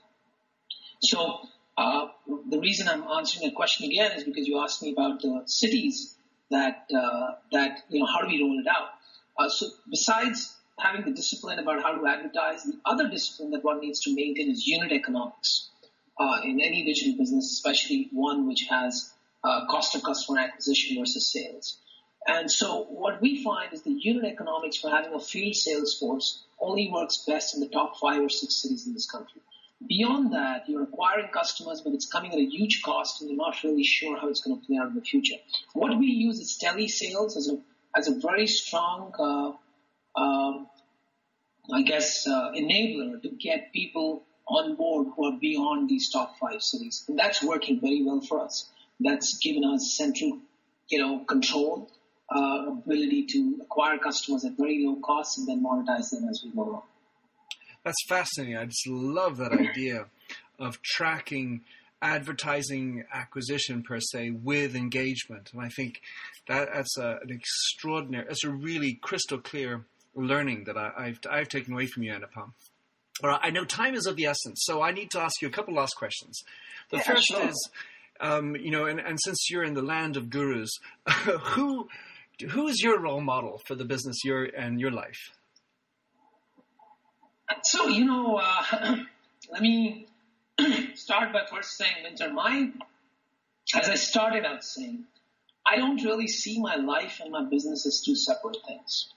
So 1.03 1.49
uh, 1.77 2.09
the 2.51 2.59
reason 2.59 2.89
I'm 2.89 3.05
answering 3.05 3.49
that 3.49 3.55
question 3.55 3.91
again 3.91 4.13
is 4.13 4.25
because 4.25 4.47
you 4.47 4.61
asked 4.63 4.83
me 4.83 4.93
about 4.93 5.21
the 5.23 5.43
cities 5.47 6.17
that 6.51 6.87
uh, 6.95 7.33
that 7.53 7.81
you 7.89 8.01
know 8.01 8.07
how 8.07 8.21
do 8.21 8.29
we 8.29 8.43
roll 8.43 8.59
it 8.59 8.67
out. 8.67 8.91
Uh, 9.39 9.49
so 9.49 9.67
besides 9.91 10.55
having 10.79 11.05
the 11.05 11.13
discipline 11.13 11.59
about 11.59 11.83
how 11.83 11.97
to 11.97 12.07
advertise, 12.07 12.65
the 12.65 12.79
other 12.85 13.09
discipline 13.09 13.51
that 13.53 13.65
one 13.65 13.81
needs 13.81 14.01
to 14.01 14.15
maintain 14.15 14.51
is 14.51 14.67
unit 14.67 14.93
economics 14.93 15.69
uh, 16.19 16.41
in 16.45 16.61
any 16.61 16.85
digital 16.85 17.17
business, 17.17 17.53
especially 17.53 18.09
one 18.13 18.47
which 18.47 18.67
has 18.69 19.13
uh, 19.45 19.67
cost 19.67 19.95
of 19.95 20.03
customer 20.03 20.41
acquisition 20.41 20.99
versus 20.99 21.33
sales. 21.33 21.79
And 22.27 22.51
so 22.51 22.85
what 22.85 23.21
we 23.21 23.43
find 23.43 23.73
is 23.73 23.83
the 23.83 23.93
unit 23.93 24.25
economics 24.25 24.77
for 24.77 24.91
having 24.91 25.13
a 25.15 25.21
field 25.21 25.57
sales 25.57 25.99
force 25.99 26.45
only 26.61 26.91
works 26.93 27.25
best 27.27 27.55
in 27.55 27.61
the 27.61 27.69
top 27.69 27.99
five 27.99 28.23
or 28.23 28.29
six 28.29 28.63
cities 28.63 28.87
in 28.87 28.95
this 28.95 29.11
country. 29.11 29.41
Beyond 29.89 30.33
that, 30.33 30.69
you're 30.69 30.83
acquiring 30.83 31.29
customers, 31.29 31.81
but 31.81 31.93
it's 31.93 32.07
coming 32.07 32.33
at 32.33 32.39
a 32.39 32.45
huge 32.45 32.83
cost, 32.83 33.21
and 33.21 33.31
you're 33.31 33.39
not 33.39 33.63
really 33.65 33.85
sure 33.85 34.19
how 34.19 34.29
it's 34.29 34.41
going 34.41 34.61
to 34.61 34.67
play 34.67 34.77
out 34.77 34.89
in 34.89 34.95
the 34.95 35.01
future. 35.01 35.37
What 35.73 35.99
we 35.99 36.07
use 36.07 36.39
is 36.39 36.59
telesales 36.63 37.37
as 37.37 37.49
a 37.49 37.59
as 37.95 38.09
a 38.09 38.19
very 38.21 38.47
strong, 38.47 39.13
uh, 39.19 40.21
um, 40.21 40.67
I 41.73 41.83
guess, 41.83 42.27
uh, 42.27 42.53
enabler 42.53 43.21
to 43.23 43.29
get 43.29 43.73
people 43.73 44.25
on 44.47 44.77
board 44.77 45.09
who 45.15 45.27
are 45.27 45.39
beyond 45.39 45.89
these 45.89 46.11
top 46.11 46.39
five 46.39 46.63
cities, 46.63 47.05
and 47.09 47.19
that's 47.19 47.43
working 47.43 47.81
very 47.81 48.03
well 48.03 48.21
for 48.21 48.41
us. 48.41 48.71
That's 49.01 49.39
given 49.39 49.65
us 49.65 49.95
central, 49.97 50.39
you 50.89 50.99
know, 51.01 51.25
control, 51.25 51.91
uh, 52.35 52.67
ability 52.69 53.27
to 53.27 53.59
acquire 53.63 53.99
customers 53.99 54.45
at 54.45 54.53
very 54.57 54.85
low 54.87 54.97
cost, 54.97 55.39
and 55.39 55.47
then 55.47 55.63
monetize 55.63 56.11
them 56.11 56.29
as 56.29 56.43
we 56.43 56.51
go 56.51 56.63
along. 56.63 56.83
That's 57.85 57.99
fascinating. 58.09 58.57
I 58.57 58.67
just 58.67 58.87
love 58.87 59.39
that 59.39 59.53
idea 59.53 60.07
of 60.59 60.81
tracking 60.83 61.63
advertising 62.01 63.05
acquisition 63.13 63.83
per 63.83 64.01
se 64.01 64.31
with 64.31 64.75
engagement, 64.75 65.51
and 65.53 65.63
I 65.63 65.69
think 65.69 66.01
that 66.49 66.69
that's 66.75 66.99
a, 66.99 67.21
an 67.23 67.31
extraordinary, 67.31 68.27
that's 68.27 68.45
a 68.45 68.51
really 68.51 68.95
crystal 68.95 69.39
clear 69.39 69.85
learning 70.15 70.65
that 70.65 70.77
I, 70.77 71.07
have 71.07 71.21
I've 71.31 71.49
taken 71.49 71.73
away 71.73 71.87
from 71.87 72.03
you, 72.03 72.13
Anupam. 72.13 72.53
All 73.23 73.31
right, 73.31 73.41
I 73.43 73.51
know 73.51 73.65
time 73.65 73.95
is 73.95 74.07
of 74.07 74.17
the 74.17 74.27
essence, 74.27 74.63
so 74.65 74.83
I 74.83 74.91
need 74.91 75.11
to 75.13 75.21
ask 75.21 75.41
you 75.41 75.49
a 75.49 75.51
couple 75.51 75.75
last 75.75 75.95
questions. 75.97 76.41
The 76.91 76.99
yeah, 76.99 77.03
first 77.03 77.27
sure. 77.27 77.49
is, 77.49 77.71
um, 78.21 78.57
you 78.57 78.71
know, 78.71 78.87
and, 78.87 78.99
and 78.99 79.19
since 79.23 79.49
you're 79.49 79.65
in 79.65 79.75
the 79.75 79.83
land 79.83 80.17
of 80.17 80.29
gurus, 80.29 80.71
who 81.07 81.89
who 82.51 82.67
is 82.67 82.83
your 82.83 83.01
role 83.01 83.21
model 83.21 83.61
for 83.67 83.75
the 83.75 83.85
business 83.85 84.17
your 84.25 84.45
and 84.45 84.81
your 84.81 84.91
life? 84.91 85.31
So, 87.63 87.89
you 87.89 88.05
know, 88.05 88.41
uh, 88.43 88.97
let 89.51 89.63
me 89.63 90.07
start 90.95 91.33
by 91.33 91.43
first 91.51 91.77
saying, 91.77 92.03
Minter, 92.03 92.33
my, 92.33 92.71
as 93.75 93.89
I 93.89 93.95
started 93.95 94.45
out 94.45 94.65
saying, 94.65 95.05
I 95.67 95.77
don't 95.77 96.03
really 96.03 96.29
see 96.29 96.61
my 96.61 96.77
life 96.77 97.21
and 97.23 97.31
my 97.31 97.45
business 97.45 97.87
as 97.87 98.03
two 98.03 98.17
separate 98.17 98.59
things. 98.67 99.09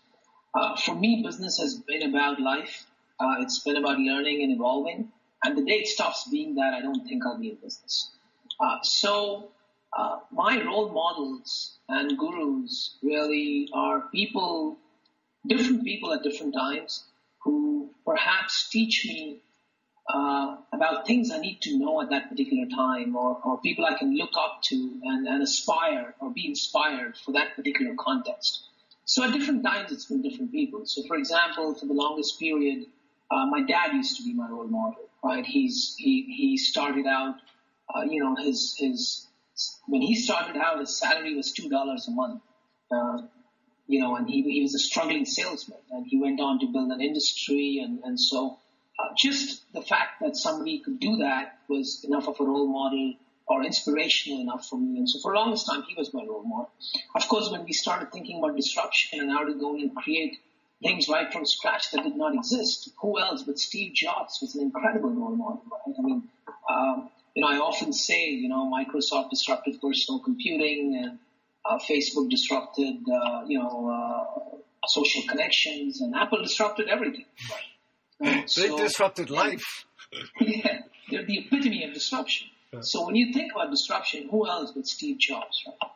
Uh, 0.54 0.76
for 0.76 0.96
me, 0.96 1.22
business 1.26 1.58
has 1.60 1.76
been 1.76 2.04
about 2.04 2.40
life. 2.40 2.86
Uh, 3.20 3.36
it's 3.40 3.60
been 3.60 3.78
about 3.78 3.98
learning 3.98 4.44
and 4.44 4.54
evolving. 4.54 5.12
And 5.44 5.58
the 5.58 5.64
day 5.64 5.80
it 5.80 5.88
stops 5.88 6.28
being 6.30 6.56
that, 6.56 6.74
I 6.74 6.82
don't 6.82 7.06
think 7.06 7.24
I'll 7.26 7.40
be 7.40 7.50
in 7.50 7.56
business. 7.56 8.12
Uh, 8.60 8.78
so, 8.84 9.50
uh, 9.98 10.20
my 10.32 10.64
role 10.64 10.90
models 10.90 11.78
and 11.88 12.18
gurus 12.18 12.98
really 13.02 13.70
are 13.74 14.02
people, 14.12 14.78
different 15.48 15.84
people 15.84 16.14
at 16.14 16.24
different 16.24 16.54
times 16.54 17.06
perhaps 18.06 18.70
teach 18.70 19.06
me 19.06 19.42
uh, 20.08 20.58
about 20.72 21.08
things 21.08 21.32
I 21.32 21.40
need 21.40 21.62
to 21.62 21.78
know 21.80 22.02
at 22.02 22.10
that 22.12 22.30
particular 22.30 22.68
time, 22.68 23.16
or, 23.16 23.40
or 23.44 23.60
people 23.62 23.86
I 23.86 23.98
can 23.98 24.16
look 24.16 24.32
up 24.38 24.62
to 24.66 25.00
and, 25.04 25.28
and 25.28 25.42
aspire 25.42 26.14
or 26.20 26.32
be 26.32 26.48
inspired 26.48 27.18
for 27.18 27.32
that 27.34 27.56
particular 27.56 27.96
context. 28.00 28.68
So 29.06 29.24
at 29.24 29.34
different 29.34 29.64
times, 29.64 29.92
it's 29.92 30.06
been 30.06 30.22
different 30.22 30.52
people. 30.52 30.82
So, 30.86 31.04
for 31.08 31.16
example, 31.16 31.76
for 31.76 31.86
the 31.86 31.94
longest 31.94 32.40
period, 32.40 32.86
uh, 33.32 33.46
my 33.48 33.62
dad 33.64 33.94
used 33.94 34.18
to 34.18 34.24
be 34.24 34.34
my 34.34 34.48
role 34.50 34.68
model. 34.68 35.10
Right? 35.24 35.46
He's 35.46 35.96
he 35.98 36.34
he 36.38 36.58
started 36.58 37.08
out, 37.08 37.36
uh, 37.94 38.04
you 38.04 38.24
know, 38.24 38.36
his 38.36 38.76
his 38.78 39.28
when 39.88 40.02
he 40.02 40.16
started 40.16 40.58
out, 40.58 40.80
his 40.80 40.98
salary 41.00 41.36
was 41.36 41.52
two 41.52 41.68
dollars 41.68 42.08
a 42.08 42.12
month. 42.12 42.42
Uh, 42.92 43.18
you 43.88 44.00
know, 44.00 44.16
and 44.16 44.28
he, 44.28 44.42
he 44.44 44.62
was 44.62 44.76
a 44.76 44.80
struggling 44.80 45.26
salesman 45.26 45.80
and 45.92 46.06
he 46.08 46.20
went 46.20 46.40
on 46.40 46.60
to 46.60 46.68
build 46.68 46.92
an 46.92 47.02
industry. 47.02 47.82
And, 47.84 48.00
and 48.04 48.20
so 48.20 48.58
uh, 49.00 49.14
just 49.18 49.62
the 49.74 49.82
fact 49.82 50.22
that 50.22 50.36
somebody 50.36 50.80
could 50.80 51.00
do 51.00 51.18
that 51.18 51.60
was 51.70 52.04
enough 52.08 52.28
of 52.28 52.40
a 52.40 52.44
role 52.44 52.68
model 52.68 53.14
or 53.48 53.64
inspirational 53.64 54.42
enough 54.42 54.68
for 54.68 54.80
me. 54.80 54.98
And 54.98 55.10
so 55.10 55.20
for 55.20 55.34
the 55.34 55.40
longest 55.40 55.68
time, 55.68 55.84
he 55.88 55.94
was 55.96 56.14
my 56.14 56.24
role 56.24 56.44
model. 56.44 56.72
Of 57.16 57.28
course, 57.28 57.50
when 57.52 57.64
we 57.64 57.74
started 57.74 58.12
thinking 58.12 58.40
about 58.40 58.56
disruption 58.56 59.20
and 59.20 59.32
how 59.32 59.46
to 59.46 59.54
go 59.54 59.76
and 59.76 59.96
create 59.96 60.38
things 60.82 61.08
right 61.08 61.32
from 61.32 61.46
scratch 61.46 61.92
that 61.92 62.04
did 62.04 62.16
not 62.16 62.34
exist, 62.34 62.90
who 63.02 63.20
else 63.20 63.44
but 63.44 63.60
Steve 63.60 63.94
Jobs 63.94 64.40
was 64.42 64.56
an 64.56 64.62
incredible 64.62 65.10
role 65.10 65.36
model, 65.36 65.62
right? 65.72 65.96
I 65.98 66.02
mean, 66.02 66.24
um, 66.70 67.10
you 67.36 67.42
know, 67.42 67.50
I 67.50 67.58
often 67.58 67.94
say, 67.94 68.30
you 68.30 68.50
know, 68.50 68.72
Microsoft 68.72 69.30
disrupted 69.30 69.80
personal 69.82 70.20
computing 70.20 71.00
and 71.04 71.20
Facebook 71.74 72.30
disrupted, 72.30 72.98
uh, 73.12 73.44
you 73.48 73.60
know, 73.60 73.90
uh, 73.90 74.58
social 74.88 75.24
connections, 75.24 76.02
and 76.02 76.16
Apple 76.16 76.42
disrupted 76.42 76.88
everything. 76.88 77.26
Right? 78.18 78.50
So, 78.50 78.62
they 78.62 78.84
disrupted 78.84 79.30
life. 79.30 79.86
yeah, 80.40 80.84
they're 81.12 81.26
the 81.26 81.40
epitome 81.40 81.84
of 81.84 81.94
disruption. 81.94 82.48
Yeah. 82.72 82.80
So 82.80 83.06
when 83.06 83.16
you 83.16 83.34
think 83.34 83.52
about 83.52 83.72
disruption, 83.72 84.30
who 84.32 84.48
else 84.48 84.72
but 84.72 84.88
Steve 84.88 85.18
Jobs, 85.18 85.66
right? 85.68 85.92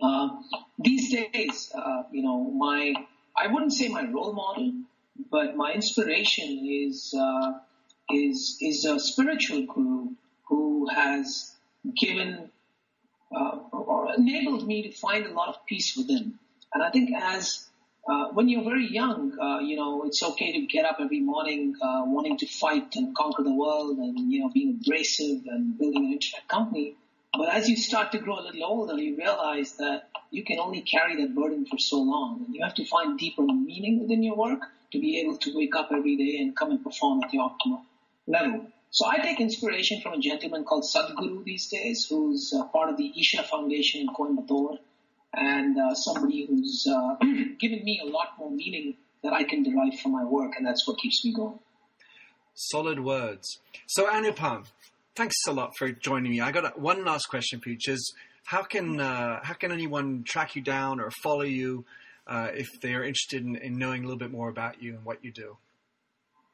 Um, 0.00 0.44
these 0.78 1.12
days, 1.12 1.72
uh, 1.74 2.02
you 2.10 2.22
know, 2.22 2.42
my 2.42 2.92
I 3.36 3.46
wouldn't 3.52 3.72
say 3.72 3.88
my 3.88 4.02
role 4.02 4.32
model, 4.32 4.72
but 5.30 5.56
my 5.56 5.72
inspiration 5.72 6.66
is 6.68 7.14
uh, 7.16 7.52
is 8.10 8.58
is 8.60 8.84
a 8.84 8.98
spiritual 8.98 9.66
guru 9.66 10.10
who 10.48 10.88
has 10.88 11.54
given 11.96 12.34
uh, 12.34 12.47
enabled 14.16 14.66
me 14.66 14.82
to 14.82 14.92
find 14.92 15.26
a 15.26 15.32
lot 15.32 15.48
of 15.48 15.66
peace 15.66 15.96
within. 15.96 16.38
And 16.72 16.82
I 16.82 16.90
think 16.90 17.10
as 17.14 17.68
uh, 18.08 18.28
when 18.32 18.48
you're 18.48 18.64
very 18.64 18.88
young, 18.90 19.38
uh, 19.38 19.58
you 19.60 19.76
know, 19.76 20.04
it's 20.04 20.22
okay 20.22 20.52
to 20.52 20.66
get 20.66 20.84
up 20.84 20.96
every 21.00 21.20
morning 21.20 21.74
uh, 21.82 22.02
wanting 22.06 22.38
to 22.38 22.46
fight 22.46 22.94
and 22.96 23.14
conquer 23.14 23.42
the 23.42 23.52
world 23.52 23.98
and, 23.98 24.32
you 24.32 24.40
know, 24.40 24.50
being 24.50 24.80
abrasive 24.80 25.46
and 25.46 25.78
building 25.78 26.06
an 26.06 26.12
internet 26.12 26.48
company. 26.48 26.96
But 27.32 27.50
as 27.50 27.68
you 27.68 27.76
start 27.76 28.12
to 28.12 28.18
grow 28.18 28.38
a 28.38 28.44
little 28.44 28.64
older, 28.64 28.98
you 28.98 29.16
realize 29.16 29.72
that 29.72 30.08
you 30.30 30.42
can 30.44 30.58
only 30.58 30.80
carry 30.80 31.16
that 31.20 31.34
burden 31.34 31.66
for 31.66 31.78
so 31.78 31.98
long. 31.98 32.44
And 32.46 32.54
you 32.54 32.62
have 32.64 32.74
to 32.74 32.84
find 32.86 33.18
deeper 33.18 33.42
meaning 33.42 34.00
within 34.00 34.22
your 34.22 34.36
work 34.36 34.60
to 34.92 34.98
be 34.98 35.20
able 35.20 35.36
to 35.38 35.54
wake 35.54 35.76
up 35.76 35.90
every 35.92 36.16
day 36.16 36.38
and 36.38 36.56
come 36.56 36.70
and 36.70 36.82
perform 36.82 37.22
at 37.22 37.30
the 37.30 37.38
optimal 37.38 37.82
level. 38.26 38.66
So 38.90 39.06
I 39.06 39.18
take 39.18 39.40
inspiration 39.40 40.00
from 40.00 40.14
a 40.14 40.18
gentleman 40.18 40.64
called 40.64 40.84
Sadhguru 40.84 41.44
these 41.44 41.68
days, 41.68 42.06
who's 42.08 42.52
uh, 42.56 42.64
part 42.64 42.88
of 42.88 42.96
the 42.96 43.12
Isha 43.18 43.42
Foundation 43.42 44.00
in 44.00 44.08
Coimbatore, 44.08 44.78
and 45.34 45.78
uh, 45.78 45.94
somebody 45.94 46.46
who's 46.46 46.86
uh, 46.90 47.16
given 47.60 47.84
me 47.84 48.00
a 48.02 48.06
lot 48.06 48.32
more 48.38 48.50
meaning 48.50 48.96
that 49.22 49.32
I 49.32 49.44
can 49.44 49.62
derive 49.62 49.98
from 50.00 50.12
my 50.12 50.24
work, 50.24 50.52
and 50.56 50.66
that's 50.66 50.86
what 50.86 50.98
keeps 50.98 51.24
me 51.24 51.34
going. 51.34 51.58
Solid 52.54 53.00
words. 53.00 53.58
So 53.86 54.06
Anupam, 54.06 54.64
thanks 55.14 55.36
a 55.46 55.52
lot 55.52 55.76
for 55.76 55.90
joining 55.90 56.32
me. 56.32 56.40
I 56.40 56.50
got 56.50 56.78
one 56.80 57.04
last 57.04 57.26
question 57.26 57.60
you, 57.64 57.72
which 57.72 57.88
is 57.88 58.14
how 58.46 58.62
can 58.62 59.00
uh, 59.00 59.40
how 59.42 59.54
can 59.54 59.70
anyone 59.70 60.24
track 60.24 60.56
you 60.56 60.62
down 60.62 60.98
or 60.98 61.10
follow 61.22 61.42
you 61.42 61.84
uh, 62.26 62.48
if 62.54 62.66
they 62.80 62.94
are 62.94 63.04
interested 63.04 63.44
in, 63.44 63.56
in 63.56 63.78
knowing 63.78 64.02
a 64.02 64.06
little 64.06 64.18
bit 64.18 64.30
more 64.30 64.48
about 64.48 64.82
you 64.82 64.94
and 64.94 65.04
what 65.04 65.22
you 65.22 65.30
do? 65.30 65.58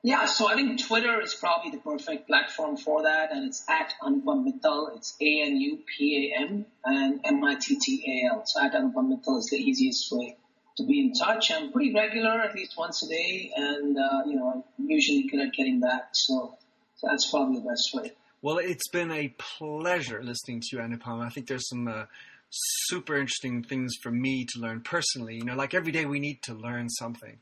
Yeah, 0.04 0.26
so 0.26 0.46
I 0.46 0.54
think 0.54 0.86
Twitter 0.86 1.18
is 1.22 1.34
probably 1.34 1.70
the 1.70 1.78
perfect 1.78 2.26
platform 2.26 2.76
for 2.76 3.04
that, 3.04 3.32
and 3.32 3.46
it's 3.46 3.64
at 3.70 3.94
Anupam 4.02 4.44
Mittal. 4.44 4.94
It's 4.94 5.16
A 5.18 5.42
N 5.44 5.56
U 5.56 5.78
P 5.86 6.30
A 6.36 6.42
M 6.42 6.66
and 6.84 7.20
M 7.24 7.42
I 7.42 7.54
T 7.54 7.78
T 7.80 8.04
A 8.06 8.34
L. 8.34 8.42
So 8.44 8.62
at 8.62 8.74
Anupam 8.74 9.08
Mittal 9.08 9.38
is 9.38 9.48
the 9.50 9.56
easiest 9.56 10.12
way 10.12 10.36
to 10.76 10.84
be 10.84 11.00
in 11.00 11.14
touch. 11.14 11.50
I'm 11.50 11.72
pretty 11.72 11.94
regular, 11.94 12.38
at 12.42 12.54
least 12.54 12.74
once 12.76 13.02
a 13.02 13.08
day, 13.08 13.50
and 13.56 13.96
uh, 13.96 14.24
you 14.26 14.36
know 14.36 14.62
I'm 14.78 14.90
usually 14.90 15.22
good 15.22 15.40
at 15.40 15.54
getting 15.54 15.80
back. 15.80 16.10
So, 16.12 16.58
so 16.96 17.08
that's 17.10 17.30
probably 17.30 17.60
the 17.60 17.66
best 17.66 17.94
way. 17.94 18.12
Well, 18.42 18.58
it's 18.58 18.88
been 18.88 19.10
a 19.10 19.34
pleasure 19.38 20.22
listening 20.22 20.60
to 20.60 20.76
you, 20.76 20.82
Anupam. 20.82 21.24
I 21.24 21.30
think 21.30 21.46
there's 21.46 21.66
some 21.70 21.88
uh, 21.88 22.04
super 22.50 23.16
interesting 23.16 23.62
things 23.62 23.94
for 24.02 24.10
me 24.10 24.44
to 24.52 24.60
learn 24.60 24.82
personally. 24.82 25.36
You 25.36 25.44
know, 25.44 25.56
like 25.56 25.72
every 25.72 25.92
day 25.92 26.04
we 26.04 26.20
need 26.20 26.42
to 26.42 26.52
learn 26.52 26.90
something 26.90 27.38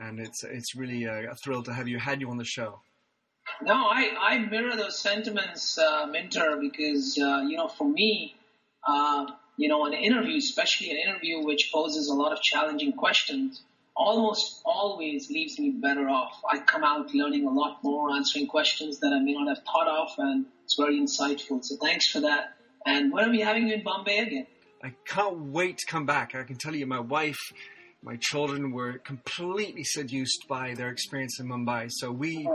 and 0.00 0.18
it's 0.18 0.42
it's 0.42 0.74
really 0.74 1.04
a, 1.04 1.30
a 1.30 1.34
thrill 1.34 1.62
to 1.62 1.72
have 1.72 1.86
you 1.86 1.98
had 1.98 2.20
you 2.20 2.30
on 2.30 2.38
the 2.38 2.44
show. 2.44 2.80
No, 3.62 3.74
I, 3.74 4.10
I 4.18 4.38
mirror 4.38 4.76
those 4.76 4.98
sentiments, 5.00 5.76
uh, 5.76 6.06
Minter, 6.06 6.58
because 6.60 7.18
uh, 7.20 7.42
you 7.46 7.56
know, 7.56 7.68
for 7.68 7.88
me, 7.88 8.36
uh, 8.86 9.26
you 9.56 9.68
know, 9.68 9.84
an 9.86 9.92
interview, 9.92 10.38
especially 10.38 10.90
an 10.90 10.96
interview 10.96 11.44
which 11.44 11.70
poses 11.72 12.08
a 12.08 12.14
lot 12.14 12.32
of 12.32 12.40
challenging 12.40 12.92
questions, 12.92 13.62
almost 13.96 14.62
always 14.64 15.30
leaves 15.30 15.58
me 15.58 15.70
better 15.70 16.08
off. 16.08 16.40
I 16.50 16.58
come 16.58 16.84
out 16.84 17.12
learning 17.12 17.46
a 17.46 17.50
lot 17.50 17.82
more, 17.82 18.10
answering 18.12 18.46
questions 18.46 19.00
that 19.00 19.12
I 19.12 19.20
may 19.20 19.34
not 19.34 19.48
have 19.48 19.64
thought 19.64 19.88
of, 19.88 20.08
and 20.18 20.46
it's 20.64 20.76
very 20.76 20.98
insightful. 20.98 21.62
So 21.64 21.76
thanks 21.76 22.08
for 22.08 22.20
that. 22.20 22.54
And 22.86 23.12
when 23.12 23.28
are 23.28 23.30
we 23.30 23.40
having 23.40 23.68
you 23.68 23.74
in 23.74 23.82
Bombay 23.82 24.18
again? 24.18 24.46
I 24.82 24.94
can't 25.06 25.38
wait 25.52 25.76
to 25.78 25.86
come 25.86 26.06
back. 26.06 26.34
I 26.34 26.44
can 26.44 26.56
tell 26.56 26.74
you, 26.74 26.86
my 26.86 27.00
wife 27.00 27.52
my 28.02 28.16
children 28.16 28.72
were 28.72 28.94
completely 28.98 29.84
seduced 29.84 30.46
by 30.48 30.74
their 30.74 30.88
experience 30.88 31.38
in 31.38 31.46
Mumbai. 31.46 31.90
So 31.90 32.10
we 32.10 32.48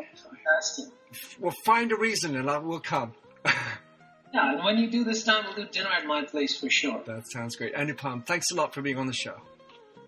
will 1.39 1.53
find 1.65 1.91
a 1.91 1.95
reason 1.95 2.35
and 2.35 2.49
I 2.49 2.57
will 2.57 2.79
come. 2.79 3.13
yeah, 3.45 4.53
and 4.53 4.63
when 4.63 4.77
you 4.77 4.89
do 4.89 5.03
this 5.03 5.23
time, 5.23 5.45
we'll 5.45 5.65
do 5.65 5.71
dinner 5.71 5.89
at 5.89 6.05
my 6.05 6.23
place 6.23 6.59
for 6.59 6.69
sure. 6.69 7.01
That 7.05 7.23
sounds 7.31 7.55
great. 7.55 7.75
Anupam, 7.75 8.25
thanks 8.25 8.51
a 8.51 8.55
lot 8.55 8.73
for 8.73 8.81
being 8.81 8.97
on 8.97 9.07
the 9.07 9.13
show. 9.13 9.35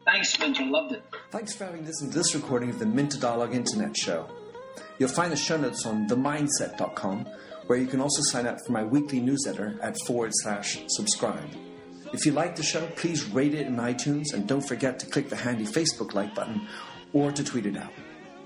Thanks, 0.06 0.40
Minter. 0.40 0.66
Loved 0.66 0.94
it. 0.94 1.04
Thanks 1.32 1.54
for 1.54 1.66
having 1.66 1.86
listened 1.86 2.14
to 2.14 2.18
this 2.18 2.34
recording 2.34 2.70
of 2.70 2.80
the 2.80 2.86
Minter 2.86 3.20
Dialogue 3.20 3.54
Internet 3.54 3.96
Show. 3.98 4.28
You'll 5.00 5.10
find 5.10 5.32
the 5.32 5.38
show 5.38 5.58
notes 5.58 5.86
on 5.86 6.08
themindset.com, 6.08 7.26
where 7.68 7.78
you 7.78 7.88
can 7.88 8.00
also 8.00 8.22
sign 8.24 8.48
up 8.48 8.58
for 8.66 8.72
my 8.72 8.84
weekly 8.84 9.20
newsletter 9.20 9.78
at 9.82 9.98
forward 10.06 10.32
slash 10.34 10.80
subscribe. 10.88 11.50
If 12.14 12.26
you 12.26 12.32
like 12.32 12.56
the 12.56 12.64
show, 12.64 12.88
please 12.96 13.26
rate 13.26 13.54
it 13.54 13.68
in 13.68 13.78
iTunes 13.78 14.34
and 14.34 14.48
don't 14.48 14.66
forget 14.66 15.00
to 15.00 15.06
click 15.06 15.30
the 15.30 15.36
handy 15.36 15.66
Facebook 15.66 16.14
like 16.14 16.34
button 16.34 16.68
or 17.14 17.32
to 17.32 17.44
tweet 17.44 17.66
it 17.66 17.78
out. 17.78 17.92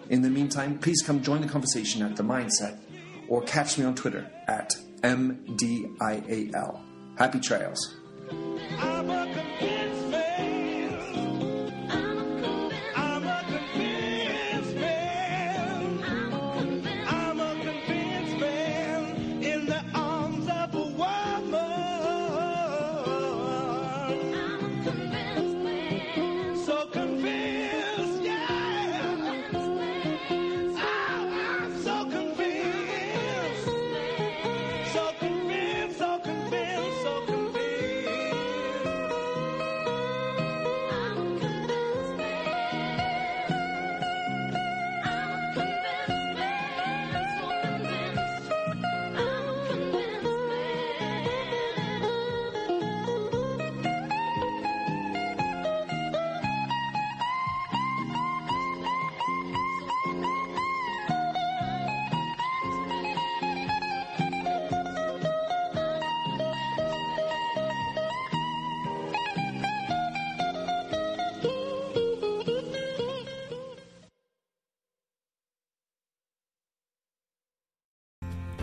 In 0.09 0.21
the 0.21 0.29
meantime, 0.29 0.79
please 0.79 1.01
come 1.01 1.21
join 1.21 1.41
the 1.41 1.47
conversation 1.47 2.01
at 2.01 2.15
The 2.15 2.23
Mindset 2.23 2.79
or 3.27 3.41
catch 3.43 3.77
me 3.77 3.85
on 3.85 3.95
Twitter 3.95 4.29
at 4.47 4.75
MDIAL. 5.01 6.81
Happy 7.17 7.39
trails. 7.39 7.95